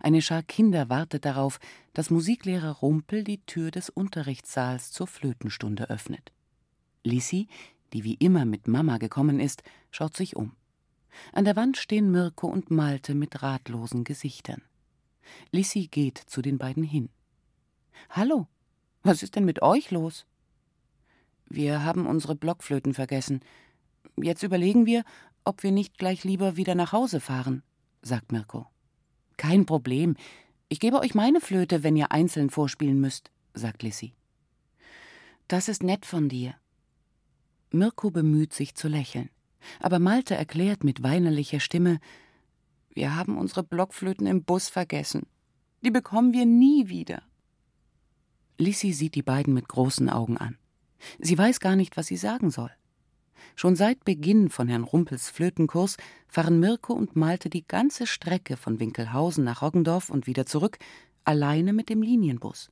Eine 0.00 0.22
Schar 0.22 0.42
Kinder 0.42 0.88
wartet 0.88 1.24
darauf, 1.24 1.60
dass 1.92 2.10
Musiklehrer 2.10 2.72
Rumpel 2.72 3.22
die 3.22 3.42
Tür 3.46 3.70
des 3.70 3.90
Unterrichtssaals 3.90 4.90
zur 4.90 5.06
Flötenstunde 5.06 5.88
öffnet. 5.88 6.32
Lissy, 7.04 7.46
die 7.92 8.02
wie 8.02 8.14
immer 8.14 8.44
mit 8.44 8.66
Mama 8.66 8.98
gekommen 8.98 9.38
ist, 9.38 9.62
schaut 9.92 10.16
sich 10.16 10.34
um. 10.34 10.56
An 11.32 11.44
der 11.44 11.54
Wand 11.54 11.76
stehen 11.76 12.10
Mirko 12.10 12.48
und 12.48 12.72
Malte 12.72 13.14
mit 13.14 13.40
ratlosen 13.40 14.02
Gesichtern. 14.02 14.62
Lissy 15.52 15.86
geht 15.86 16.18
zu 16.18 16.42
den 16.42 16.58
beiden 16.58 16.82
hin. 16.82 17.08
Hallo, 18.10 18.48
was 19.04 19.22
ist 19.22 19.36
denn 19.36 19.44
mit 19.44 19.62
euch 19.62 19.92
los? 19.92 20.26
Wir 21.48 21.84
haben 21.84 22.06
unsere 22.06 22.34
Blockflöten 22.34 22.94
vergessen. 22.94 23.40
Jetzt 24.16 24.42
überlegen 24.42 24.86
wir, 24.86 25.04
ob 25.44 25.62
wir 25.62 25.72
nicht 25.72 25.98
gleich 25.98 26.24
lieber 26.24 26.56
wieder 26.56 26.74
nach 26.74 26.92
Hause 26.92 27.20
fahren, 27.20 27.62
sagt 28.02 28.32
Mirko. 28.32 28.66
Kein 29.36 29.66
Problem. 29.66 30.16
Ich 30.68 30.80
gebe 30.80 31.00
euch 31.00 31.14
meine 31.14 31.40
Flöte, 31.40 31.82
wenn 31.82 31.96
ihr 31.96 32.12
einzeln 32.12 32.48
vorspielen 32.48 33.00
müsst, 33.00 33.30
sagt 33.54 33.82
Lissy. 33.82 34.14
Das 35.48 35.68
ist 35.68 35.82
nett 35.82 36.06
von 36.06 36.28
dir. 36.28 36.54
Mirko 37.70 38.10
bemüht 38.10 38.52
sich 38.52 38.74
zu 38.74 38.88
lächeln, 38.88 39.30
aber 39.80 39.98
Malte 39.98 40.34
erklärt 40.34 40.84
mit 40.84 41.02
weinerlicher 41.02 41.60
Stimme 41.60 42.00
Wir 42.94 43.16
haben 43.16 43.38
unsere 43.38 43.62
Blockflöten 43.62 44.26
im 44.26 44.44
Bus 44.44 44.68
vergessen. 44.68 45.26
Die 45.82 45.90
bekommen 45.90 46.32
wir 46.32 46.46
nie 46.46 46.88
wieder. 46.88 47.22
Lissy 48.58 48.92
sieht 48.92 49.14
die 49.14 49.22
beiden 49.22 49.54
mit 49.54 49.68
großen 49.68 50.08
Augen 50.08 50.36
an. 50.36 50.56
Sie 51.18 51.36
weiß 51.36 51.60
gar 51.60 51.76
nicht, 51.76 51.96
was 51.96 52.06
sie 52.06 52.16
sagen 52.16 52.50
soll. 52.50 52.70
Schon 53.54 53.76
seit 53.76 54.04
Beginn 54.04 54.48
von 54.48 54.68
Herrn 54.68 54.84
Rumpels 54.84 55.30
Flötenkurs 55.30 55.96
fahren 56.28 56.60
Mirko 56.60 56.92
und 56.94 57.16
Malte 57.16 57.50
die 57.50 57.66
ganze 57.66 58.06
Strecke 58.06 58.56
von 58.56 58.80
Winkelhausen 58.80 59.44
nach 59.44 59.62
Roggendorf 59.62 60.10
und 60.10 60.26
wieder 60.26 60.46
zurück, 60.46 60.78
alleine 61.24 61.72
mit 61.72 61.88
dem 61.88 62.02
Linienbus. 62.02 62.70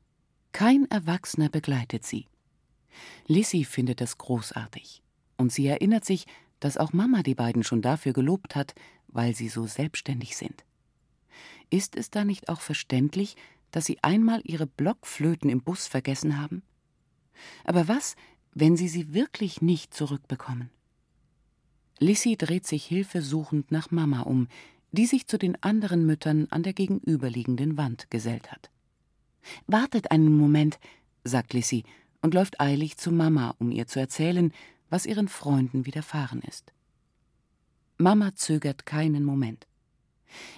Kein 0.53 0.91
Erwachsener 0.91 1.49
begleitet 1.49 2.05
sie. 2.05 2.27
Lissy 3.27 3.65
findet 3.65 4.01
es 4.01 4.19
großartig. 4.19 5.03
Und 5.37 5.53
sie 5.53 5.67
erinnert 5.67 6.05
sich, 6.05 6.27
dass 6.59 6.77
auch 6.77 6.93
Mama 6.93 7.23
die 7.23 7.35
beiden 7.35 7.63
schon 7.63 7.83
dafür 7.83 8.13
gelobt 8.13 8.55
hat, 8.55 8.75
weil 9.09 9.35
sie 9.35 9.49
so 9.49 9.67
selbstständig 9.67 10.37
sind. 10.37 10.65
Ist 11.71 11.97
es 11.97 12.11
da 12.11 12.25
nicht 12.25 12.49
auch 12.49 12.61
verständlich, 12.61 13.37
dass 13.71 13.87
sie 13.87 14.03
einmal 14.03 14.41
ihre 14.45 14.67
Blockflöten 14.67 15.49
im 15.49 15.63
Bus 15.63 15.87
vergessen 15.87 16.39
haben? 16.41 16.63
Aber 17.65 17.89
was, 17.89 18.17
wenn 18.55 18.77
sie 18.77 18.89
sie 18.89 19.15
wirklich 19.15 19.63
nicht 19.63 19.95
zurückbekommen? 19.95 20.71
Lissy 21.99 22.37
dreht 22.37 22.67
sich 22.67 22.85
hilfesuchend 22.85 23.71
nach 23.71 23.91
Mama 23.91 24.23
um, 24.23 24.49
die 24.93 25.07
sich 25.07 25.27
zu 25.27 25.39
den 25.39 25.63
anderen 25.63 26.07
Müttern 26.07 26.47
an 26.51 26.63
der 26.63 26.73
gegenüberliegenden 26.73 27.77
Wand 27.77 28.11
gesellt 28.11 28.51
hat. 28.51 28.71
Wartet 29.67 30.11
einen 30.11 30.37
Moment, 30.37 30.79
sagt 31.25 31.53
Lissy 31.53 31.85
und 32.23 32.35
läuft 32.35 32.61
eilig 32.61 32.97
zu 32.97 33.13
Mama, 33.13 33.55
um 33.59 33.71
ihr 33.71 33.87
zu 33.87 34.01
erzählen, 34.01 34.53
was 34.89 35.07
ihren 35.07 35.29
Freunden 35.29 35.87
widerfahren 35.87 36.43
ist. 36.43 36.73
Mama 37.99 38.35
zögert 38.35 38.87
keinen 38.87 39.25
Moment. 39.25 39.67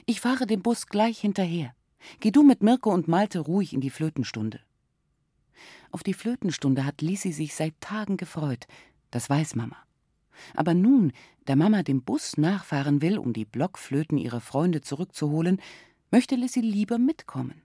Ich 0.07 0.21
fahre 0.21 0.47
dem 0.47 0.63
Bus 0.63 0.87
gleich 0.87 1.19
hinterher. 1.19 1.75
Geh 2.21 2.31
du 2.31 2.43
mit 2.43 2.63
Mirko 2.63 2.93
und 2.93 3.09
Malte 3.09 3.41
ruhig 3.41 3.73
in 3.73 3.81
die 3.81 3.91
Flötenstunde. 3.91 4.61
Auf 5.93 6.03
die 6.03 6.15
Flötenstunde 6.15 6.87
hat 6.87 7.03
Lisi 7.03 7.33
sich 7.33 7.55
seit 7.55 7.79
Tagen 7.81 8.17
gefreut, 8.17 8.67
das 9.11 9.29
weiß 9.29 9.55
Mama. 9.55 9.77
Aber 10.55 10.73
nun, 10.73 11.13
da 11.45 11.55
Mama 11.55 11.83
dem 11.83 12.03
Bus 12.03 12.39
nachfahren 12.39 13.03
will, 13.03 13.19
um 13.19 13.35
die 13.35 13.45
Blockflöten 13.45 14.17
ihrer 14.17 14.41
Freunde 14.41 14.81
zurückzuholen, 14.81 15.61
möchte 16.11 16.35
Lissy 16.35 16.61
lieber 16.61 16.97
mitkommen. 16.97 17.61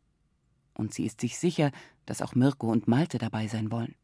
Und 0.73 0.93
sie 0.93 1.05
ist 1.05 1.21
sich 1.21 1.39
sicher, 1.39 1.71
dass 2.05 2.21
auch 2.21 2.35
Mirko 2.35 2.69
und 2.69 2.87
Malte 2.87 3.17
dabei 3.17 3.47
sein 3.47 3.71
wollen. 3.71 3.95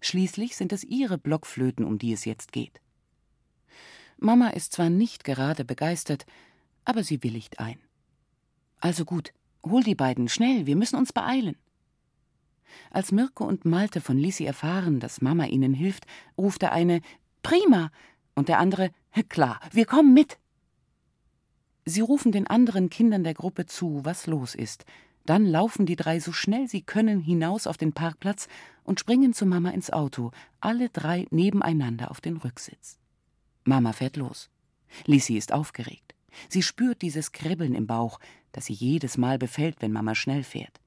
Schließlich 0.00 0.56
sind 0.56 0.72
es 0.72 0.82
ihre 0.82 1.18
Blockflöten, 1.18 1.84
um 1.84 1.98
die 1.98 2.14
es 2.14 2.24
jetzt 2.24 2.52
geht. 2.52 2.80
Mama 4.18 4.48
ist 4.48 4.72
zwar 4.72 4.88
nicht 4.88 5.22
gerade 5.22 5.66
begeistert, 5.66 6.24
aber 6.86 7.04
sie 7.04 7.22
willigt 7.22 7.60
ein. 7.60 7.78
Also 8.80 9.04
gut, 9.04 9.34
hol 9.62 9.82
die 9.82 9.94
beiden 9.94 10.28
schnell, 10.28 10.64
wir 10.66 10.76
müssen 10.76 10.96
uns 10.96 11.12
beeilen. 11.12 11.56
Als 12.90 13.12
Mirko 13.12 13.44
und 13.44 13.64
Malte 13.64 14.00
von 14.00 14.18
Lisi 14.18 14.44
erfahren, 14.44 15.00
dass 15.00 15.22
Mama 15.22 15.46
ihnen 15.46 15.74
hilft, 15.74 16.06
ruft 16.36 16.62
der 16.62 16.72
eine 16.72 17.00
Prima 17.42 17.90
und 18.34 18.48
der 18.48 18.58
andere 18.58 18.90
Klar, 19.28 19.60
wir 19.72 19.86
kommen 19.86 20.14
mit. 20.14 20.38
Sie 21.84 22.00
rufen 22.00 22.30
den 22.30 22.46
anderen 22.46 22.90
Kindern 22.90 23.24
der 23.24 23.34
Gruppe 23.34 23.66
zu, 23.66 24.04
was 24.04 24.26
los 24.26 24.54
ist. 24.54 24.84
Dann 25.26 25.46
laufen 25.46 25.86
die 25.86 25.96
drei 25.96 26.20
so 26.20 26.32
schnell 26.32 26.68
sie 26.68 26.82
können 26.82 27.20
hinaus 27.20 27.66
auf 27.66 27.76
den 27.76 27.92
Parkplatz 27.92 28.48
und 28.84 29.00
springen 29.00 29.32
zu 29.32 29.46
Mama 29.46 29.70
ins 29.70 29.90
Auto, 29.90 30.30
alle 30.60 30.88
drei 30.88 31.26
nebeneinander 31.30 32.10
auf 32.10 32.20
den 32.20 32.36
Rücksitz. 32.36 32.98
Mama 33.64 33.92
fährt 33.92 34.16
los. 34.16 34.48
Lisi 35.06 35.36
ist 35.36 35.52
aufgeregt. 35.52 36.14
Sie 36.48 36.62
spürt 36.62 37.02
dieses 37.02 37.32
Kribbeln 37.32 37.74
im 37.74 37.86
Bauch, 37.86 38.20
das 38.52 38.66
sie 38.66 38.72
jedes 38.72 39.18
Mal 39.18 39.38
befällt, 39.38 39.76
wenn 39.80 39.92
Mama 39.92 40.14
schnell 40.14 40.42
fährt. 40.42 40.80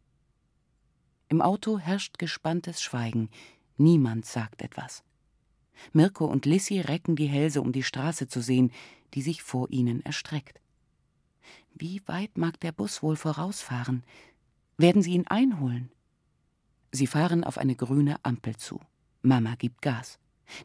Im 1.33 1.41
Auto 1.41 1.79
herrscht 1.79 2.19
gespanntes 2.19 2.79
Schweigen. 2.79 3.27
Niemand 3.77 4.23
sagt 4.23 4.61
etwas. 4.61 5.03
Mirko 5.91 6.25
und 6.25 6.45
Lissy 6.45 6.79
recken 6.79 7.15
die 7.15 7.25
Hälse, 7.25 7.59
um 7.59 7.71
die 7.71 7.81
Straße 7.81 8.27
zu 8.27 8.39
sehen, 8.39 8.71
die 9.15 9.23
sich 9.23 9.41
vor 9.41 9.67
ihnen 9.71 10.05
erstreckt. 10.05 10.61
Wie 11.73 12.03
weit 12.05 12.37
mag 12.37 12.59
der 12.59 12.71
Bus 12.71 13.01
wohl 13.01 13.15
vorausfahren? 13.15 14.03
Werden 14.77 15.01
sie 15.01 15.13
ihn 15.13 15.25
einholen? 15.25 15.91
Sie 16.91 17.07
fahren 17.07 17.43
auf 17.43 17.57
eine 17.57 17.75
grüne 17.75 18.17
Ampel 18.21 18.55
zu. 18.57 18.79
Mama 19.23 19.55
gibt 19.55 19.81
Gas. 19.81 20.19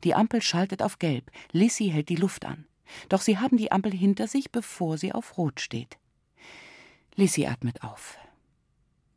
Die 0.04 0.14
Ampel 0.14 0.42
schaltet 0.42 0.82
auf 0.82 0.98
Gelb. 0.98 1.30
Lissy 1.50 1.88
hält 1.88 2.10
die 2.10 2.16
Luft 2.16 2.44
an. 2.44 2.66
Doch 3.08 3.22
sie 3.22 3.38
haben 3.38 3.56
die 3.56 3.72
Ampel 3.72 3.92
hinter 3.92 4.28
sich, 4.28 4.52
bevor 4.52 4.98
sie 4.98 5.14
auf 5.14 5.38
Rot 5.38 5.60
steht. 5.60 5.96
Lissy 7.14 7.46
atmet 7.46 7.82
auf. 7.82 8.18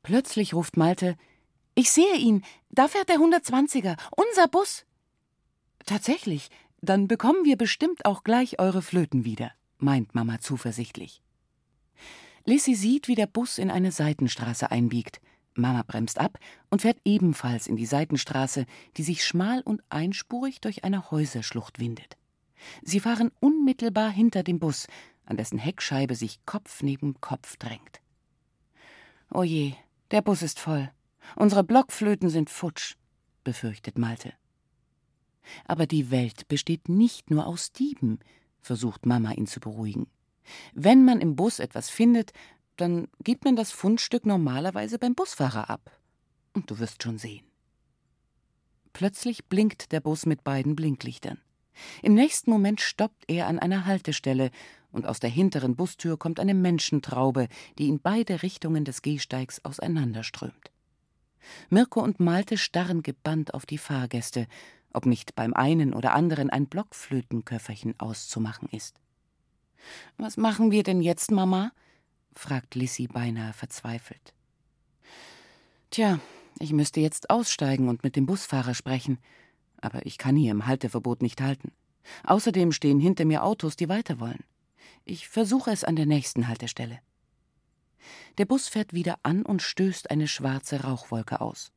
Plötzlich 0.01 0.53
ruft 0.53 0.77
Malte: 0.77 1.17
Ich 1.75 1.91
sehe 1.91 2.15
ihn. 2.15 2.43
Da 2.69 2.87
fährt 2.87 3.09
der 3.09 3.17
120er. 3.17 3.97
Unser 4.15 4.47
Bus. 4.47 4.85
Tatsächlich. 5.85 6.49
Dann 6.81 7.07
bekommen 7.07 7.45
wir 7.45 7.57
bestimmt 7.57 8.05
auch 8.05 8.23
gleich 8.23 8.59
eure 8.59 8.81
Flöten 8.81 9.23
wieder, 9.23 9.51
meint 9.77 10.15
Mama 10.15 10.39
zuversichtlich. 10.39 11.21
Lissy 12.45 12.73
sieht, 12.73 13.07
wie 13.07 13.15
der 13.15 13.27
Bus 13.27 13.59
in 13.59 13.69
eine 13.69 13.91
Seitenstraße 13.91 14.71
einbiegt. 14.71 15.21
Mama 15.53 15.83
bremst 15.85 16.17
ab 16.17 16.39
und 16.71 16.81
fährt 16.81 16.97
ebenfalls 17.05 17.67
in 17.67 17.75
die 17.75 17.85
Seitenstraße, 17.85 18.65
die 18.97 19.03
sich 19.03 19.23
schmal 19.23 19.61
und 19.61 19.83
einspurig 19.89 20.59
durch 20.59 20.83
eine 20.83 21.11
Häuserschlucht 21.11 21.79
windet. 21.79 22.17
Sie 22.81 22.99
fahren 22.99 23.31
unmittelbar 23.39 24.09
hinter 24.09 24.43
dem 24.43 24.59
Bus, 24.59 24.87
an 25.25 25.37
dessen 25.37 25.59
Heckscheibe 25.59 26.15
sich 26.15 26.43
Kopf 26.45 26.81
neben 26.81 27.19
Kopf 27.21 27.57
drängt. 27.57 28.01
Oje, 29.29 29.73
oh 29.73 29.83
der 30.11 30.21
Bus 30.21 30.41
ist 30.41 30.59
voll. 30.59 30.91
Unsere 31.35 31.63
Blockflöten 31.63 32.29
sind 32.29 32.49
futsch, 32.49 32.95
befürchtet 33.43 33.97
Malte. 33.97 34.33
Aber 35.65 35.87
die 35.87 36.11
Welt 36.11 36.47
besteht 36.47 36.89
nicht 36.89 37.31
nur 37.31 37.47
aus 37.47 37.71
Dieben, 37.71 38.19
versucht 38.59 39.05
Mama 39.05 39.31
ihn 39.31 39.47
zu 39.47 39.59
beruhigen. 39.59 40.07
Wenn 40.73 41.05
man 41.05 41.21
im 41.21 41.35
Bus 41.35 41.59
etwas 41.59 41.89
findet, 41.89 42.31
dann 42.77 43.07
gibt 43.23 43.45
man 43.45 43.55
das 43.55 43.71
Fundstück 43.71 44.25
normalerweise 44.25 44.97
beim 44.99 45.15
Busfahrer 45.15 45.69
ab. 45.69 45.91
Und 46.53 46.69
du 46.69 46.79
wirst 46.79 47.03
schon 47.03 47.17
sehen. 47.17 47.45
Plötzlich 48.93 49.45
blinkt 49.45 49.91
der 49.91 50.01
Bus 50.01 50.25
mit 50.25 50.43
beiden 50.43 50.75
Blinklichtern. 50.75 51.39
Im 52.01 52.13
nächsten 52.13 52.51
Moment 52.51 52.81
stoppt 52.81 53.23
er 53.27 53.47
an 53.47 53.59
einer 53.59 53.85
Haltestelle 53.85 54.51
und 54.91 55.05
aus 55.05 55.19
der 55.19 55.29
hinteren 55.29 55.75
Bustür 55.75 56.17
kommt 56.17 56.39
eine 56.39 56.53
Menschentraube, 56.53 57.47
die 57.77 57.87
in 57.87 58.01
beide 58.01 58.43
Richtungen 58.43 58.83
des 58.83 59.01
Gehsteigs 59.01 59.63
auseinanderströmt. 59.63 60.71
Mirko 61.69 62.01
und 62.01 62.19
Malte 62.19 62.57
starren 62.57 63.03
gebannt 63.03 63.53
auf 63.53 63.65
die 63.65 63.77
Fahrgäste, 63.77 64.47
ob 64.93 65.05
nicht 65.05 65.35
beim 65.35 65.53
einen 65.53 65.93
oder 65.93 66.13
anderen 66.13 66.49
ein 66.49 66.67
Blockflötenköfferchen 66.67 67.99
auszumachen 67.99 68.69
ist. 68.69 68.99
Was 70.17 70.37
machen 70.37 70.71
wir 70.71 70.83
denn 70.83 71.01
jetzt, 71.01 71.31
Mama? 71.31 71.71
fragt 72.33 72.75
Lissy 72.75 73.07
beinahe 73.07 73.53
verzweifelt. 73.53 74.33
Tja, 75.89 76.19
ich 76.59 76.71
müsste 76.71 76.99
jetzt 76.99 77.29
aussteigen 77.29 77.89
und 77.89 78.03
mit 78.03 78.15
dem 78.15 78.25
Busfahrer 78.25 78.73
sprechen, 78.73 79.17
aber 79.81 80.05
ich 80.05 80.17
kann 80.17 80.35
hier 80.35 80.51
im 80.51 80.67
Halteverbot 80.67 81.21
nicht 81.21 81.41
halten. 81.41 81.71
Außerdem 82.23 82.71
stehen 82.71 82.99
hinter 82.99 83.25
mir 83.25 83.43
Autos, 83.43 83.75
die 83.75 83.89
weiter 83.89 84.19
wollen. 84.19 84.43
Ich 85.03 85.27
versuche 85.27 85.71
es 85.71 85.83
an 85.83 85.95
der 85.95 86.05
nächsten 86.05 86.47
Haltestelle. 86.47 86.99
Der 88.37 88.45
Bus 88.45 88.67
fährt 88.67 88.93
wieder 88.93 89.19
an 89.23 89.43
und 89.43 89.61
stößt 89.61 90.09
eine 90.09 90.27
schwarze 90.27 90.83
Rauchwolke 90.83 91.41
aus. 91.41 91.71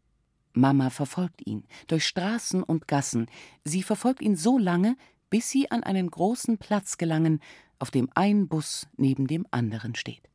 Mama 0.52 0.90
verfolgt 0.90 1.46
ihn 1.46 1.64
durch 1.88 2.06
Straßen 2.06 2.62
und 2.62 2.86
Gassen. 2.86 3.26
Sie 3.64 3.82
verfolgt 3.82 4.22
ihn 4.22 4.36
so 4.36 4.56
lange, 4.56 4.96
bis 5.30 5.50
sie 5.50 5.70
an 5.70 5.82
einen 5.82 6.10
großen 6.10 6.58
Platz 6.58 6.96
gelangen, 6.96 7.40
auf 7.78 7.90
dem 7.90 8.08
ein 8.14 8.46
Bus 8.46 8.86
neben 8.96 9.26
dem 9.26 9.46
anderen 9.50 9.94
steht. 9.94 10.28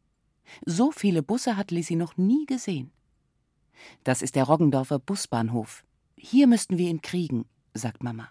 So 0.66 0.92
viele 0.92 1.24
Busse 1.24 1.56
hat 1.56 1.72
Lisi 1.72 1.96
noch 1.96 2.18
nie 2.18 2.46
gesehen. 2.46 2.92
Das 4.04 4.22
ist 4.22 4.36
der 4.36 4.44
Roggendorfer 4.44 5.00
Busbahnhof. 5.00 5.84
Hier 6.18 6.48
müssten 6.48 6.78
wir 6.78 6.90
ihn 6.90 7.02
kriegen, 7.02 7.46
sagt 7.74 8.04
Mama. 8.04 8.30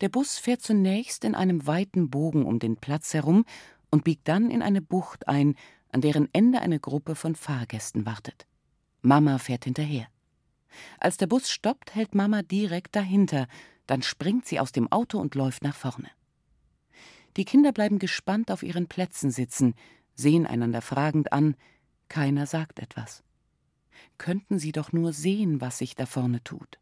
Der 0.00 0.08
Bus 0.08 0.38
fährt 0.38 0.62
zunächst 0.62 1.24
in 1.24 1.34
einem 1.34 1.66
weiten 1.66 2.10
Bogen 2.10 2.46
um 2.46 2.58
den 2.58 2.76
Platz 2.76 3.12
herum 3.12 3.44
und 3.90 4.04
biegt 4.04 4.26
dann 4.28 4.50
in 4.50 4.62
eine 4.62 4.80
Bucht 4.80 5.28
ein, 5.28 5.56
an 5.92 6.00
deren 6.00 6.28
Ende 6.32 6.60
eine 6.60 6.80
Gruppe 6.80 7.14
von 7.14 7.36
Fahrgästen 7.36 8.04
wartet. 8.06 8.46
Mama 9.02 9.38
fährt 9.38 9.64
hinterher. 9.64 10.08
Als 10.98 11.18
der 11.18 11.26
Bus 11.26 11.50
stoppt, 11.50 11.94
hält 11.94 12.14
Mama 12.14 12.42
direkt 12.42 12.96
dahinter, 12.96 13.46
dann 13.86 14.02
springt 14.02 14.46
sie 14.46 14.58
aus 14.58 14.72
dem 14.72 14.90
Auto 14.90 15.18
und 15.18 15.34
läuft 15.34 15.62
nach 15.62 15.74
vorne. 15.76 16.10
Die 17.36 17.44
Kinder 17.44 17.72
bleiben 17.72 17.98
gespannt 17.98 18.50
auf 18.50 18.62
ihren 18.62 18.88
Plätzen 18.88 19.30
sitzen, 19.30 19.74
sehen 20.14 20.46
einander 20.46 20.82
fragend 20.82 21.32
an, 21.32 21.56
keiner 22.08 22.46
sagt 22.46 22.78
etwas. 22.78 23.22
Könnten 24.18 24.58
sie 24.58 24.72
doch 24.72 24.92
nur 24.92 25.12
sehen, 25.12 25.60
was 25.60 25.78
sich 25.78 25.94
da 25.94 26.06
vorne 26.06 26.42
tut. 26.44 26.78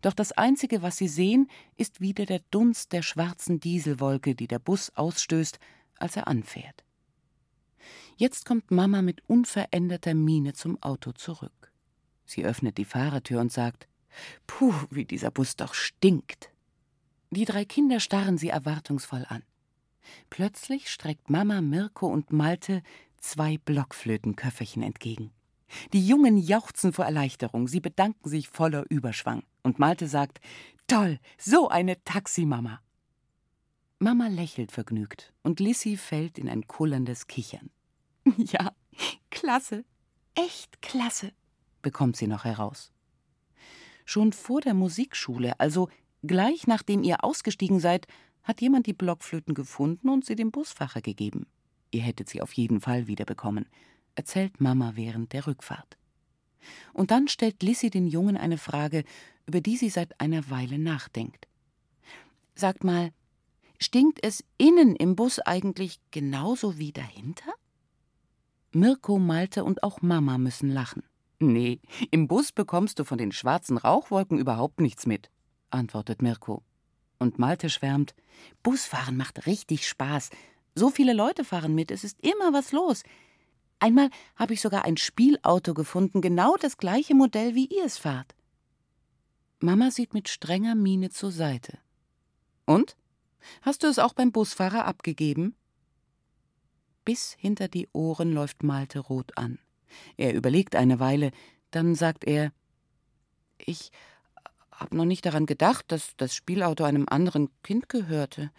Doch 0.00 0.14
das 0.14 0.32
Einzige, 0.32 0.82
was 0.82 0.96
sie 0.96 1.08
sehen, 1.08 1.48
ist 1.76 2.00
wieder 2.00 2.24
der 2.24 2.40
Dunst 2.50 2.92
der 2.92 3.02
schwarzen 3.02 3.60
Dieselwolke, 3.60 4.34
die 4.34 4.48
der 4.48 4.58
Bus 4.58 4.90
ausstößt, 4.94 5.58
als 5.96 6.16
er 6.16 6.26
anfährt. 6.26 6.84
Jetzt 8.16 8.44
kommt 8.46 8.70
Mama 8.70 9.02
mit 9.02 9.22
unveränderter 9.28 10.14
Miene 10.14 10.52
zum 10.52 10.80
Auto 10.82 11.12
zurück. 11.12 11.72
Sie 12.24 12.44
öffnet 12.44 12.78
die 12.78 12.84
Fahrertür 12.84 13.40
und 13.40 13.52
sagt: 13.52 13.88
Puh, 14.46 14.72
wie 14.90 15.04
dieser 15.04 15.30
Bus 15.30 15.56
doch 15.56 15.74
stinkt. 15.74 16.50
Die 17.30 17.44
drei 17.44 17.64
Kinder 17.64 17.98
starren 17.98 18.38
sie 18.38 18.50
erwartungsvoll 18.50 19.26
an. 19.28 19.42
Plötzlich 20.30 20.90
streckt 20.90 21.28
Mama 21.28 21.60
Mirko 21.60 22.06
und 22.06 22.32
Malte 22.32 22.82
zwei 23.18 23.58
Blockflötenköfferchen 23.58 24.82
entgegen. 24.82 25.32
Die 25.92 26.06
Jungen 26.06 26.36
jauchzen 26.38 26.92
vor 26.92 27.06
Erleichterung, 27.06 27.66
sie 27.66 27.80
bedanken 27.80 28.28
sich 28.28 28.48
voller 28.48 28.84
Überschwang. 28.90 29.42
Und 29.64 29.80
Malte 29.80 30.06
sagt: 30.06 30.40
Toll, 30.86 31.18
so 31.36 31.68
eine 31.68 32.02
Taximama. 32.04 32.80
Mama 33.98 34.28
lächelt 34.28 34.70
vergnügt 34.70 35.32
und 35.42 35.58
Lissy 35.58 35.96
fällt 35.96 36.38
in 36.38 36.48
ein 36.48 36.68
kullerndes 36.68 37.26
Kichern. 37.26 37.70
Ja, 38.38 38.72
klasse, 39.30 39.84
echt 40.34 40.80
klasse, 40.82 41.32
bekommt 41.82 42.16
sie 42.16 42.26
noch 42.26 42.44
heraus. 42.44 42.92
Schon 44.04 44.32
vor 44.32 44.60
der 44.60 44.74
Musikschule, 44.74 45.58
also 45.60 45.88
gleich 46.22 46.66
nachdem 46.66 47.02
ihr 47.02 47.24
ausgestiegen 47.24 47.80
seid, 47.80 48.06
hat 48.42 48.60
jemand 48.60 48.86
die 48.86 48.92
Blockflöten 48.92 49.54
gefunden 49.54 50.08
und 50.08 50.24
sie 50.24 50.36
dem 50.36 50.50
Busfacher 50.50 51.00
gegeben. 51.00 51.46
Ihr 51.90 52.02
hättet 52.02 52.28
sie 52.28 52.42
auf 52.42 52.52
jeden 52.52 52.80
Fall 52.80 53.06
wiederbekommen, 53.06 53.66
erzählt 54.14 54.60
Mama 54.60 54.92
während 54.94 55.32
der 55.32 55.46
Rückfahrt. 55.46 55.96
Und 56.92 57.10
dann 57.10 57.28
stellt 57.28 57.62
Lissy 57.62 57.90
den 57.90 58.06
Jungen 58.06 58.36
eine 58.36 58.58
Frage, 58.58 59.04
über 59.46 59.60
die 59.60 59.76
sie 59.76 59.90
seit 59.90 60.20
einer 60.20 60.50
Weile 60.50 60.78
nachdenkt. 60.78 61.46
Sagt 62.54 62.84
mal, 62.84 63.12
stinkt 63.80 64.18
es 64.22 64.44
innen 64.58 64.96
im 64.96 65.16
Bus 65.16 65.40
eigentlich 65.40 65.98
genauso 66.10 66.78
wie 66.78 66.92
dahinter? 66.92 67.52
Mirko, 68.74 69.18
Malte 69.18 69.64
und 69.64 69.82
auch 69.82 70.02
Mama 70.02 70.36
müssen 70.38 70.68
lachen. 70.68 71.04
Nee, 71.38 71.80
im 72.10 72.26
Bus 72.26 72.52
bekommst 72.52 72.98
du 72.98 73.04
von 73.04 73.18
den 73.18 73.32
schwarzen 73.32 73.78
Rauchwolken 73.78 74.38
überhaupt 74.38 74.80
nichts 74.80 75.06
mit, 75.06 75.30
antwortet 75.70 76.22
Mirko. 76.22 76.62
Und 77.18 77.38
Malte 77.38 77.70
schwärmt: 77.70 78.14
Busfahren 78.62 79.16
macht 79.16 79.46
richtig 79.46 79.88
Spaß. 79.88 80.30
So 80.74 80.90
viele 80.90 81.12
Leute 81.12 81.44
fahren 81.44 81.74
mit, 81.74 81.90
es 81.90 82.02
ist 82.02 82.20
immer 82.20 82.52
was 82.52 82.72
los. 82.72 83.04
Einmal 83.78 84.10
habe 84.36 84.54
ich 84.54 84.60
sogar 84.60 84.84
ein 84.84 84.96
Spielauto 84.96 85.74
gefunden, 85.74 86.20
genau 86.20 86.56
das 86.56 86.76
gleiche 86.76 87.14
Modell, 87.14 87.54
wie 87.54 87.66
ihr 87.66 87.84
es 87.84 87.98
fahrt. 87.98 88.34
Mama 89.60 89.90
sieht 89.90 90.14
mit 90.14 90.28
strenger 90.28 90.74
Miene 90.74 91.10
zur 91.10 91.30
Seite. 91.30 91.78
Und? 92.66 92.96
Hast 93.62 93.82
du 93.82 93.86
es 93.86 93.98
auch 93.98 94.14
beim 94.14 94.32
Busfahrer 94.32 94.84
abgegeben? 94.86 95.54
Bis 97.04 97.34
hinter 97.38 97.68
die 97.68 97.88
Ohren 97.92 98.32
läuft 98.32 98.62
Malte 98.62 98.98
rot 98.98 99.36
an. 99.36 99.58
Er 100.16 100.34
überlegt 100.34 100.76
eine 100.76 101.00
Weile, 101.00 101.30
dann 101.70 101.94
sagt 101.94 102.24
er 102.24 102.52
Ich 103.58 103.90
hab 104.72 104.92
noch 104.92 105.04
nicht 105.04 105.24
daran 105.26 105.46
gedacht, 105.46 105.84
dass 105.88 106.16
das 106.16 106.34
Spielauto 106.34 106.84
einem 106.84 107.06
anderen 107.08 107.48
Kind 107.62 107.88
gehörte. 107.88 108.50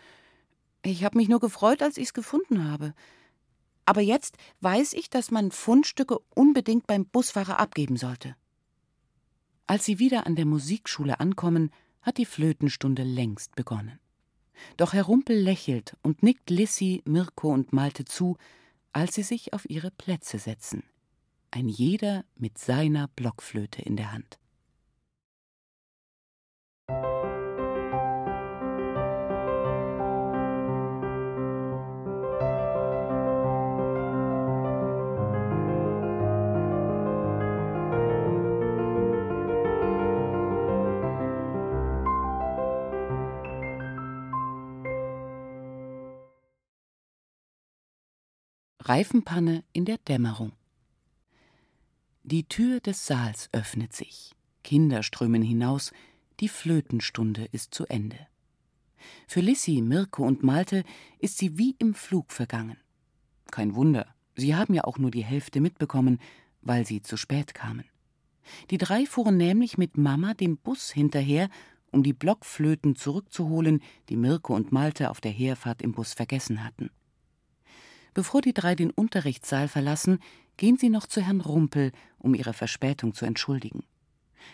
Ich 0.84 1.04
habe 1.04 1.18
mich 1.18 1.28
nur 1.28 1.40
gefreut, 1.40 1.82
als 1.82 1.98
ich 1.98 2.06
es 2.06 2.14
gefunden 2.14 2.70
habe. 2.70 2.94
Aber 3.86 4.02
jetzt 4.02 4.38
weiß 4.62 4.94
ich, 4.94 5.10
dass 5.10 5.32
man 5.32 5.52
Fundstücke 5.52 6.20
unbedingt 6.34 6.88
beim 6.88 7.06
Busfahrer 7.06 7.60
abgeben 7.60 7.98
sollte. 7.98 8.36
Als 9.68 9.86
sie 9.86 10.00
wieder 10.00 10.26
an 10.28 10.36
der 10.36 10.46
Musikschule 10.46 11.20
ankommen, 11.20 11.72
hat 12.02 12.18
die 12.18 12.26
Flötenstunde 12.26 13.04
längst 13.04 13.56
begonnen. 13.56 14.00
Doch 14.78 14.94
Herr 14.94 15.04
Rumpel 15.04 15.38
lächelt 15.38 15.96
und 16.02 16.24
nickt 16.24 16.50
Lissy, 16.50 17.02
Mirko 17.06 17.52
und 17.52 17.74
Malte 17.74 18.06
zu, 18.06 18.38
als 18.94 19.16
sie 19.16 19.24
sich 19.24 19.54
auf 19.54 19.70
ihre 19.70 19.92
Plätze 19.92 20.40
setzen. 20.40 20.84
Ein 21.52 21.70
jeder 21.70 22.26
mit 22.36 22.58
seiner 22.58 23.08
Blockflöte 23.10 23.82
in 23.82 23.96
der 23.96 24.12
Hand. 24.12 24.40
Reifenpanne 48.88 49.64
in 49.74 49.86
der 49.86 49.98
Dämmerung. 49.98 50.52
Die 52.22 52.44
Tür 52.44 52.80
des 52.82 53.08
Saals 53.08 53.50
öffnet 53.52 53.94
sich. 53.94 54.36
Kinder 54.64 55.02
strömen 55.02 55.42
hinaus. 55.42 55.92
Die 56.40 56.48
Flötenstunde 56.48 57.46
ist 57.52 57.74
zu 57.74 57.88
Ende. 57.88 58.28
Für 59.28 59.40
Lissy, 59.40 59.82
Mirko 59.82 60.24
und 60.24 60.44
Malte 60.44 60.84
ist 61.18 61.40
sie 61.40 61.58
wie 61.58 61.76
im 61.80 61.96
Flug 61.96 62.32
vergangen. 62.32 62.78
Kein 63.50 63.74
Wunder, 63.74 64.06
sie 64.36 64.54
haben 64.54 64.76
ja 64.76 64.84
auch 64.84 65.00
nur 65.00 65.10
die 65.10 65.26
Hälfte 65.26 65.62
mitbekommen, 65.62 66.20
weil 66.62 66.86
sie 66.86 67.02
zu 67.02 67.18
spät 67.18 67.56
kamen. 67.56 67.86
Die 68.70 68.78
drei 68.78 69.08
fuhren 69.08 69.38
nämlich 69.38 69.80
mit 69.80 69.98
Mama 69.98 70.36
dem 70.36 70.58
Bus 70.58 70.92
hinterher, 70.92 71.50
um 71.92 72.04
die 72.04 72.14
Blockflöten 72.14 72.96
zurückzuholen, 72.96 73.82
die 74.10 74.16
Mirko 74.16 74.56
und 74.56 74.72
Malte 74.72 75.10
auf 75.10 75.22
der 75.22 75.32
Herfahrt 75.32 75.82
im 75.82 75.94
Bus 75.94 76.14
vergessen 76.14 76.64
hatten. 76.64 76.92
Bevor 78.16 78.42
die 78.42 78.54
drei 78.54 78.76
den 78.76 78.92
Unterrichtssaal 78.92 79.68
verlassen, 79.68 80.20
gehen 80.56 80.78
sie 80.78 80.90
noch 80.90 81.06
zu 81.06 81.22
Herrn 81.22 81.42
Rumpel, 81.42 81.92
um 82.18 82.34
ihre 82.34 82.54
Verspätung 82.54 83.14
zu 83.14 83.26
entschuldigen. 83.26 83.84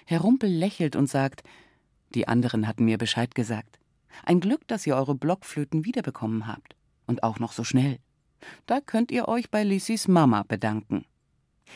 Herr 0.06 0.22
Rumpel 0.22 0.50
lächelt 0.50 0.96
und 0.96 1.08
sagt: 1.08 1.44
Die 2.16 2.28
anderen 2.28 2.68
hatten 2.68 2.86
mir 2.86 2.98
Bescheid 2.98 3.36
gesagt. 3.36 3.80
Ein 4.26 4.40
Glück, 4.40 4.68
dass 4.68 4.88
ihr 4.88 4.96
eure 4.96 5.14
Blockflöten 5.14 5.86
wiederbekommen 5.86 6.48
habt. 6.48 6.76
Und 7.06 7.24
auch 7.24 7.40
noch 7.40 7.52
so 7.52 7.64
schnell. 7.64 8.00
Da 8.66 8.82
könnt 8.82 9.12
ihr 9.12 9.28
euch 9.28 9.52
bei 9.52 9.64
Lissys 9.64 10.08
Mama 10.08 10.44
bedanken. 10.44 11.06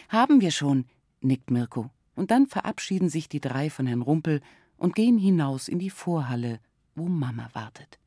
Haben 0.09 0.41
wir 0.41 0.51
schon, 0.51 0.85
nickt 1.21 1.51
Mirko. 1.51 1.91
Und 2.15 2.31
dann 2.31 2.47
verabschieden 2.47 3.09
sich 3.09 3.29
die 3.29 3.41
drei 3.41 3.69
von 3.69 3.85
Herrn 3.85 4.01
Rumpel 4.01 4.41
und 4.77 4.95
gehen 4.95 5.19
hinaus 5.19 5.67
in 5.67 5.77
die 5.77 5.91
Vorhalle, 5.91 6.59
wo 6.95 7.05
Mama 7.05 7.49
wartet. 7.53 7.99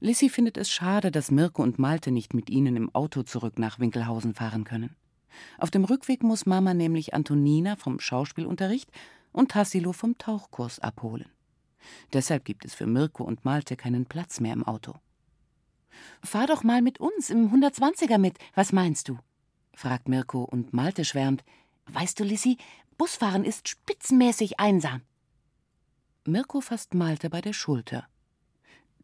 Lissy 0.00 0.30
findet 0.30 0.56
es 0.56 0.70
schade, 0.70 1.10
dass 1.10 1.30
Mirko 1.30 1.62
und 1.62 1.78
Malte 1.78 2.10
nicht 2.10 2.32
mit 2.32 2.48
ihnen 2.48 2.74
im 2.74 2.94
Auto 2.94 3.22
zurück 3.22 3.58
nach 3.58 3.78
Winkelhausen 3.78 4.34
fahren 4.34 4.64
können. 4.64 4.96
Auf 5.58 5.70
dem 5.70 5.84
Rückweg 5.84 6.22
muss 6.22 6.46
Mama 6.46 6.72
nämlich 6.72 7.12
Antonina 7.12 7.76
vom 7.76 8.00
Schauspielunterricht 8.00 8.90
und 9.32 9.50
Tassilo 9.50 9.92
vom 9.92 10.16
Tauchkurs 10.16 10.78
abholen. 10.80 11.30
Deshalb 12.14 12.46
gibt 12.46 12.64
es 12.64 12.74
für 12.74 12.86
Mirko 12.86 13.24
und 13.24 13.44
Malte 13.44 13.76
keinen 13.76 14.06
Platz 14.06 14.40
mehr 14.40 14.54
im 14.54 14.64
Auto. 14.64 14.94
Fahr 16.22 16.46
doch 16.46 16.62
mal 16.62 16.80
mit 16.80 16.98
uns 16.98 17.28
im 17.28 17.52
120er 17.52 18.18
mit, 18.18 18.38
was 18.54 18.72
meinst 18.72 19.08
du? 19.08 19.18
fragt 19.74 20.08
Mirko 20.08 20.44
und 20.44 20.72
Malte 20.72 21.04
schwärmt. 21.04 21.44
Weißt 21.86 22.18
du, 22.18 22.24
Lissy, 22.24 22.56
Busfahren 22.96 23.44
ist 23.44 23.68
spitzenmäßig 23.68 24.60
einsam. 24.60 25.02
Mirko 26.26 26.60
fasst 26.60 26.94
Malte 26.94 27.30
bei 27.30 27.40
der 27.40 27.52
Schulter. 27.52 28.06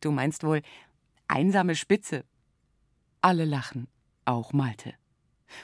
Du 0.00 0.10
meinst 0.10 0.44
wohl 0.44 0.62
einsame 1.28 1.74
Spitze. 1.74 2.24
Alle 3.20 3.44
lachen, 3.44 3.88
auch 4.24 4.52
Malte. 4.52 4.94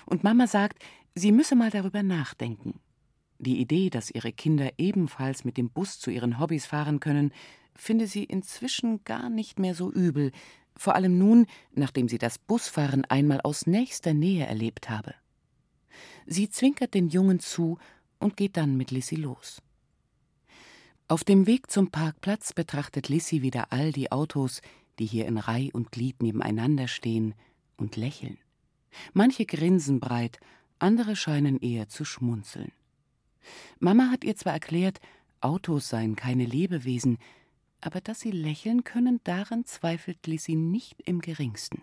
Und 0.07 0.25
Mama 0.25 0.47
sagt, 0.47 0.83
sie 1.15 1.33
müsse 1.33 1.55
mal 1.57 1.71
darüber 1.71 2.03
nachdenken. 2.03 2.81
Die 3.39 3.61
Idee, 3.61 3.91
dass 3.91 4.11
ihre 4.11 4.33
Kinder 4.33 4.71
ebenfalls 4.79 5.45
mit 5.45 5.57
dem 5.57 5.71
Bus 5.71 5.99
zu 5.99 6.11
ihren 6.11 6.39
Hobbys 6.39 6.67
fahren 6.67 7.01
können, 7.01 7.33
finde 7.75 8.07
sie 8.07 8.25
inzwischen 8.25 9.03
gar 9.05 9.31
nicht 9.31 9.59
mehr 9.59 9.75
so 9.75 9.91
übel, 9.91 10.31
vor 10.77 10.95
allem 10.95 11.19
nun, 11.19 11.47
nachdem 11.75 12.09
sie 12.09 12.19
das 12.19 12.39
Busfahren 12.39 13.05
einmal 13.05 13.41
aus 13.41 13.67
nächster 13.67 14.15
Nähe 14.15 14.47
erlebt 14.47 14.89
habe. 14.91 15.15
Sie 16.27 16.49
zwinkert 16.49 16.95
den 16.95 17.09
Jungen 17.09 17.41
zu 17.41 17.79
und 18.19 18.37
geht 18.37 18.57
dann 18.57 18.77
mit 18.77 18.91
Lissy 18.91 19.17
los. 19.17 19.61
Auf 21.09 21.25
dem 21.25 21.47
Weg 21.47 21.71
zum 21.71 21.91
Parkplatz 21.91 22.53
betrachtet 22.53 23.09
Lissy 23.09 23.43
wieder 23.43 23.73
all 23.73 23.93
die 23.93 24.11
Autos, 24.13 24.63
die 24.99 25.07
hier 25.07 25.27
in 25.27 25.39
Reih 25.39 25.71
und 25.73 25.93
Glied 25.93 26.23
nebeneinander 26.23 26.89
stehen 26.89 27.35
und 27.77 27.97
lächeln. 27.97 28.39
Manche 29.13 29.47
grinsen 29.47 30.01
breit, 30.01 30.39
andere 30.79 31.17
scheinen 31.17 31.59
eher 31.61 31.89
zu 31.89 32.05
schmunzeln. 32.05 32.73
Mama 33.79 34.11
hat 34.11 34.25
ihr 34.25 34.37
zwar 34.37 34.53
erklärt, 34.53 35.01
Autos 35.41 35.89
seien 35.89 36.15
keine 36.15 36.45
Lebewesen, 36.45 37.19
aber 37.81 38.01
dass 38.01 38.21
sie 38.21 38.31
lächeln 38.31 38.85
können, 38.85 39.21
daran 39.25 39.65
zweifelt 39.65 40.27
Lissy 40.27 40.55
nicht 40.55 41.03
im 41.03 41.21
geringsten. 41.21 41.83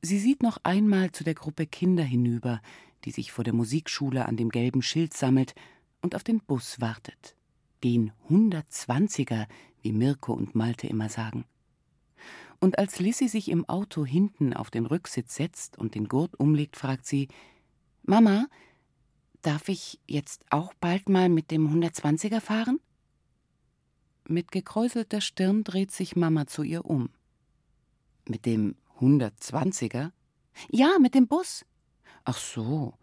Sie 0.00 0.18
sieht 0.18 0.42
noch 0.42 0.58
einmal 0.64 1.12
zu 1.12 1.24
der 1.24 1.34
Gruppe 1.34 1.66
Kinder 1.66 2.02
hinüber, 2.02 2.60
die 3.04 3.10
sich 3.10 3.32
vor 3.32 3.44
der 3.44 3.54
Musikschule 3.54 4.26
an 4.26 4.36
dem 4.36 4.48
gelben 4.48 4.82
Schild 4.82 5.14
sammelt 5.14 5.54
und 6.00 6.14
auf 6.14 6.24
den 6.24 6.40
Bus 6.40 6.80
wartet. 6.80 7.36
gehen 7.80 8.12
120er, 8.30 9.46
wie 9.82 9.92
Mirko 9.92 10.32
und 10.32 10.54
Malte 10.54 10.86
immer 10.86 11.10
sagen. 11.10 11.44
Und 12.64 12.78
als 12.78 12.98
Lissy 12.98 13.28
sich 13.28 13.50
im 13.50 13.68
Auto 13.68 14.06
hinten 14.06 14.54
auf 14.54 14.70
den 14.70 14.86
Rücksitz 14.86 15.34
setzt 15.34 15.76
und 15.76 15.94
den 15.94 16.08
Gurt 16.08 16.40
umlegt, 16.40 16.78
fragt 16.78 17.04
sie: 17.04 17.28
Mama, 18.04 18.46
darf 19.42 19.68
ich 19.68 20.00
jetzt 20.06 20.46
auch 20.48 20.72
bald 20.80 21.10
mal 21.10 21.28
mit 21.28 21.50
dem 21.50 21.68
120er 21.68 22.40
fahren? 22.40 22.80
Mit 24.26 24.50
gekräuselter 24.50 25.20
Stirn 25.20 25.62
dreht 25.62 25.90
sich 25.90 26.16
Mama 26.16 26.46
zu 26.46 26.62
ihr 26.62 26.86
um. 26.86 27.10
Mit 28.26 28.46
dem 28.46 28.76
120er? 28.98 30.12
Ja, 30.70 30.98
mit 30.98 31.14
dem 31.14 31.28
Bus. 31.28 31.66
Ach 32.24 32.38
so. 32.38 32.94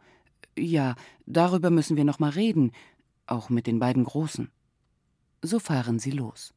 Ja, 0.58 0.96
darüber 1.28 1.70
müssen 1.70 1.98
wir 1.98 2.04
noch 2.04 2.18
mal 2.18 2.32
reden, 2.32 2.72
auch 3.28 3.52
mit 3.52 3.68
den 3.68 3.78
beiden 3.78 4.06
Großen. 4.06 4.50
So 5.44 5.60
fahren 5.60 6.00
sie 6.00 6.10
los. 6.10 6.52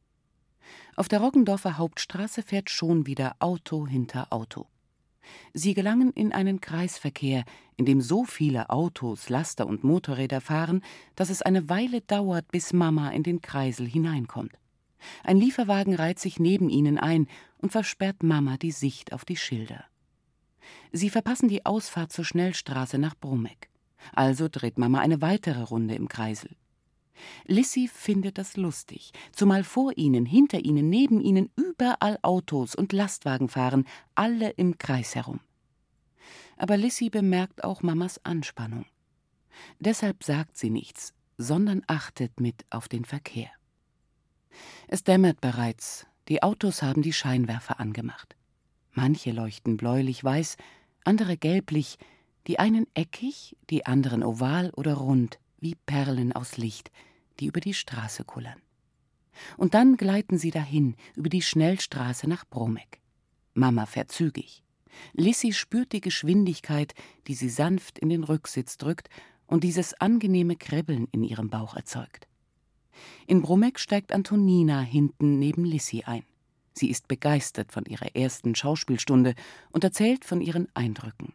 Auf 0.95 1.07
der 1.07 1.19
Roggendorfer 1.19 1.77
Hauptstraße 1.77 2.43
fährt 2.43 2.69
schon 2.69 3.05
wieder 3.05 3.35
Auto 3.39 3.87
hinter 3.87 4.31
Auto. 4.31 4.67
Sie 5.53 5.73
gelangen 5.73 6.11
in 6.11 6.33
einen 6.33 6.61
Kreisverkehr, 6.61 7.45
in 7.77 7.85
dem 7.85 8.01
so 8.01 8.23
viele 8.23 8.69
Autos, 8.69 9.29
Laster 9.29 9.67
und 9.67 9.83
Motorräder 9.83 10.41
fahren, 10.41 10.83
dass 11.15 11.29
es 11.29 11.41
eine 11.41 11.69
Weile 11.69 12.01
dauert, 12.01 12.51
bis 12.51 12.73
Mama 12.73 13.09
in 13.09 13.23
den 13.23 13.41
Kreisel 13.41 13.87
hineinkommt. 13.87 14.53
Ein 15.23 15.37
Lieferwagen 15.37 15.95
reiht 15.95 16.19
sich 16.19 16.39
neben 16.39 16.69
ihnen 16.69 16.97
ein 16.97 17.27
und 17.57 17.71
versperrt 17.71 18.23
Mama 18.23 18.57
die 18.57 18.71
Sicht 18.71 19.13
auf 19.13 19.25
die 19.25 19.37
Schilder. 19.37 19.85
Sie 20.91 21.09
verpassen 21.09 21.47
die 21.47 21.65
Ausfahrt 21.65 22.11
zur 22.11 22.25
Schnellstraße 22.25 22.97
nach 22.97 23.15
Brumeck. 23.15 23.69
Also 24.13 24.47
dreht 24.49 24.77
Mama 24.77 24.99
eine 24.99 25.21
weitere 25.21 25.61
Runde 25.61 25.95
im 25.95 26.07
Kreisel. 26.07 26.55
Lissy 27.45 27.87
findet 27.87 28.37
das 28.37 28.57
lustig, 28.57 29.11
zumal 29.31 29.63
vor 29.63 29.97
ihnen, 29.97 30.25
hinter 30.25 30.59
ihnen, 30.59 30.89
neben 30.89 31.21
ihnen 31.21 31.49
überall 31.55 32.19
Autos 32.21 32.75
und 32.75 32.93
Lastwagen 32.93 33.49
fahren, 33.49 33.85
alle 34.15 34.49
im 34.51 34.77
Kreis 34.77 35.15
herum. 35.15 35.39
Aber 36.57 36.77
Lissy 36.77 37.09
bemerkt 37.09 37.63
auch 37.63 37.81
Mamas 37.81 38.23
Anspannung. 38.23 38.85
Deshalb 39.79 40.23
sagt 40.23 40.57
sie 40.57 40.69
nichts, 40.69 41.13
sondern 41.37 41.83
achtet 41.87 42.39
mit 42.39 42.65
auf 42.69 42.87
den 42.87 43.05
Verkehr. 43.05 43.49
Es 44.87 45.03
dämmert 45.03 45.41
bereits, 45.41 46.07
die 46.27 46.43
Autos 46.43 46.81
haben 46.81 47.01
die 47.01 47.13
Scheinwerfer 47.13 47.79
angemacht. 47.79 48.35
Manche 48.93 49.31
leuchten 49.31 49.77
bläulich-weiß, 49.77 50.57
andere 51.03 51.37
gelblich, 51.37 51.97
die 52.47 52.59
einen 52.59 52.87
eckig, 52.93 53.57
die 53.69 53.85
anderen 53.85 54.23
oval 54.23 54.71
oder 54.75 54.95
rund, 54.95 55.39
wie 55.59 55.75
Perlen 55.75 56.33
aus 56.33 56.57
Licht, 56.57 56.91
die 57.39 57.47
über 57.47 57.59
die 57.59 57.73
Straße 57.73 58.23
kullern. 58.23 58.61
Und 59.57 59.73
dann 59.73 59.97
gleiten 59.97 60.37
sie 60.37 60.51
dahin, 60.51 60.95
über 61.15 61.29
die 61.29 61.41
Schnellstraße 61.41 62.27
nach 62.27 62.45
Bromeck. 62.45 63.01
Mama 63.53 63.85
fährt 63.85 64.11
zügig. 64.11 64.63
Lissy 65.13 65.51
spürt 65.53 65.91
die 65.91 66.01
Geschwindigkeit, 66.01 66.93
die 67.27 67.35
sie 67.35 67.49
sanft 67.49 67.99
in 67.99 68.09
den 68.09 68.23
Rücksitz 68.23 68.77
drückt 68.77 69.09
und 69.47 69.63
dieses 69.63 69.93
angenehme 69.95 70.55
Kribbeln 70.55 71.07
in 71.11 71.23
ihrem 71.23 71.49
Bauch 71.49 71.75
erzeugt. 71.75 72.27
In 73.27 73.41
Brumeck 73.41 73.79
steigt 73.79 74.13
Antonina 74.13 74.81
hinten 74.81 75.37
neben 75.39 75.65
Lissy 75.65 76.03
ein. 76.05 76.23
Sie 76.73 76.89
ist 76.89 77.07
begeistert 77.07 77.71
von 77.71 77.85
ihrer 77.85 78.15
ersten 78.15 78.55
Schauspielstunde 78.55 79.35
und 79.71 79.83
erzählt 79.83 80.25
von 80.25 80.41
ihren 80.41 80.67
Eindrücken. 80.73 81.33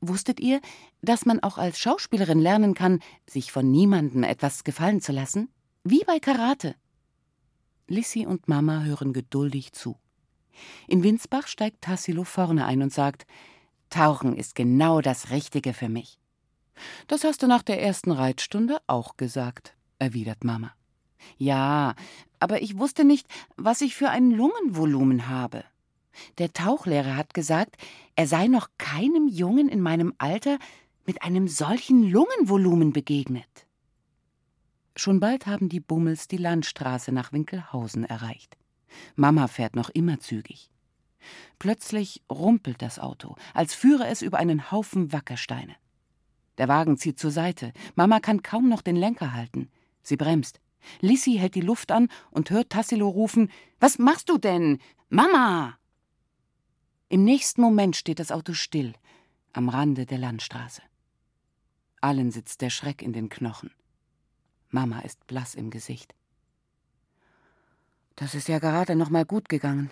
Wusstet 0.00 0.40
ihr, 0.40 0.60
dass 1.02 1.26
man 1.26 1.40
auch 1.40 1.58
als 1.58 1.78
Schauspielerin 1.78 2.38
lernen 2.38 2.74
kann, 2.74 3.00
sich 3.28 3.52
von 3.52 3.70
niemandem 3.70 4.22
etwas 4.22 4.64
gefallen 4.64 5.00
zu 5.00 5.12
lassen? 5.12 5.48
Wie 5.84 6.02
bei 6.04 6.18
Karate. 6.18 6.74
Lissy 7.86 8.26
und 8.26 8.48
Mama 8.48 8.82
hören 8.82 9.12
geduldig 9.12 9.72
zu. 9.72 9.96
In 10.86 11.02
Winsbach 11.02 11.46
steigt 11.46 11.82
Tassilo 11.82 12.24
vorne 12.24 12.66
ein 12.66 12.82
und 12.82 12.92
sagt: 12.92 13.26
Tauchen 13.90 14.36
ist 14.36 14.54
genau 14.54 15.00
das 15.00 15.30
Richtige 15.30 15.72
für 15.72 15.88
mich. 15.88 16.18
Das 17.06 17.24
hast 17.24 17.42
du 17.42 17.46
nach 17.46 17.62
der 17.62 17.82
ersten 17.82 18.12
Reitstunde 18.12 18.78
auch 18.86 19.16
gesagt, 19.16 19.74
erwidert 19.98 20.44
Mama. 20.44 20.72
Ja, 21.36 21.94
aber 22.38 22.62
ich 22.62 22.78
wusste 22.78 23.04
nicht, 23.04 23.26
was 23.56 23.80
ich 23.80 23.94
für 23.94 24.10
ein 24.10 24.30
Lungenvolumen 24.30 25.28
habe. 25.28 25.64
Der 26.38 26.52
Tauchlehrer 26.52 27.16
hat 27.16 27.34
gesagt, 27.34 27.76
er 28.16 28.26
sei 28.26 28.46
noch 28.46 28.68
keinem 28.78 29.28
Jungen 29.28 29.68
in 29.68 29.80
meinem 29.80 30.14
Alter 30.18 30.58
mit 31.06 31.22
einem 31.22 31.48
solchen 31.48 32.02
Lungenvolumen 32.02 32.92
begegnet. 32.92 33.66
Schon 34.96 35.20
bald 35.20 35.46
haben 35.46 35.68
die 35.68 35.80
Bummels 35.80 36.28
die 36.28 36.36
Landstraße 36.36 37.12
nach 37.12 37.32
Winkelhausen 37.32 38.04
erreicht. 38.04 38.56
Mama 39.14 39.46
fährt 39.46 39.76
noch 39.76 39.90
immer 39.90 40.18
zügig. 40.18 40.70
Plötzlich 41.58 42.22
rumpelt 42.30 42.82
das 42.82 42.98
Auto, 42.98 43.36
als 43.54 43.74
führe 43.74 44.06
es 44.06 44.22
über 44.22 44.38
einen 44.38 44.70
Haufen 44.70 45.12
Wackersteine. 45.12 45.76
Der 46.58 46.68
Wagen 46.68 46.98
zieht 46.98 47.18
zur 47.18 47.30
Seite. 47.30 47.72
Mama 47.94 48.20
kann 48.20 48.42
kaum 48.42 48.68
noch 48.68 48.82
den 48.82 48.96
Lenker 48.96 49.32
halten. 49.32 49.70
Sie 50.02 50.16
bremst. 50.16 50.60
Lissy 51.00 51.36
hält 51.38 51.54
die 51.54 51.60
Luft 51.60 51.92
an 51.92 52.08
und 52.30 52.50
hört 52.50 52.70
Tassilo 52.70 53.08
rufen: 53.08 53.50
Was 53.80 53.98
machst 53.98 54.28
du 54.28 54.38
denn? 54.38 54.78
Mama! 55.08 55.77
Im 57.10 57.24
nächsten 57.24 57.62
Moment 57.62 57.96
steht 57.96 58.18
das 58.18 58.30
Auto 58.30 58.52
still, 58.52 58.92
am 59.54 59.70
Rande 59.70 60.04
der 60.04 60.18
Landstraße. 60.18 60.82
Allen 62.02 62.30
sitzt 62.30 62.60
der 62.60 62.68
Schreck 62.68 63.00
in 63.00 63.14
den 63.14 63.30
Knochen. 63.30 63.70
Mama 64.68 65.00
ist 65.00 65.26
blass 65.26 65.54
im 65.54 65.70
Gesicht. 65.70 66.14
Das 68.14 68.34
ist 68.34 68.46
ja 68.48 68.58
gerade 68.58 68.94
noch 68.94 69.08
mal 69.08 69.24
gut 69.24 69.48
gegangen. 69.48 69.90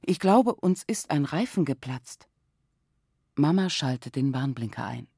Ich 0.00 0.18
glaube, 0.18 0.54
uns 0.54 0.82
ist 0.84 1.10
ein 1.10 1.26
Reifen 1.26 1.66
geplatzt. 1.66 2.28
Mama 3.34 3.68
schaltet 3.68 4.16
den 4.16 4.32
Warnblinker 4.32 4.86
ein. 4.86 5.08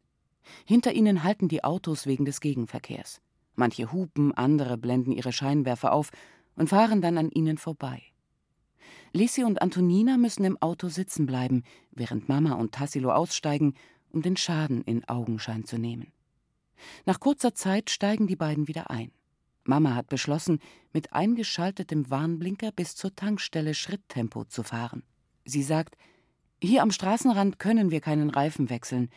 Hinter 0.64 0.94
ihnen 0.94 1.22
halten 1.22 1.46
die 1.46 1.62
Autos 1.62 2.06
wegen 2.06 2.24
des 2.24 2.40
Gegenverkehrs. 2.40 3.20
Manche 3.54 3.92
hupen, 3.92 4.32
andere 4.32 4.76
blenden 4.76 5.12
ihre 5.12 5.32
Scheinwerfer 5.32 5.92
auf 5.92 6.10
und 6.56 6.70
fahren 6.70 7.00
dann 7.00 7.18
an 7.18 7.30
ihnen 7.30 7.56
vorbei. 7.56 8.02
Lisi 9.16 9.44
und 9.44 9.62
Antonina 9.62 10.16
müssen 10.16 10.44
im 10.44 10.60
Auto 10.60 10.88
sitzen 10.88 11.24
bleiben, 11.24 11.62
während 11.92 12.28
Mama 12.28 12.54
und 12.54 12.72
Tassilo 12.72 13.12
aussteigen, 13.12 13.74
um 14.10 14.22
den 14.22 14.36
Schaden 14.36 14.82
in 14.82 15.04
Augenschein 15.04 15.64
zu 15.64 15.78
nehmen. 15.78 16.12
Nach 17.06 17.20
kurzer 17.20 17.54
Zeit 17.54 17.90
steigen 17.90 18.26
die 18.26 18.34
beiden 18.34 18.66
wieder 18.66 18.90
ein. 18.90 19.12
Mama 19.62 19.94
hat 19.94 20.08
beschlossen, 20.08 20.58
mit 20.92 21.12
eingeschaltetem 21.12 22.10
Warnblinker 22.10 22.72
bis 22.72 22.96
zur 22.96 23.14
Tankstelle 23.14 23.74
Schritttempo 23.74 24.44
zu 24.46 24.64
fahren. 24.64 25.04
Sie 25.44 25.62
sagt, 25.62 25.96
hier 26.60 26.82
am 26.82 26.90
Straßenrand 26.90 27.60
können 27.60 27.92
wir 27.92 28.00
keinen 28.00 28.30
Reifen 28.30 28.68
wechseln. 28.68 29.10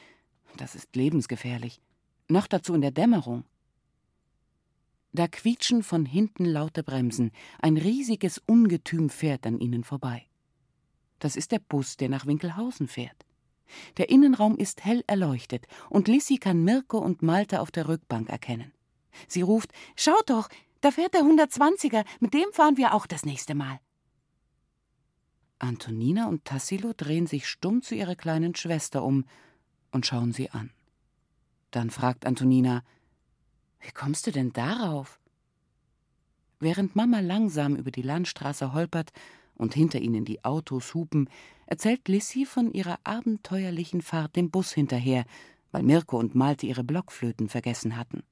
Das 0.57 0.75
ist 0.75 0.95
lebensgefährlich. 0.95 1.81
Noch 2.27 2.45
dazu 2.45 2.75
in 2.75 2.81
der 2.81 2.91
Dämmerung. 2.91 3.45
Da 5.13 5.27
quietschen 5.27 5.83
von 5.83 6.05
hinten 6.05 6.45
laute 6.45 6.83
Bremsen. 6.83 7.31
Ein 7.61 7.77
riesiges 7.77 8.41
Ungetüm 8.45 9.09
fährt 9.09 9.47
an 9.47 9.59
ihnen 9.59 9.83
vorbei. 9.83 10.27
Das 11.19 11.35
ist 11.35 11.51
der 11.51 11.59
Bus, 11.59 11.97
der 11.97 12.09
nach 12.09 12.25
Winkelhausen 12.25 12.87
fährt. 12.87 13.25
Der 13.97 14.09
Innenraum 14.09 14.57
ist 14.57 14.85
hell 14.85 15.03
erleuchtet 15.07 15.67
und 15.89 16.07
Lissy 16.07 16.37
kann 16.37 16.63
Mirko 16.63 16.99
und 16.99 17.21
Malte 17.21 17.61
auf 17.61 17.71
der 17.71 17.87
Rückbank 17.87 18.29
erkennen. 18.29 18.71
Sie 19.27 19.41
ruft: 19.41 19.71
Schaut 19.95 20.29
doch, 20.29 20.49
da 20.81 20.91
fährt 20.91 21.13
der 21.13 21.23
120er, 21.23 22.05
mit 22.19 22.33
dem 22.33 22.51
fahren 22.53 22.77
wir 22.77 22.93
auch 22.93 23.07
das 23.07 23.25
nächste 23.25 23.55
Mal. 23.55 23.79
Antonina 25.59 26.27
und 26.27 26.45
Tassilo 26.45 26.93
drehen 26.95 27.25
sich 27.25 27.47
stumm 27.47 27.81
zu 27.81 27.95
ihrer 27.95 28.15
kleinen 28.15 28.55
Schwester 28.55 29.03
um 29.03 29.25
und 29.91 30.05
schauen 30.05 30.31
sie 30.31 30.51
an. 30.51 30.71
Dann 31.71 31.89
fragt 31.89 32.25
Antonina: 32.25 32.83
wie 33.79 33.91
kommst 33.91 34.27
du 34.27 34.31
denn 34.31 34.53
darauf? 34.53 35.19
Während 36.59 36.95
Mama 36.95 37.19
langsam 37.19 37.75
über 37.75 37.91
die 37.91 38.01
Landstraße 38.01 38.73
holpert 38.73 39.11
und 39.55 39.73
hinter 39.73 39.99
ihnen 39.99 40.25
die 40.25 40.43
Autos 40.43 40.93
hupen, 40.93 41.29
erzählt 41.65 42.07
Lissy 42.07 42.45
von 42.45 42.71
ihrer 42.71 42.99
abenteuerlichen 43.03 44.01
Fahrt 44.01 44.35
dem 44.35 44.49
Bus 44.49 44.71
hinterher, 44.71 45.25
weil 45.71 45.83
Mirko 45.83 46.17
und 46.17 46.35
Malte 46.35 46.65
ihre 46.65 46.83
Blockflöten 46.83 47.49
vergessen 47.49 47.97
hatten. 47.97 48.23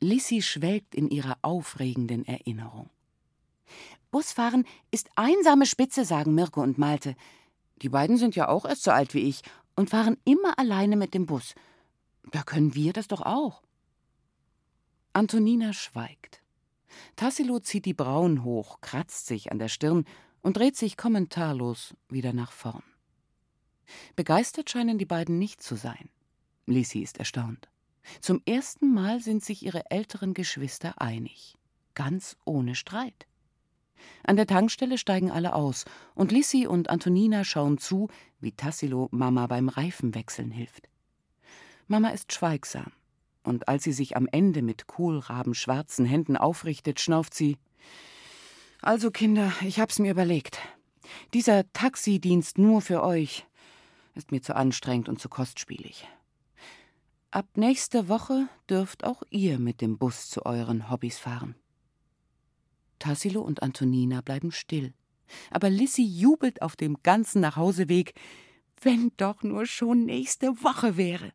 Lissy 0.00 0.42
schwelgt 0.42 0.94
in 0.94 1.08
ihrer 1.08 1.38
aufregenden 1.42 2.24
Erinnerung. 2.24 2.90
Busfahren 4.10 4.64
ist 4.90 5.10
einsame 5.14 5.66
Spitze, 5.66 6.04
sagen 6.04 6.34
Mirko 6.34 6.62
und 6.62 6.78
Malte. 6.78 7.14
Die 7.82 7.88
beiden 7.88 8.16
sind 8.16 8.34
ja 8.34 8.48
auch 8.48 8.64
erst 8.64 8.84
so 8.84 8.90
alt 8.90 9.14
wie 9.14 9.20
ich 9.20 9.42
und 9.74 9.90
fahren 9.90 10.16
immer 10.24 10.58
alleine 10.58 10.96
mit 10.96 11.14
dem 11.14 11.26
Bus. 11.26 11.54
Da 12.30 12.42
können 12.42 12.74
wir 12.74 12.92
das 12.92 13.08
doch 13.08 13.20
auch. 13.22 13.62
Antonina 15.16 15.72
schweigt. 15.72 16.42
Tassilo 17.16 17.58
zieht 17.58 17.86
die 17.86 17.94
Brauen 17.94 18.44
hoch, 18.44 18.82
kratzt 18.82 19.26
sich 19.26 19.50
an 19.50 19.58
der 19.58 19.68
Stirn 19.68 20.04
und 20.42 20.58
dreht 20.58 20.76
sich 20.76 20.98
kommentarlos 20.98 21.94
wieder 22.10 22.34
nach 22.34 22.52
vorn. 22.52 22.82
Begeistert 24.14 24.68
scheinen 24.68 24.98
die 24.98 25.06
beiden 25.06 25.38
nicht 25.38 25.62
zu 25.62 25.74
sein. 25.74 26.10
Lissy 26.66 26.98
ist 26.98 27.16
erstaunt. 27.16 27.70
Zum 28.20 28.42
ersten 28.44 28.92
Mal 28.92 29.22
sind 29.22 29.42
sich 29.42 29.64
ihre 29.64 29.90
älteren 29.90 30.34
Geschwister 30.34 31.00
einig. 31.00 31.56
ganz 31.94 32.36
ohne 32.44 32.74
Streit. 32.74 33.26
An 34.22 34.36
der 34.36 34.46
Tankstelle 34.46 34.98
steigen 34.98 35.30
alle 35.30 35.54
aus 35.54 35.86
und 36.14 36.30
Lissi 36.30 36.66
und 36.66 36.90
Antonina 36.90 37.42
schauen 37.42 37.78
zu, 37.78 38.08
wie 38.38 38.52
Tassilo 38.52 39.08
Mama 39.12 39.46
beim 39.46 39.70
Reifenwechseln 39.70 40.50
hilft. 40.50 40.90
Mama 41.86 42.10
ist 42.10 42.34
schweigsam 42.34 42.92
und 43.46 43.68
als 43.68 43.84
sie 43.84 43.92
sich 43.92 44.16
am 44.16 44.28
Ende 44.30 44.62
mit 44.62 44.86
kohlrabenschwarzen 44.86 46.04
Händen 46.04 46.36
aufrichtet, 46.36 47.00
schnauft 47.00 47.34
sie: 47.34 47.56
Also, 48.82 49.10
Kinder, 49.10 49.52
ich 49.62 49.80
hab's 49.80 49.98
mir 49.98 50.10
überlegt. 50.10 50.58
Dieser 51.34 51.70
Taxidienst 51.72 52.58
nur 52.58 52.80
für 52.80 53.02
euch 53.02 53.46
ist 54.14 54.32
mir 54.32 54.42
zu 54.42 54.56
anstrengend 54.56 55.08
und 55.08 55.20
zu 55.20 55.28
kostspielig. 55.28 56.08
Ab 57.30 57.46
nächster 57.56 58.08
Woche 58.08 58.48
dürft 58.70 59.04
auch 59.04 59.22
ihr 59.30 59.58
mit 59.58 59.80
dem 59.80 59.98
Bus 59.98 60.28
zu 60.30 60.46
euren 60.46 60.90
Hobbys 60.90 61.18
fahren. 61.18 61.54
Tassilo 62.98 63.42
und 63.42 63.62
Antonina 63.62 64.22
bleiben 64.22 64.52
still. 64.52 64.94
Aber 65.50 65.68
Lissy 65.68 66.02
jubelt 66.02 66.62
auf 66.62 66.76
dem 66.76 67.02
ganzen 67.02 67.40
Nachhauseweg, 67.40 68.14
wenn 68.80 69.12
doch 69.16 69.42
nur 69.42 69.66
schon 69.66 70.04
nächste 70.04 70.62
Woche 70.62 70.96
wäre. 70.96 71.32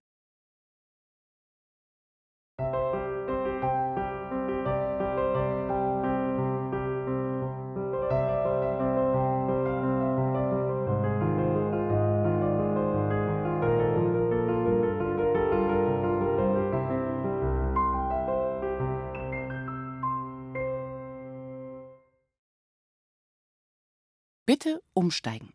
Bitte 24.52 24.84
umsteigen. 24.94 25.54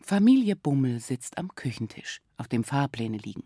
Familie 0.00 0.54
Bummel 0.54 1.00
sitzt 1.00 1.36
am 1.36 1.52
Küchentisch, 1.56 2.22
auf 2.36 2.46
dem 2.46 2.62
Fahrpläne 2.62 3.16
liegen. 3.16 3.42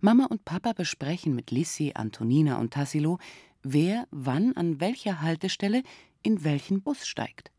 Mama 0.00 0.26
und 0.26 0.44
Papa 0.44 0.72
besprechen 0.72 1.34
mit 1.34 1.50
Lissi, 1.50 1.90
Antonina 1.96 2.58
und 2.58 2.74
Tassilo, 2.74 3.18
wer 3.64 4.06
wann 4.12 4.54
an 4.54 4.78
welcher 4.78 5.20
Haltestelle 5.20 5.82
in 6.22 6.44
welchen 6.44 6.80
Bus 6.80 7.08
steigt. 7.08 7.50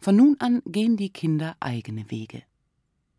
Von 0.00 0.16
nun 0.16 0.34
an 0.40 0.60
gehen 0.66 0.96
die 0.96 1.10
Kinder 1.10 1.54
eigene 1.60 2.10
Wege. 2.10 2.42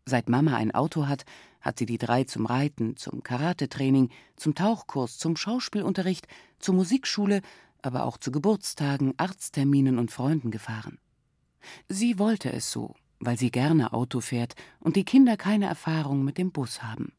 Seit 0.04 0.28
Mama 0.28 0.58
ein 0.58 0.72
Auto 0.72 1.06
hat, 1.06 1.24
hat 1.62 1.78
sie 1.78 1.86
die 1.86 1.96
drei 1.96 2.24
zum 2.24 2.44
Reiten, 2.44 2.98
zum 2.98 3.22
Karatetraining, 3.22 4.10
zum 4.36 4.54
Tauchkurs, 4.54 5.16
zum 5.16 5.38
Schauspielunterricht, 5.38 6.28
zur 6.58 6.74
Musikschule, 6.74 7.40
aber 7.80 8.04
auch 8.04 8.18
zu 8.18 8.30
Geburtstagen, 8.30 9.14
Arztterminen 9.16 9.98
und 9.98 10.10
Freunden 10.10 10.50
gefahren. 10.50 10.98
Sie 11.88 12.18
wollte 12.18 12.52
es 12.52 12.70
so, 12.70 12.94
weil 13.20 13.38
sie 13.38 13.50
gerne 13.50 13.92
Auto 13.92 14.20
fährt 14.20 14.54
und 14.80 14.96
die 14.96 15.04
Kinder 15.04 15.36
keine 15.36 15.66
Erfahrung 15.66 16.24
mit 16.24 16.38
dem 16.38 16.52
Bus 16.52 16.82
haben. 16.82 17.12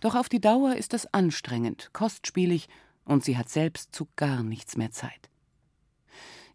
Doch 0.00 0.14
auf 0.14 0.28
die 0.28 0.40
Dauer 0.40 0.76
ist 0.76 0.94
es 0.94 1.12
anstrengend, 1.12 1.90
kostspielig 1.92 2.68
und 3.04 3.24
sie 3.24 3.36
hat 3.36 3.48
selbst 3.48 3.94
zu 3.94 4.08
gar 4.16 4.42
nichts 4.42 4.76
mehr 4.76 4.90
Zeit. 4.90 5.30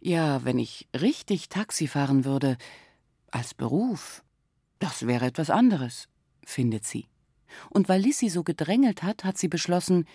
Ja, 0.02 0.46
wenn 0.46 0.58
ich 0.58 0.88
richtig 1.00 1.50
Taxi 1.50 1.88
fahren 1.88 2.24
würde, 2.24 2.58
als 3.32 3.54
Beruf, 3.54 4.24
das 4.80 5.06
wäre 5.06 5.26
etwas 5.26 5.50
anderes, 5.50 6.08
findet 6.46 6.86
sie. 6.86 7.08
Und 7.70 7.90
weil 7.90 8.02
Lissy 8.02 8.30
so 8.30 8.44
gedrängelt 8.44 9.04
hat, 9.04 9.24
hat 9.24 9.38
sie 9.38 9.48
beschlossen, 9.48 10.06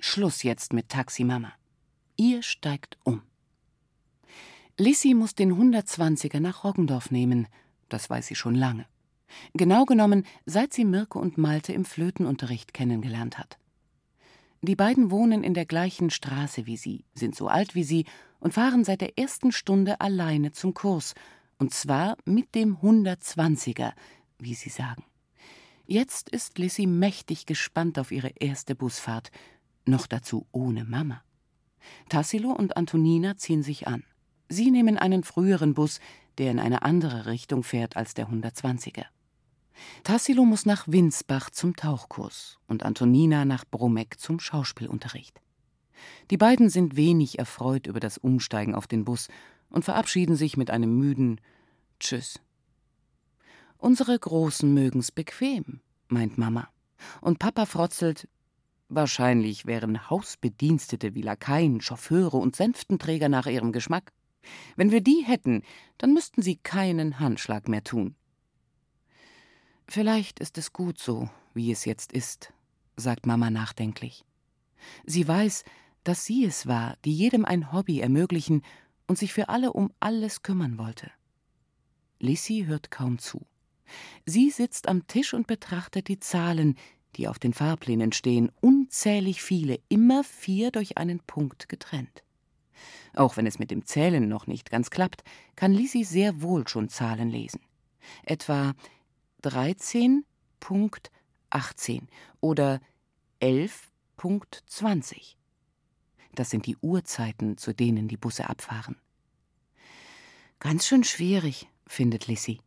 Schluss 0.00 0.42
jetzt 0.42 0.72
mit 0.72 0.88
Taxi 0.88 1.22
Mama. 1.22 1.52
Ihr 2.16 2.42
steigt 2.42 2.98
um. 3.04 3.22
Lissy 4.78 5.14
muss 5.14 5.34
den 5.34 5.52
120er 5.52 6.40
nach 6.40 6.64
Roggendorf 6.64 7.10
nehmen, 7.10 7.46
das 7.88 8.08
weiß 8.08 8.26
sie 8.26 8.34
schon 8.34 8.54
lange. 8.54 8.86
Genau 9.54 9.84
genommen, 9.84 10.24
seit 10.46 10.72
sie 10.72 10.84
Mirke 10.84 11.18
und 11.18 11.38
Malte 11.38 11.72
im 11.72 11.84
Flötenunterricht 11.84 12.72
kennengelernt 12.72 13.38
hat. 13.38 13.58
Die 14.62 14.76
beiden 14.76 15.10
wohnen 15.10 15.42
in 15.42 15.54
der 15.54 15.66
gleichen 15.66 16.10
Straße 16.10 16.66
wie 16.66 16.76
sie, 16.76 17.04
sind 17.14 17.34
so 17.34 17.48
alt 17.48 17.74
wie 17.74 17.84
sie 17.84 18.06
und 18.40 18.54
fahren 18.54 18.84
seit 18.84 19.00
der 19.00 19.18
ersten 19.18 19.52
Stunde 19.52 20.00
alleine 20.00 20.52
zum 20.52 20.72
Kurs, 20.72 21.14
und 21.58 21.74
zwar 21.74 22.16
mit 22.24 22.54
dem 22.54 22.78
120er, 22.78 23.92
wie 24.38 24.54
sie 24.54 24.70
sagen. 24.70 25.04
Jetzt 25.86 26.28
ist 26.28 26.58
Lissy 26.58 26.86
mächtig 26.86 27.44
gespannt 27.44 27.98
auf 27.98 28.10
ihre 28.12 28.30
erste 28.40 28.74
Busfahrt, 28.74 29.30
noch 29.84 30.06
dazu 30.06 30.46
ohne 30.52 30.84
Mama. 30.84 31.22
Tassilo 32.08 32.52
und 32.52 32.76
Antonina 32.76 33.36
ziehen 33.36 33.62
sich 33.62 33.88
an. 33.88 34.04
Sie 34.48 34.70
nehmen 34.70 34.98
einen 34.98 35.24
früheren 35.24 35.74
Bus, 35.74 36.00
der 36.38 36.50
in 36.50 36.58
eine 36.58 36.82
andere 36.82 37.26
Richtung 37.26 37.62
fährt 37.62 37.96
als 37.96 38.14
der 38.14 38.28
120er. 38.28 39.04
Tassilo 40.04 40.44
muss 40.44 40.66
nach 40.66 40.86
Winsbach 40.88 41.50
zum 41.50 41.76
Tauchkurs 41.76 42.58
und 42.66 42.82
Antonina 42.84 43.44
nach 43.44 43.64
Brummeck 43.64 44.18
zum 44.18 44.40
Schauspielunterricht. 44.40 45.40
Die 46.30 46.36
beiden 46.36 46.68
sind 46.68 46.96
wenig 46.96 47.38
erfreut 47.38 47.86
über 47.86 48.00
das 48.00 48.18
Umsteigen 48.18 48.74
auf 48.74 48.86
den 48.86 49.04
Bus 49.04 49.28
und 49.70 49.84
verabschieden 49.84 50.36
sich 50.36 50.56
mit 50.56 50.70
einem 50.70 50.96
müden 50.96 51.40
Tschüss. 52.00 52.40
Unsere 53.78 54.18
Großen 54.18 54.72
mögen's 54.72 55.10
bequem, 55.10 55.80
meint 56.08 56.38
Mama. 56.38 56.68
Und 57.20 57.38
Papa 57.38 57.66
frotzelt, 57.66 58.28
wahrscheinlich 58.88 59.66
wären 59.66 60.08
Hausbedienstete 60.08 61.14
wie 61.14 61.22
Lakaien, 61.22 61.80
Chauffeure 61.80 62.36
und 62.36 62.54
Sänftenträger 62.54 63.28
nach 63.28 63.46
ihrem 63.46 63.72
Geschmack. 63.72 64.12
Wenn 64.76 64.90
wir 64.90 65.00
die 65.00 65.22
hätten, 65.24 65.62
dann 65.98 66.14
müssten 66.14 66.42
sie 66.42 66.56
keinen 66.56 67.20
Handschlag 67.20 67.68
mehr 67.68 67.84
tun. 67.84 68.14
Vielleicht 69.86 70.40
ist 70.40 70.58
es 70.58 70.72
gut 70.72 70.98
so, 70.98 71.28
wie 71.54 71.70
es 71.70 71.84
jetzt 71.84 72.12
ist, 72.12 72.52
sagt 72.96 73.26
Mama 73.26 73.50
nachdenklich. 73.50 74.24
Sie 75.04 75.26
weiß, 75.26 75.64
dass 76.04 76.24
sie 76.24 76.44
es 76.44 76.66
war, 76.66 76.96
die 77.04 77.12
jedem 77.12 77.44
ein 77.44 77.72
Hobby 77.72 78.00
ermöglichen 78.00 78.62
und 79.06 79.18
sich 79.18 79.32
für 79.32 79.48
alle 79.48 79.72
um 79.72 79.92
alles 80.00 80.42
kümmern 80.42 80.78
wollte. 80.78 81.10
Lissy 82.18 82.64
hört 82.66 82.90
kaum 82.90 83.18
zu. 83.18 83.46
Sie 84.24 84.50
sitzt 84.50 84.88
am 84.88 85.06
Tisch 85.06 85.34
und 85.34 85.46
betrachtet 85.46 86.08
die 86.08 86.18
Zahlen, 86.18 86.76
die 87.16 87.28
auf 87.28 87.38
den 87.38 87.52
Fahrplänen 87.52 88.12
stehen, 88.12 88.50
unzählig 88.60 89.42
viele, 89.42 89.80
immer 89.88 90.24
vier 90.24 90.70
durch 90.70 90.96
einen 90.96 91.20
Punkt 91.20 91.68
getrennt. 91.68 92.22
Auch 93.14 93.36
wenn 93.36 93.46
es 93.46 93.58
mit 93.58 93.70
dem 93.70 93.84
Zählen 93.84 94.26
noch 94.28 94.46
nicht 94.46 94.70
ganz 94.70 94.88
klappt, 94.90 95.24
kann 95.56 95.72
Lisi 95.72 96.04
sehr 96.04 96.40
wohl 96.42 96.68
schon 96.68 96.88
Zahlen 96.88 97.30
lesen. 97.30 97.60
Etwa 98.24 98.74
13.18 99.42 102.02
oder 102.40 102.80
11.20. 103.40 105.34
Das 106.34 106.50
sind 106.50 106.66
die 106.66 106.76
Uhrzeiten, 106.78 107.58
zu 107.58 107.74
denen 107.74 108.08
die 108.08 108.16
Busse 108.16 108.48
abfahren. 108.48 108.96
Ganz 110.58 110.86
schön 110.86 111.04
schwierig, 111.04 111.68
findet 111.86 112.28
Lissy. 112.28 112.60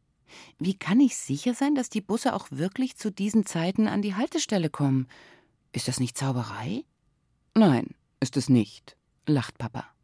Wie 0.59 0.77
kann 0.77 0.99
ich 0.99 1.15
sicher 1.15 1.53
sein, 1.53 1.75
dass 1.75 1.89
die 1.89 2.01
Busse 2.01 2.33
auch 2.33 2.47
wirklich 2.51 2.97
zu 2.97 3.11
diesen 3.11 3.45
Zeiten 3.45 3.87
an 3.87 4.01
die 4.01 4.15
Haltestelle 4.15 4.69
kommen? 4.69 5.07
Ist 5.71 5.87
das 5.87 5.99
nicht 5.99 6.17
Zauberei? 6.17 6.83
Nein, 7.55 7.95
ist 8.19 8.37
es 8.37 8.49
nicht, 8.49 8.97
lacht 9.25 9.57
Papa. 9.57 9.94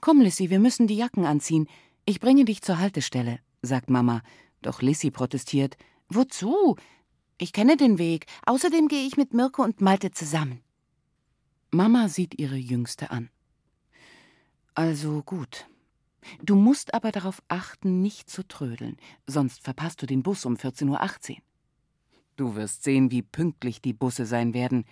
Komm, 0.00 0.20
Lissy, 0.20 0.50
wir 0.50 0.60
müssen 0.60 0.86
die 0.86 0.96
Jacken 0.96 1.24
anziehen. 1.24 1.68
Ich 2.04 2.20
bringe 2.20 2.44
dich 2.44 2.62
zur 2.62 2.78
Haltestelle, 2.78 3.40
sagt 3.62 3.90
Mama. 3.90 4.22
Doch 4.62 4.82
Lissy 4.82 5.10
protestiert. 5.10 5.76
Wozu? 6.08 6.76
Ich 7.38 7.52
kenne 7.52 7.76
den 7.76 7.98
Weg. 7.98 8.26
Außerdem 8.46 8.88
gehe 8.88 9.06
ich 9.06 9.16
mit 9.16 9.34
Mirko 9.34 9.62
und 9.62 9.80
Malte 9.80 10.10
zusammen. 10.10 10.62
Mama 11.70 12.08
sieht 12.08 12.38
ihre 12.38 12.56
Jüngste 12.56 13.10
an. 13.10 13.28
Also 14.74 15.22
gut. 15.22 15.66
Du 16.42 16.54
musst 16.54 16.94
aber 16.94 17.12
darauf 17.12 17.42
achten, 17.48 18.00
nicht 18.02 18.28
zu 18.30 18.46
trödeln, 18.46 18.96
sonst 19.26 19.62
verpasst 19.62 20.02
du 20.02 20.06
den 20.06 20.22
Bus 20.22 20.44
um 20.44 20.54
14.18 20.54 21.30
Uhr. 21.30 21.36
Du 22.36 22.54
wirst 22.54 22.82
sehen, 22.82 23.10
wie 23.10 23.22
pünktlich 23.22 23.80
die 23.80 23.92
Busse 23.92 24.26
sein 24.26 24.52
werden, 24.52 24.84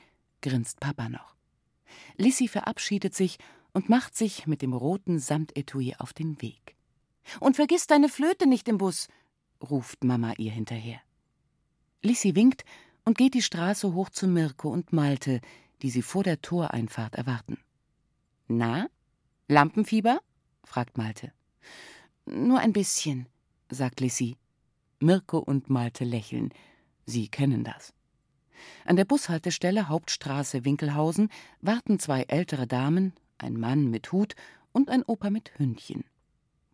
grinst 0.42 0.80
Papa 0.80 1.08
noch. 1.08 1.34
Lissy 2.16 2.48
verabschiedet 2.48 3.14
sich 3.14 3.38
und 3.74 3.90
macht 3.90 4.16
sich 4.16 4.46
mit 4.46 4.62
dem 4.62 4.72
roten 4.72 5.18
Samtetui 5.18 5.94
auf 5.98 6.14
den 6.14 6.40
Weg. 6.40 6.76
Und 7.40 7.56
vergiss 7.56 7.86
deine 7.86 8.08
Flöte 8.08 8.46
nicht 8.46 8.68
im 8.68 8.78
Bus, 8.78 9.08
ruft 9.62 10.04
Mama 10.04 10.32
ihr 10.38 10.52
hinterher. 10.52 11.00
Lissy 12.02 12.34
winkt 12.34 12.64
und 13.04 13.18
geht 13.18 13.34
die 13.34 13.42
Straße 13.42 13.92
hoch 13.92 14.10
zu 14.10 14.26
Mirko 14.26 14.70
und 14.70 14.92
Malte, 14.92 15.40
die 15.82 15.90
sie 15.90 16.02
vor 16.02 16.22
der 16.22 16.40
Toreinfahrt 16.40 17.14
erwarten. 17.14 17.58
Na, 18.46 18.88
Lampenfieber? 19.48 20.20
fragt 20.64 20.96
Malte. 20.96 21.32
Nur 22.26 22.58
ein 22.60 22.72
bisschen, 22.72 23.26
sagt 23.70 24.00
Lissy. 24.00 24.36
Mirko 25.00 25.38
und 25.38 25.68
Malte 25.68 26.04
lächeln. 26.04 26.52
Sie 27.04 27.28
kennen 27.28 27.64
das. 27.64 27.92
An 28.84 28.96
der 28.96 29.04
Bushaltestelle 29.04 29.88
Hauptstraße 29.88 30.64
Winkelhausen 30.64 31.30
warten 31.60 31.98
zwei 31.98 32.22
ältere 32.22 32.66
Damen, 32.66 33.12
ein 33.44 33.58
Mann 33.58 33.90
mit 33.90 34.10
Hut 34.10 34.34
und 34.72 34.90
ein 34.90 35.04
Opa 35.04 35.30
mit 35.30 35.56
Hündchen. 35.58 36.04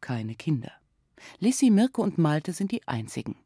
Keine 0.00 0.34
Kinder. 0.34 0.72
Lissy, 1.38 1.68
Mirko 1.68 2.02
und 2.02 2.16
Malte 2.16 2.52
sind 2.52 2.72
die 2.72 2.86
einzigen. 2.88 3.36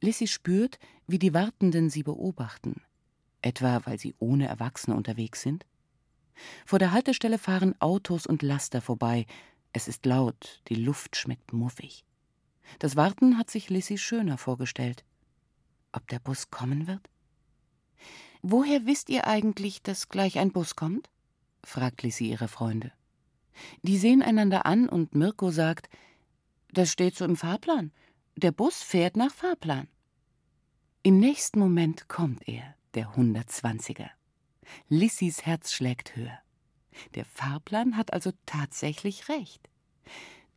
Lissy 0.00 0.26
spürt, 0.26 0.78
wie 1.06 1.18
die 1.18 1.32
Wartenden 1.32 1.90
sie 1.90 2.02
beobachten, 2.02 2.82
etwa 3.42 3.82
weil 3.84 3.98
sie 3.98 4.14
ohne 4.18 4.48
Erwachsene 4.48 4.96
unterwegs 4.96 5.42
sind. 5.42 5.64
Vor 6.64 6.78
der 6.78 6.92
Haltestelle 6.92 7.38
fahren 7.38 7.80
Autos 7.80 8.26
und 8.26 8.42
Laster 8.42 8.80
vorbei. 8.80 9.26
Es 9.72 9.88
ist 9.88 10.04
laut, 10.04 10.62
die 10.68 10.74
Luft 10.74 11.16
schmeckt 11.16 11.52
muffig. 11.52 12.04
Das 12.78 12.96
Warten 12.96 13.38
hat 13.38 13.50
sich 13.50 13.70
Lissy 13.70 13.96
schöner 13.96 14.38
vorgestellt. 14.38 15.04
Ob 15.92 16.08
der 16.08 16.18
Bus 16.18 16.50
kommen 16.50 16.86
wird? 16.86 17.08
Woher 18.42 18.86
wisst 18.86 19.08
ihr 19.08 19.26
eigentlich, 19.26 19.82
dass 19.82 20.08
gleich 20.08 20.38
ein 20.38 20.52
Bus 20.52 20.76
kommt? 20.76 21.08
Fragt 21.66 22.02
Lissy 22.02 22.30
ihre 22.30 22.48
Freunde. 22.48 22.92
Die 23.82 23.98
sehen 23.98 24.22
einander 24.22 24.66
an 24.66 24.88
und 24.88 25.14
Mirko 25.14 25.50
sagt: 25.50 25.88
Das 26.72 26.92
steht 26.92 27.16
so 27.16 27.24
im 27.24 27.36
Fahrplan. 27.36 27.92
Der 28.36 28.52
Bus 28.52 28.82
fährt 28.82 29.16
nach 29.16 29.32
Fahrplan. 29.32 29.88
Im 31.02 31.18
nächsten 31.18 31.58
Moment 31.58 32.08
kommt 32.08 32.46
er, 32.48 32.74
der 32.94 33.14
120er. 33.14 34.10
Lissys 34.88 35.46
Herz 35.46 35.72
schlägt 35.72 36.16
höher. 36.16 36.38
Der 37.14 37.24
Fahrplan 37.24 37.96
hat 37.96 38.12
also 38.12 38.32
tatsächlich 38.46 39.28
recht. 39.28 39.68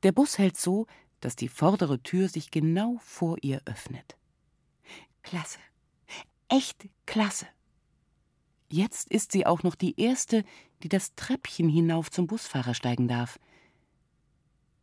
Der 0.03 0.11
Bus 0.11 0.37
hält 0.37 0.57
so, 0.57 0.87
dass 1.21 1.35
die 1.35 1.49
vordere 1.49 2.01
Tür 2.01 2.29
sich 2.29 2.51
genau 2.51 2.97
vor 3.01 3.37
ihr 3.41 3.61
öffnet. 3.65 4.17
Klasse. 5.23 5.59
Echt 6.47 6.87
klasse. 7.05 7.47
Jetzt 8.71 9.11
ist 9.11 9.31
sie 9.31 9.45
auch 9.45 9.63
noch 9.63 9.75
die 9.75 9.99
Erste, 9.99 10.43
die 10.83 10.89
das 10.89 11.15
Treppchen 11.15 11.69
hinauf 11.69 12.11
zum 12.11 12.27
Busfahrer 12.27 12.73
steigen 12.73 13.07
darf. 13.07 13.39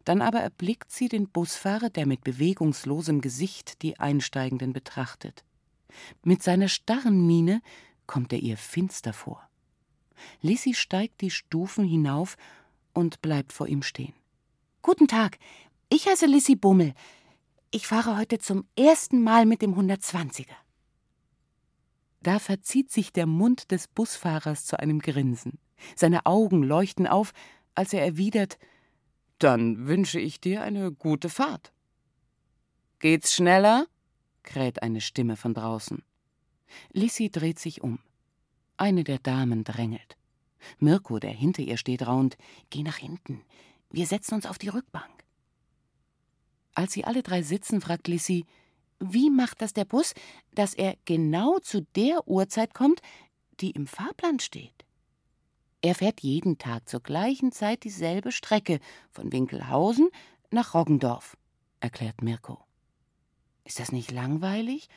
Dann 0.05 0.23
aber 0.23 0.41
erblickt 0.41 0.93
sie 0.93 1.09
den 1.09 1.29
Busfahrer, 1.29 1.91
der 1.91 2.07
mit 2.07 2.23
bewegungslosem 2.23 3.21
Gesicht 3.21 3.83
die 3.83 3.99
Einsteigenden 3.99 4.73
betrachtet. 4.73 5.45
Mit 6.23 6.43
seiner 6.43 6.69
starren 6.69 7.27
Miene 7.27 7.61
kommt 8.07 8.33
er 8.33 8.39
ihr 8.39 8.57
finster 8.57 9.13
vor. 9.13 9.49
Lissy 10.41 10.75
steigt 10.75 11.21
die 11.21 11.31
Stufen 11.31 11.85
hinauf 11.85 12.37
und 12.93 13.21
bleibt 13.21 13.53
vor 13.53 13.67
ihm 13.69 13.83
stehen. 13.83 14.15
Guten 14.83 15.09
Tag, 15.09 15.39
ich 15.89 16.07
heiße 16.07 16.27
Lissy 16.27 16.57
Bummel. 16.57 16.95
Ich 17.71 17.87
fahre 17.87 18.17
heute 18.17 18.39
zum 18.39 18.65
ersten 18.79 19.23
Mal 19.23 19.45
mit 19.45 19.61
dem 19.61 19.75
120er. 19.75 20.55
Da 22.27 22.41
verzieht 22.41 22.91
sich 22.91 23.13
der 23.13 23.27
Mund 23.27 23.71
des 23.71 23.87
Busfahrers 23.87 24.67
zu 24.67 24.81
einem 24.81 24.99
Grinsen. 24.99 25.61
Seine 25.95 26.27
Augen 26.27 26.65
leuchten 26.65 27.07
auf, 27.07 27.33
als 27.77 27.93
er 27.93 28.05
erwidert 28.05 28.59
dann 29.39 29.87
wünsche 29.87 30.19
ich 30.19 30.41
dir 30.41 30.63
eine 30.63 30.93
gute 30.93 31.29
Fahrt. 31.29 31.73
Geht's 32.99 33.35
schneller? 33.35 33.87
kräht 34.43 34.83
eine 34.83 35.01
Stimme 35.01 35.37
von 35.37 35.53
draußen. 35.55 36.03
Lissy 36.93 37.31
dreht 37.31 37.59
sich 37.59 37.83
um. 37.83 37.99
Eine 38.77 39.05
der 39.05 39.19
Damen 39.19 39.65
drängelt. 39.65 40.17
Mirko, 40.79 41.19
der 41.19 41.31
hinter 41.31 41.63
ihr 41.63 41.77
steht, 41.77 42.07
raunt: 42.07 42.37
Geh 42.71 42.83
nach 42.83 42.97
hinten. 42.97 43.43
Wir 43.91 44.07
setzen 44.07 44.35
uns 44.35 44.47
auf 44.47 44.59
die 44.59 44.69
Rückbank. 44.69 45.13
Als 46.75 46.93
sie 46.93 47.05
alle 47.05 47.23
drei 47.23 47.43
sitzen, 47.43 47.81
fragt 47.81 48.09
Lissy: 48.09 48.47
Wie 48.99 49.31
macht 49.31 49.61
das 49.61 49.73
der 49.73 49.85
Bus, 49.85 50.15
dass 50.55 50.75
er 50.75 50.97
genau 51.05 51.59
zu 51.59 51.83
der 51.97 52.27
Uhrzeit 52.27 52.75
kommt, 52.75 53.01
die 53.61 53.71
im 53.73 53.87
Fahrplan 53.87 54.41
steht? 54.41 54.85
Er 55.83 55.95
fährt 55.95 56.21
jeden 56.21 56.59
Tag 56.59 56.89
zur 56.89 57.01
gleichen 57.01 57.53
Zeit 57.53 57.85
dieselbe 57.85 58.33
Strecke 58.33 58.81
von 59.11 59.33
Winkelhausen 59.33 60.11
nach 60.51 60.75
Roggendorf, 60.75 61.37
erklärt 61.81 62.23
Mirko. 62.23 62.65
Ist 63.65 63.79
das 63.79 63.93
nicht 63.93 64.11
langweilig? 64.11 64.89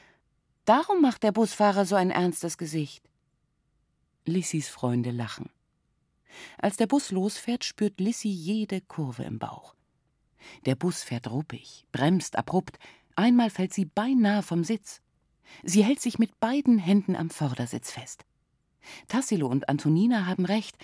Darum 0.66 1.02
macht 1.02 1.24
der 1.24 1.32
Busfahrer 1.32 1.86
so 1.86 1.96
ein 1.96 2.12
ernstes 2.12 2.58
Gesicht. 2.58 3.04
Lissys 4.26 4.70
Freunde 4.70 5.12
lachen. 5.12 5.50
Als 6.58 6.78
der 6.78 6.88
Bus 6.88 7.12
losfährt, 7.12 7.64
spürt 7.64 8.00
Lissy 8.00 8.30
jede 8.30 8.82
Kurve 8.82 9.24
im 9.24 9.40
Bauch. 9.40 9.76
Der 10.66 10.76
Bus 10.76 11.04
fährt 11.04 11.30
ruppig, 11.30 11.86
bremst 11.92 12.36
abrupt, 12.36 12.80
einmal 13.20 13.50
fällt 13.50 13.74
sie 13.74 13.86
beinahe 13.86 14.42
vom 14.42 14.64
Sitz. 14.64 15.02
Sie 15.64 15.84
hält 15.84 16.00
sich 16.00 16.20
mit 16.20 16.40
beiden 16.40 16.78
Händen 16.78 17.16
am 17.16 17.30
Vordersitz 17.30 17.92
fest. 17.92 18.26
Tassilo 19.08 19.48
und 19.48 19.70
Antonina 19.70 20.26
haben 20.26 20.46
recht, 20.46 20.78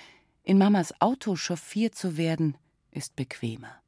in 0.43 0.57
Mamas 0.57 0.93
Auto 1.01 1.35
chauffiert 1.35 1.95
zu 1.95 2.17
werden, 2.17 2.57
ist 2.91 3.15
bequemer. 3.15 3.81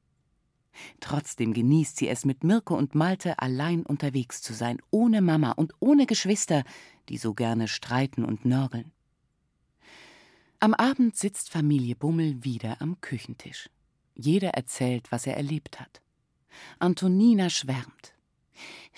Trotzdem 0.99 1.53
genießt 1.53 1.97
sie 1.97 2.07
es, 2.07 2.25
mit 2.25 2.43
Mirko 2.43 2.75
und 2.75 2.95
Malte 2.95 3.39
allein 3.39 3.83
unterwegs 3.85 4.41
zu 4.41 4.53
sein, 4.53 4.77
ohne 4.91 5.21
Mama 5.21 5.51
und 5.51 5.73
ohne 5.79 6.05
Geschwister, 6.05 6.63
die 7.09 7.17
so 7.17 7.33
gerne 7.33 7.67
streiten 7.67 8.23
und 8.23 8.45
nörgeln. 8.45 8.91
Am 10.59 10.73
Abend 10.73 11.15
sitzt 11.15 11.49
Familie 11.49 11.95
Bummel 11.95 12.43
wieder 12.43 12.81
am 12.81 12.99
Küchentisch. 13.01 13.69
Jeder 14.15 14.49
erzählt, 14.49 15.11
was 15.11 15.27
er 15.27 15.37
erlebt 15.37 15.79
hat. 15.79 16.01
Antonina 16.79 17.49
schwärmt. 17.49 18.16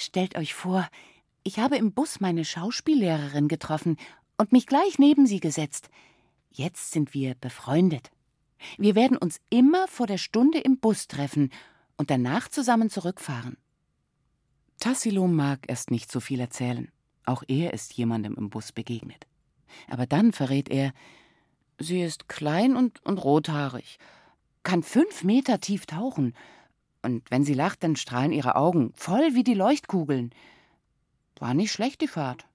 Stellt 0.02 0.38
euch 0.38 0.54
vor, 0.54 0.88
ich 1.44 1.60
habe 1.60 1.76
im 1.76 1.92
Bus 1.92 2.22
meine 2.22 2.46
Schauspiellehrerin 2.46 3.50
getroffen 3.50 3.98
und 4.38 4.54
mich 4.54 4.66
gleich 4.66 4.98
neben 4.98 5.28
sie 5.28 5.42
gesetzt. 5.42 5.90
Jetzt 6.52 6.92
sind 6.92 7.14
wir 7.14 7.36
befreundet. 7.36 8.10
Wir 8.78 8.96
werden 8.96 9.18
uns 9.18 9.42
immer 9.50 9.90
vor 9.90 10.08
der 10.08 10.18
Stunde 10.18 10.60
im 10.60 10.80
Bus 10.80 11.10
treffen 11.10 11.52
und 11.98 12.10
danach 12.10 12.48
zusammen 12.48 12.90
zurückfahren. 12.90 13.58
Tassilo 14.80 15.28
mag 15.28 15.66
erst 15.68 15.92
nicht 15.92 16.10
so 16.10 16.22
viel 16.22 16.40
erzählen. 16.40 16.90
Auch 17.26 17.44
er 17.50 17.74
ist 17.74 17.92
jemandem 17.94 18.36
im 18.36 18.50
Bus 18.50 18.72
begegnet. 18.72 19.28
Aber 19.90 20.06
dann 20.06 20.32
verrät 20.32 20.70
er, 20.70 20.94
sie 21.78 22.02
ist 22.02 22.30
klein 22.30 22.78
und, 22.78 23.06
und 23.06 23.18
rothaarig, 23.18 24.00
kann 24.64 24.82
fünf 24.82 25.26
Meter 25.26 25.60
tief 25.60 25.86
tauchen, 25.88 26.34
und 27.02 27.30
wenn 27.32 27.44
sie 27.44 27.54
lacht, 27.54 27.84
dann 27.84 27.96
strahlen 27.96 28.32
ihre 28.32 28.56
Augen 28.56 28.92
voll 28.96 29.34
wie 29.34 29.44
die 29.44 29.54
Leuchtkugeln. 29.54 30.32
War 31.40 31.54
nicht 31.54 31.72
schlecht 31.72 32.02
die 32.02 32.08
Fahrt. 32.08 32.46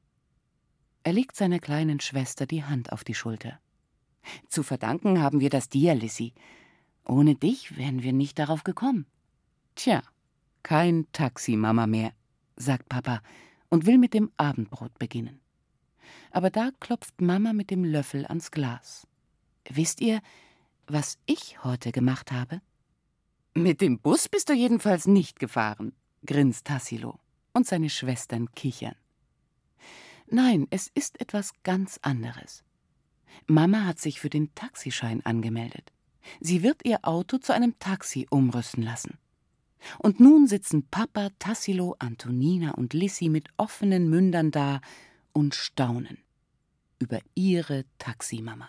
Er 1.02 1.12
legt 1.12 1.36
seiner 1.36 1.58
kleinen 1.58 2.00
Schwester 2.00 2.46
die 2.46 2.64
Hand 2.64 2.92
auf 2.92 3.04
die 3.04 3.14
Schulter. 3.14 3.58
Zu 4.48 4.62
verdanken 4.62 5.20
haben 5.20 5.40
wir 5.40 5.50
das 5.50 5.68
dir, 5.68 5.94
Lissy. 5.94 6.32
Ohne 7.06 7.34
dich 7.34 7.76
wären 7.76 8.02
wir 8.02 8.12
nicht 8.12 8.38
darauf 8.38 8.64
gekommen. 8.64 9.06
Tja, 9.74 10.02
kein 10.62 11.06
Taximama 11.12 11.86
mehr, 11.86 12.12
sagt 12.56 12.88
Papa 12.88 13.20
und 13.68 13.86
will 13.86 13.98
mit 13.98 14.14
dem 14.14 14.30
Abendbrot 14.36 14.98
beginnen. 14.98 15.40
Aber 16.30 16.50
da 16.50 16.70
klopft 16.80 17.20
Mama 17.20 17.52
mit 17.52 17.70
dem 17.70 17.84
Löffel 17.84 18.26
ans 18.26 18.50
Glas. 18.50 19.06
Wisst 19.68 20.00
ihr, 20.00 20.20
was 20.86 21.18
ich 21.26 21.62
heute 21.64 21.92
gemacht 21.92 22.32
habe? 22.32 22.60
Mit 23.56 23.80
dem 23.80 24.00
Bus 24.00 24.28
bist 24.28 24.48
du 24.48 24.52
jedenfalls 24.52 25.06
nicht 25.06 25.38
gefahren, 25.38 25.92
grinst 26.26 26.66
Tassilo, 26.66 27.20
und 27.52 27.68
seine 27.68 27.88
Schwestern 27.88 28.50
kichern. 28.52 28.96
Nein, 30.26 30.66
es 30.70 30.90
ist 30.92 31.20
etwas 31.20 31.52
ganz 31.62 32.00
anderes. 32.02 32.64
Mama 33.46 33.84
hat 33.84 34.00
sich 34.00 34.18
für 34.18 34.28
den 34.28 34.52
Taxischein 34.56 35.24
angemeldet. 35.24 35.92
Sie 36.40 36.64
wird 36.64 36.84
ihr 36.84 36.98
Auto 37.02 37.38
zu 37.38 37.52
einem 37.52 37.78
Taxi 37.78 38.26
umrüsten 38.28 38.82
lassen. 38.82 39.18
Und 39.98 40.18
nun 40.18 40.48
sitzen 40.48 40.88
Papa, 40.88 41.28
Tassilo, 41.38 41.94
Antonina 42.00 42.72
und 42.72 42.92
Lissy 42.92 43.28
mit 43.28 43.50
offenen 43.56 44.10
Mündern 44.10 44.50
da 44.50 44.80
und 45.32 45.54
staunen 45.54 46.18
über 46.98 47.20
ihre 47.36 47.84
Taximama. 47.98 48.68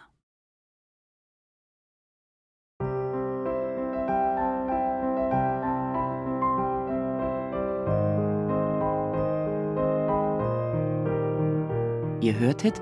Ihr 12.25 12.39
hörtet 12.39 12.81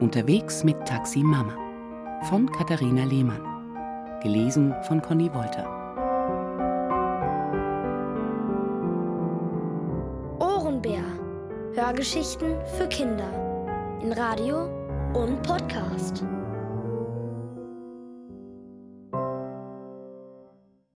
Unterwegs 0.00 0.64
mit 0.64 0.76
Taxi 0.84 1.20
Mama 1.20 1.56
von 2.28 2.50
Katharina 2.50 3.04
Lehmann. 3.04 3.40
Gelesen 4.24 4.74
von 4.88 5.00
Conny 5.00 5.32
Wolter. 5.32 5.68
Ohrenbär. 10.40 11.04
Hörgeschichten 11.74 12.56
für 12.76 12.88
Kinder. 12.88 13.30
In 14.02 14.12
Radio 14.14 14.64
und 15.14 15.40
Podcast. 15.44 16.24